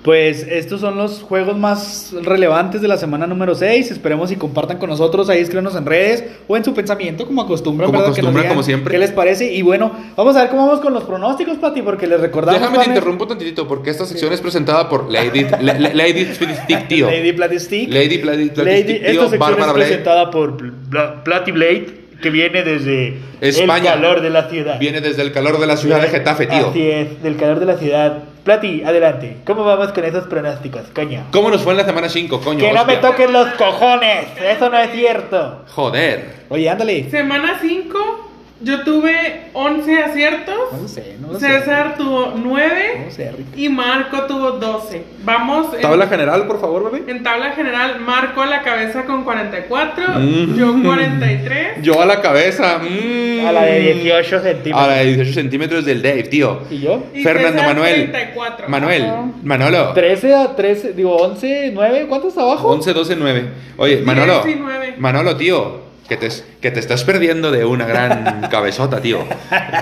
pues 0.07 0.46
estos 0.48 0.80
son 0.80 0.96
los 0.96 1.20
juegos 1.20 1.59
más 1.59 2.14
relevantes 2.22 2.80
de 2.80 2.86
la 2.86 2.96
semana 2.96 3.26
número 3.26 3.57
6. 3.57 3.90
Esperemos 3.90 4.30
y 4.30 4.36
compartan 4.36 4.78
con 4.78 4.88
nosotros. 4.88 5.28
Ahí 5.28 5.40
escríbanos 5.40 5.74
en 5.74 5.84
redes 5.84 6.24
o 6.46 6.57
en 6.57 6.64
su 6.64 6.72
pensamiento, 6.72 7.26
como 7.26 7.42
acostumbran. 7.42 7.90
Como 7.90 7.98
acostumbran, 8.02 8.46
como 8.46 8.62
siempre. 8.62 8.92
¿Qué 8.92 8.98
les 8.98 9.11
parece? 9.11 9.52
Y 9.52 9.62
bueno, 9.62 9.90
vamos 10.16 10.36
a 10.36 10.42
ver 10.42 10.50
cómo 10.50 10.64
vamos 10.68 10.80
con 10.80 10.94
los 10.94 11.02
pronósticos, 11.02 11.59
Pati, 11.59 11.82
porque 11.82 12.07
les 12.07 12.20
recordamos. 12.20 12.61
Déjame 12.61 12.78
te 12.84 12.88
interrumpo 12.90 13.26
tantito 13.26 13.66
porque 13.66 13.90
esta 13.90 14.07
sección 14.07 14.32
es 14.32 14.40
presentada 14.40 14.88
por 14.88 15.11
Lady, 15.11 15.44
La- 15.61 15.76
La- 15.76 15.92
Lady 15.92 16.24
Stick, 16.32 16.86
tío. 16.88 17.11
Lady 17.11 17.32
Platistic. 17.32 17.92
Lady 17.92 18.18
Plati- 18.22 18.50
Platy 18.50 18.70
Lady- 18.70 18.92
esta 19.02 19.11
sección 19.28 19.38
Bárbara 19.40 19.66
es 19.66 19.74
Blade. 19.74 19.86
presentada 19.88 20.30
por 20.30 20.57
Bla- 20.88 21.24
Platy 21.24 21.50
Blade, 21.50 21.86
que 22.22 22.30
viene 22.30 22.62
desde 22.62 23.16
España. 23.40 23.94
el 23.94 24.00
calor 24.00 24.20
de 24.22 24.30
la 24.30 24.48
ciudad. 24.48 24.78
Viene 24.78 25.00
desde 25.00 25.22
el 25.22 25.32
calor 25.32 25.59
de 25.59 25.66
la 25.66 25.76
ciudad 25.76 26.00
de 26.00 26.07
Getafe, 26.09 26.46
tío. 26.46 26.68
Así 26.68 26.88
es, 26.88 27.20
del 27.24 27.36
calor 27.36 27.59
de 27.59 27.66
la 27.66 27.76
ciudad. 27.76 28.18
Plati, 28.47 28.84
adelante. 28.84 29.38
¿Cómo 29.44 29.64
vamos 29.64 29.90
con 29.90 30.05
esos 30.05 30.28
pronósticos, 30.28 30.82
coño? 30.94 31.24
¿Cómo 31.32 31.51
nos 31.51 31.62
fue 31.62 31.72
en 31.72 31.78
la 31.78 31.84
semana 31.84 32.09
5, 32.09 32.40
coño? 32.40 32.61
Que 32.61 32.72
no 32.72 32.84
me 32.84 32.99
toquen 32.99 33.32
los 33.32 33.49
cojones, 33.55 34.28
eso 34.40 34.70
no 34.70 34.78
es 34.78 34.92
cierto. 34.92 35.64
Joder. 35.74 36.44
Oye, 36.49 36.70
ándale. 36.70 37.11
Semana 37.11 37.59
5, 37.61 38.25
yo 38.61 38.82
tuve 38.84 39.48
11 39.52 40.02
aciertos. 40.02 40.54
No 40.80 40.88
sé, 40.88 41.16
no 41.20 41.32
lo 41.34 41.38
sé. 41.40 41.46
César 41.46 41.94
tuvo 41.98 42.32
9 42.36 43.02
No 43.04 43.11
sé, 43.11 43.32
y 43.54 43.68
Marco 43.68 44.22
tuvo 44.22 44.52
12. 44.52 45.04
Vamos 45.24 45.74
en, 45.74 45.80
Tabla 45.82 46.07
general, 46.07 46.46
por 46.46 46.61
favor, 46.61 46.90
bebé. 46.90 47.11
en 47.11 47.22
tabla 47.22 47.50
general. 47.52 48.00
Marco 48.00 48.40
a 48.42 48.46
la 48.46 48.62
cabeza 48.62 49.04
con 49.04 49.24
44, 49.24 50.04
Mm. 50.18 50.54
yo 50.57 50.74
43. 50.82 51.66
Yo 51.82 52.00
a 52.00 52.07
la 52.07 52.20
cabeza. 52.22 52.78
mm. 52.78 53.46
A 53.46 53.52
la 53.52 53.62
de 53.64 53.80
18 53.94 54.40
centímetros. 54.40 54.82
A 54.82 54.86
la 54.86 54.94
de 54.94 55.04
18 55.07 55.32
centímetros 55.32 55.84
del 55.84 56.02
Dave, 56.02 56.22
tío. 56.24 56.61
¿Y 56.70 56.78
yo? 56.80 57.04
Y 57.14 57.22
Fernando 57.22 57.59
César, 57.61 57.66
Manuel. 57.74 57.94
34. 58.11 58.68
Manuel. 58.68 59.04
Ajá. 59.04 59.24
Manolo. 59.42 59.92
13 59.92 60.34
a 60.34 60.57
13, 60.57 60.92
digo 60.94 61.14
11, 61.16 61.70
9, 61.74 62.07
¿cuántos 62.09 62.30
está 62.30 62.42
abajo? 62.42 62.68
11, 62.68 62.92
12, 62.92 63.16
9. 63.16 63.44
Oye, 63.76 64.00
Manolo. 64.02 64.42
19. 64.42 64.94
Manolo, 64.98 65.36
tío. 65.36 65.86
Que 66.09 66.16
te, 66.16 66.28
que 66.61 66.70
te 66.70 66.78
estás 66.78 67.02
perdiendo 67.02 67.50
de 67.50 67.64
una 67.64 67.84
gran 67.84 68.46
cabezota, 68.50 69.00
tío. 69.00 69.18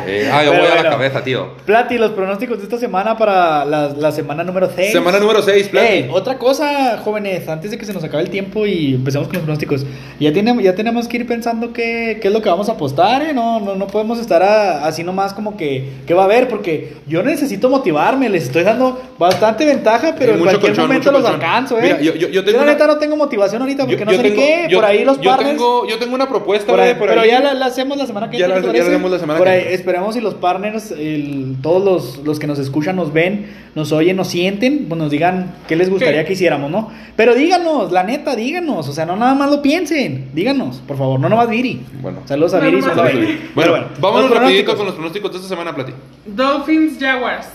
Eh, 0.06 0.30
ah, 0.32 0.42
yo 0.42 0.52
voy 0.52 0.60
a 0.60 0.64
la 0.68 0.74
bueno. 0.76 0.90
cabeza, 0.90 1.22
tío. 1.22 1.48
Plati, 1.66 1.98
los 1.98 2.12
pronósticos 2.12 2.56
de 2.58 2.64
esta 2.64 2.78
semana 2.78 3.14
para 3.18 3.66
la, 3.66 3.88
la 3.90 4.10
semana 4.10 4.42
número 4.42 4.70
6. 4.74 4.90
Semana 4.90 5.18
número 5.18 5.42
6, 5.42 5.68
Plati. 5.68 5.86
Eh, 5.86 6.08
otra 6.10 6.38
cosa, 6.38 6.96
jóvenes, 7.04 7.46
antes 7.46 7.70
de 7.72 7.76
que 7.76 7.84
se 7.84 7.92
nos 7.92 8.02
acabe 8.04 8.22
el 8.22 8.30
tiempo 8.30 8.64
y 8.64 8.94
empecemos 8.94 9.26
con 9.28 9.34
los 9.36 9.42
pronósticos, 9.44 9.84
ya 10.18 10.32
tenemos, 10.32 10.62
ya 10.64 10.74
tenemos 10.74 11.08
que 11.08 11.18
ir 11.18 11.26
pensando 11.26 11.74
qué, 11.74 12.18
qué 12.22 12.28
es 12.28 12.32
lo 12.32 12.40
que 12.40 12.48
vamos 12.48 12.70
a 12.70 12.72
apostar, 12.72 13.20
¿eh? 13.20 13.34
No, 13.34 13.60
no, 13.60 13.74
no 13.74 13.86
podemos 13.86 14.18
estar 14.18 14.42
a- 14.42 14.86
así 14.86 15.04
nomás 15.04 15.34
como 15.34 15.58
que, 15.58 15.90
¿qué 16.06 16.14
va 16.14 16.22
a 16.22 16.24
haber? 16.24 16.48
Porque 16.48 16.94
yo 17.06 17.22
necesito 17.22 17.68
motivarme, 17.68 18.30
les 18.30 18.44
estoy 18.44 18.62
dando 18.62 18.98
bastante 19.18 19.66
ventaja, 19.66 20.14
pero 20.18 20.32
en 20.32 20.38
cualquier 20.40 20.60
colchón, 20.72 20.86
momento 20.86 21.12
los 21.12 21.20
colchón. 21.20 21.40
alcanzo, 21.42 21.78
¿eh? 21.78 21.82
Mira, 21.82 22.00
yo- 22.00 22.14
yo- 22.14 22.28
yo 22.28 22.42
tengo 22.44 22.58
la 22.58 22.64
una- 22.64 22.72
neta 22.72 22.86
no 22.86 22.96
tengo 22.96 23.14
motivación 23.16 23.60
ahorita 23.60 23.84
porque 23.84 23.98
Yo- 23.98 24.04
no 24.06 24.12
yo 24.12 24.16
sé 24.16 24.22
ni 24.22 24.30
tengo- 24.30 24.42
qué, 24.42 24.66
yo- 24.70 24.78
por 24.78 24.84
ahí 24.86 25.04
los 25.04 25.20
yo 25.20 25.30
partners... 25.30 25.50
tengo, 25.50 25.86
yo 25.86 25.98
tengo 25.98 26.13
una 26.14 26.28
propuesta, 26.28 26.66
Por 26.70 26.80
ahí- 26.80 26.88
bebé, 26.88 26.98
por 27.00 27.08
pero 27.08 27.20
ahí. 27.22 27.28
ya 27.28 27.40
la, 27.40 27.54
la 27.54 27.66
hacemos 27.66 27.96
la 27.98 28.06
semana 28.06 28.30
que 28.30 28.38
Ya 28.38 28.46
viene. 28.46 28.60
la- 28.60 28.66
¿te 28.72 28.76
ya 28.78 28.82
la 28.84 28.88
haremos 28.90 29.10
la 29.10 29.18
semana 29.18 29.38
Por 29.38 29.46
que 29.46 29.52
ahí, 29.52 29.60
viene. 29.60 29.74
esperamos 29.74 30.14
si 30.14 30.20
los 30.20 30.34
partners, 30.34 30.90
el- 30.92 31.56
todos 31.62 31.84
los, 31.84 32.24
los 32.26 32.38
que 32.38 32.46
nos 32.46 32.58
escuchan, 32.58 32.96
nos 32.96 33.12
ven, 33.12 33.46
nos 33.74 33.92
oyen, 33.92 34.16
nos 34.16 34.28
sienten, 34.28 34.86
pues 34.88 34.98
nos 34.98 35.10
digan 35.10 35.54
qué 35.68 35.76
les 35.76 35.90
gustaría 35.90 36.20
¿Qué? 36.22 36.26
que 36.28 36.32
hiciéramos, 36.34 36.70
¿no? 36.70 36.90
Pero 37.16 37.34
díganos, 37.34 37.92
la 37.92 38.02
neta, 38.02 38.34
díganos. 38.36 38.88
O 38.88 38.92
sea, 38.92 39.04
no 39.06 39.16
nada 39.16 39.34
más 39.34 39.50
lo 39.50 39.60
piensen. 39.62 40.30
Díganos, 40.32 40.82
por 40.86 40.96
favor, 40.96 41.20
no 41.20 41.28
nomás 41.28 41.48
Viri. 41.48 41.80
Bueno. 42.00 42.20
Saludos 42.24 42.54
a 42.54 42.58
No 42.58 42.64
Viri 42.66 42.78
y 42.78 42.82
su 42.82 42.88
nomás 42.88 43.04
novia. 43.12 43.20
Viri. 43.20 43.50
Pero 43.54 43.70
Bueno, 43.70 43.86
vámonos 44.00 44.30
los 44.30 44.38
rapidito 44.38 44.40
pronósticos. 44.40 44.74
con 44.76 44.86
los 44.86 44.94
pronósticos 44.94 45.30
de 45.32 45.36
esta 45.38 45.48
semana, 45.48 45.74
Plati. 45.74 45.92
Dolphins 46.26 46.98
Jaguars. 46.98 47.46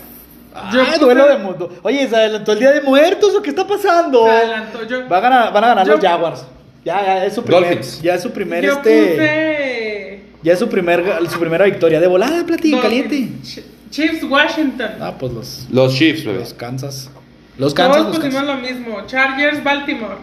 Yo 0.72 0.80
Ah, 0.82 0.98
duelo 0.98 1.28
de 1.28 1.38
mundo. 1.38 1.70
Oye, 1.82 2.08
¿se 2.08 2.16
adelantó 2.16 2.52
el 2.52 2.58
día 2.58 2.72
de 2.72 2.80
muertos 2.80 3.34
o 3.36 3.40
qué 3.40 3.50
está 3.50 3.64
pasando? 3.66 4.24
Se 4.24 4.30
adelantó, 4.30 4.84
yo- 4.84 5.08
Va 5.08 5.18
a 5.18 5.20
ganar- 5.20 5.52
van 5.52 5.64
a 5.64 5.66
ganar 5.68 5.86
Yo- 5.86 5.92
los 5.94 6.00
Jaguars. 6.04 6.44
Ya, 6.84 7.02
ya 7.04 7.26
es 7.26 7.34
su 7.34 7.42
primer, 7.44 7.62
Dolphins. 7.64 8.00
ya 8.02 8.14
es 8.14 8.22
su 8.22 8.30
primer 8.32 8.64
Yo 8.64 8.72
este, 8.72 9.10
puse 9.10 10.20
ya 10.42 10.52
es 10.54 10.58
su 10.58 10.68
primer, 10.68 11.04
su 11.28 11.38
primera 11.38 11.64
victoria 11.66 12.00
de 12.00 12.06
volada, 12.06 12.44
platín, 12.46 12.72
Dolphins. 12.72 13.06
caliente. 13.06 13.38
Ch- 13.44 13.62
Chiefs 13.90 14.22
Washington. 14.24 14.90
Ah, 15.00 15.16
pues 15.18 15.32
los, 15.32 15.66
Los 15.70 15.94
Chiefs, 15.94 16.24
bebé. 16.24 16.38
los 16.38 16.54
Kansas. 16.54 17.10
Los 17.58 17.74
Kansas, 17.74 17.96
Todos 18.02 18.08
los, 18.08 18.16
pusimos 18.24 18.44
Kansas. 18.46 18.56
lo 18.56 18.76
mismo. 18.78 19.06
Chargers 19.06 19.62
Baltimore. 19.62 20.14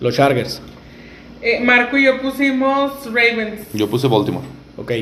los 0.00 0.14
Chargers. 0.16 0.62
Eh, 1.42 1.60
Marco 1.60 1.96
y 1.98 2.04
yo 2.04 2.20
pusimos 2.22 3.04
Ravens. 3.06 3.62
Yo 3.74 3.88
puse 3.90 4.06
Baltimore. 4.06 4.44
Ok. 4.76 4.92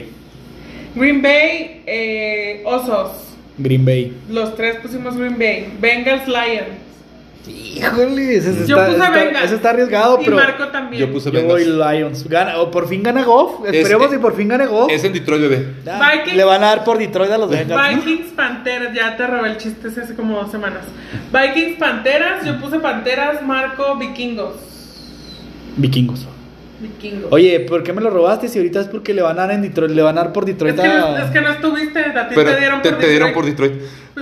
Green 0.94 1.20
Bay 1.22 1.82
eh, 1.86 2.62
Osos. 2.64 3.11
Green 3.59 3.84
Bay. 3.84 4.12
Los 4.30 4.57
tres 4.57 4.76
pusimos 4.76 5.16
Green 5.16 5.36
Bay. 5.38 5.68
Bengals 5.80 6.26
Lions. 6.26 6.68
Híjole, 7.49 8.36
ese, 8.36 8.66
Yo 8.66 8.76
está, 8.76 8.86
puse 8.86 8.99
está- 8.99 9.11
Bengals. 9.11 9.44
ese 9.46 9.55
está 9.55 9.70
arriesgado, 9.70 10.18
y 10.20 10.24
pero 10.24 10.36
Marco 10.36 10.68
también. 10.68 11.01
Yo 11.07 11.12
puse 11.12 11.30
yo 11.30 11.42
voy. 11.44 11.64
Lions. 11.64 12.28
Gana, 12.28 12.59
o 12.61 12.70
por 12.70 12.88
fin 12.88 13.03
gana 13.03 13.24
Goff. 13.24 13.64
Es- 13.66 13.74
Esperemos 13.74 14.07
eh, 14.09 14.11
si 14.14 14.18
por 14.18 14.36
fin 14.36 14.49
gane 14.49 14.66
Goff. 14.66 14.90
Es 14.90 15.03
en 15.05 15.12
Detroit, 15.12 15.40
bebé. 15.42 15.66
Vikings. 15.84 16.36
Le 16.36 16.44
van 16.44 16.62
a 16.62 16.66
dar 16.66 16.84
por 16.84 16.99
Detroit 16.99 17.30
a 17.30 17.38
los 17.38 17.51
Bengals. 17.51 18.05
Vikings 18.05 18.32
Panteras. 18.32 18.94
Ya 18.94 19.16
te 19.16 19.26
robé 19.26 19.49
el 19.51 19.57
chiste 19.57 19.88
hace 19.88 20.14
como 20.14 20.36
dos 20.36 20.51
semanas. 20.51 20.82
Vikings 21.32 21.78
Panteras. 21.78 22.44
Yo 22.44 22.59
puse 22.61 22.78
Panteras. 22.80 23.42
Marco 23.42 23.96
Vikingos. 23.96 24.55
Vikingos. 25.76 26.26
Vikingos. 26.80 27.32
Oye, 27.32 27.61
¿por 27.61 27.82
qué 27.82 27.92
me 27.92 28.01
lo 28.01 28.11
robaste 28.11 28.49
si 28.49 28.59
ahorita 28.59 28.80
es 28.80 28.86
porque 28.86 29.12
le 29.12 29.22
van 29.22 29.36
a 29.38 29.42
dar 29.42 29.51
en 29.53 29.62
Detroit, 29.62 29.90
le 29.90 30.03
van 30.03 30.16
a 30.16 30.22
dar 30.24 30.32
por 30.32 30.44
es 30.44 30.51
Detroit 30.51 30.76
que, 30.76 30.86
no, 30.86 31.07
a... 31.07 31.24
es 31.24 31.30
que 31.30 31.40
no 31.40 31.51
estuviste. 31.51 31.99
A 32.01 32.28
ti 32.28 32.34
Pero 32.36 32.51
te 32.53 32.57
dieron 32.61 32.82
te, 32.82 32.90
por 32.90 32.99
te 33.01 33.09
dieron 33.09 33.32
por 33.32 33.44
Detroit. 33.44 33.72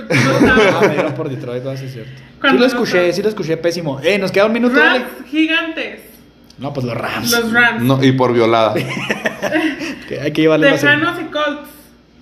Ah, 0.09 0.79
me 0.81 0.93
dieron 0.93 1.13
por 1.13 1.29
Detroit, 1.29 1.65
va 1.65 1.73
a 1.73 1.77
ser 1.77 1.89
cierto. 1.89 2.11
Sí 2.49 2.57
lo 2.57 2.65
escuché, 2.65 3.11
sí 3.13 3.21
lo 3.23 3.29
escuché 3.29 3.57
pésimo. 3.57 3.99
Eh, 4.03 4.17
nos 4.17 4.31
queda 4.31 4.45
un 4.45 4.53
minuto. 4.53 4.75
Rams 4.79 5.01
dale. 5.01 5.05
Gigantes. 5.29 6.01
No, 6.57 6.73
pues 6.73 6.85
los 6.85 6.95
Rams. 6.97 7.31
Los 7.31 7.51
Rams. 7.51 7.83
No, 7.83 8.03
y 8.03 8.11
por 8.11 8.33
violada. 8.33 8.73
Que 10.07 10.19
hay 10.21 10.31
que 10.31 10.41
llevarle 10.41 10.71
más. 10.71 10.79
Tejanos 10.81 11.19
y 11.21 11.25
Colts. 11.25 11.69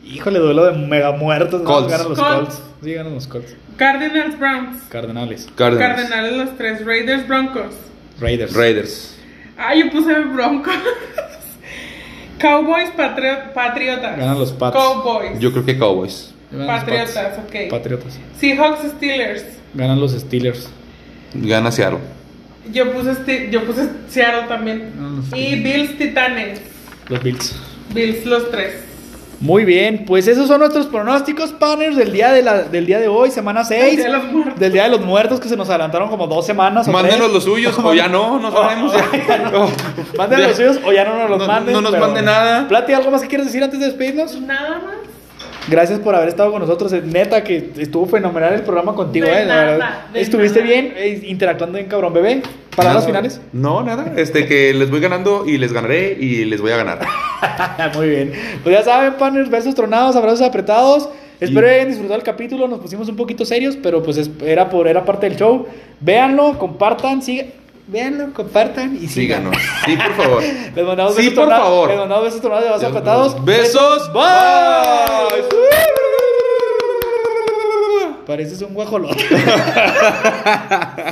Híjole, 0.03 0.39
duelo 0.39 0.65
de 0.65 0.77
mega 0.77 1.11
muertos. 1.13 1.61
¿no? 1.61 1.67
Colts. 1.67 1.89
Ganan 1.91 2.09
los 2.09 2.19
Colts. 2.19 2.35
Colts. 2.55 2.61
Sí, 2.83 2.93
ganan 2.93 3.13
los 3.13 3.27
Colts. 3.27 3.55
Cardinals, 3.77 4.37
Browns. 4.39 4.83
Cardenales. 4.89 5.47
Cardinals. 5.55 5.95
Cardenales 5.95 6.37
los 6.37 6.57
tres. 6.57 6.85
Raiders, 6.85 7.27
Broncos. 7.27 7.73
Raiders. 8.19 8.53
Raiders. 8.53 9.15
Ah, 9.57 9.73
yo 9.75 9.89
puse 9.91 10.13
Broncos. 10.19 10.73
Cowboys, 12.39 12.89
Patri- 12.97 13.53
Patriotas. 13.53 14.17
Ganan 14.17 14.37
los 14.39 14.51
Pats. 14.51 14.75
Cowboys. 14.75 15.39
Yo 15.39 15.51
creo 15.51 15.65
que 15.65 15.77
Cowboys. 15.77 16.33
Patriotas, 16.51 17.39
ok. 17.39 17.69
Patriotas. 17.69 18.19
Seahawks, 18.39 18.79
Steelers. 18.97 19.43
Ganan 19.73 19.99
los 19.99 20.11
Steelers. 20.13 20.69
Gana 21.33 21.71
Seattle. 21.71 21.99
Yo 22.71 22.91
puse, 22.93 23.49
yo 23.51 23.63
puse 23.65 23.89
Seattle 24.09 24.47
también. 24.47 24.91
Y 25.35 25.55
Bills, 25.61 25.97
Titanes. 25.97 26.61
Los 27.09 27.21
Bills. 27.21 27.55
Bills, 27.93 28.25
los 28.25 28.49
tres. 28.51 28.73
Muy 29.41 29.65
bien, 29.65 30.05
pues 30.07 30.27
esos 30.29 30.47
son 30.47 30.59
nuestros 30.61 30.87
pronósticos, 30.87 31.51
partners, 31.51 31.97
del 31.97 32.13
día 32.13 32.31
de, 32.31 32.41
la, 32.41 32.63
del 32.63 32.85
día 32.85 32.99
de 32.99 33.09
hoy, 33.09 33.29
semana 33.31 33.65
6. 33.65 33.83
Del 33.83 33.95
Día 33.97 34.05
de 34.05 34.11
los 34.13 34.31
Muertos. 34.31 34.59
Del 34.59 34.71
Día 34.71 34.83
de 34.83 34.89
los 34.89 35.01
Muertos, 35.01 35.39
que 35.41 35.49
se 35.49 35.57
nos 35.57 35.69
adelantaron 35.69 36.07
como 36.09 36.25
dos 36.25 36.45
semanas. 36.45 36.87
o 36.87 36.91
Mándenos 36.91 37.19
tres. 37.19 37.33
los 37.33 37.43
suyos 37.43 37.77
o 37.77 37.93
ya 37.93 38.07
no, 38.07 38.39
no 38.39 38.49
sabemos. 38.53 38.93
ya. 38.93 39.67
Mándenos 40.17 40.47
los 40.47 40.55
suyos 40.55 40.79
o 40.85 40.93
ya 40.93 41.03
no 41.03 41.17
nos 41.19 41.29
los 41.29 41.39
No- 41.39 41.47
manden. 41.47 41.73
no 41.73 41.81
nos 41.81 41.91
pero- 41.91 42.05
mande 42.05 42.21
nada. 42.21 42.67
Plati, 42.69 42.93
¿algo 42.93 43.11
más 43.11 43.21
que 43.21 43.27
quieres 43.27 43.45
decir 43.47 43.61
antes 43.61 43.77
de 43.79 43.87
despedirnos? 43.87 44.39
Nada 44.39 44.79
más. 44.79 44.95
Gracias 45.67 45.99
por 45.99 46.13
haber 46.15 46.29
estado 46.29 46.51
con 46.51 46.61
nosotros. 46.61 46.93
eh, 46.93 47.01
Neta, 47.03 47.43
que 47.43 47.71
estuvo 47.77 48.05
fenomenal 48.05 48.53
el 48.53 48.61
programa 48.61 48.93
contigo, 48.93 49.25
De 49.25 49.41
eh. 49.41 49.45
la 49.45 49.55
nada, 49.55 49.71
verdad. 49.71 50.05
de 50.13 50.21
Estuviste 50.21 50.59
nada. 50.61 50.71
bien 50.71 50.93
eh, 50.95 51.21
interactuando 51.25 51.77
en 51.77 51.87
cabrón 51.87 52.13
bebé. 52.13 52.41
Palabras 52.75 53.03
Nada. 53.03 53.07
finales. 53.07 53.41
No, 53.53 53.81
nada. 53.83 54.13
Este, 54.17 54.45
que 54.47 54.73
les 54.73 54.91
voy 54.91 54.99
ganando 54.99 55.45
y 55.47 55.57
les 55.57 55.71
ganaré 55.73 56.17
y 56.19 56.45
les 56.45 56.61
voy 56.61 56.71
a 56.71 56.77
ganar. 56.77 56.99
Muy 57.95 58.09
bien. 58.09 58.33
Pues 58.63 58.75
ya 58.75 58.83
saben, 58.83 59.13
partners, 59.13 59.49
besos 59.49 59.73
tronados, 59.75 60.15
abrazos 60.15 60.41
apretados. 60.41 61.09
Espero 61.39 61.67
Y- 61.67 61.69
hayan 61.71 61.87
disfrutado 61.87 62.17
el 62.17 62.23
capítulo. 62.23 62.67
Nos 62.67 62.79
pusimos 62.79 63.07
un 63.09 63.15
poquito 63.15 63.43
serios, 63.45 63.75
pero 63.81 64.03
pues 64.03 64.17
es- 64.17 64.29
era 64.43 64.69
por 64.69 64.87
era 64.87 65.03
parte 65.05 65.27
del 65.29 65.37
show. 65.37 65.67
Véanlo, 65.99 66.57
compartan, 66.59 67.21
sigan. 67.21 67.47
Véanlo, 67.87 68.33
compartan 68.33 68.95
y 68.95 69.07
sigan. 69.07 69.51
Síganos. 69.51 69.57
Sí, 69.85 69.95
por 69.95 70.13
favor. 70.15 70.43
Les 70.75 70.85
mandamos 70.85 71.15
Sí, 71.15 71.29
besos 71.29 71.35
por 71.35 71.49
favor. 71.49 71.89
Les 71.89 71.97
mandamos 71.99 72.23
besos 72.25 72.41
tronados 72.41 72.63
de 72.63 72.69
abrazos 72.69 72.89
apretados. 72.89 73.45
Besos. 73.45 74.11
Bye. 74.13 75.41
Bye. 75.41 75.65
Pareces 78.25 78.61
un 78.63 78.73
guajolote. 78.73 79.23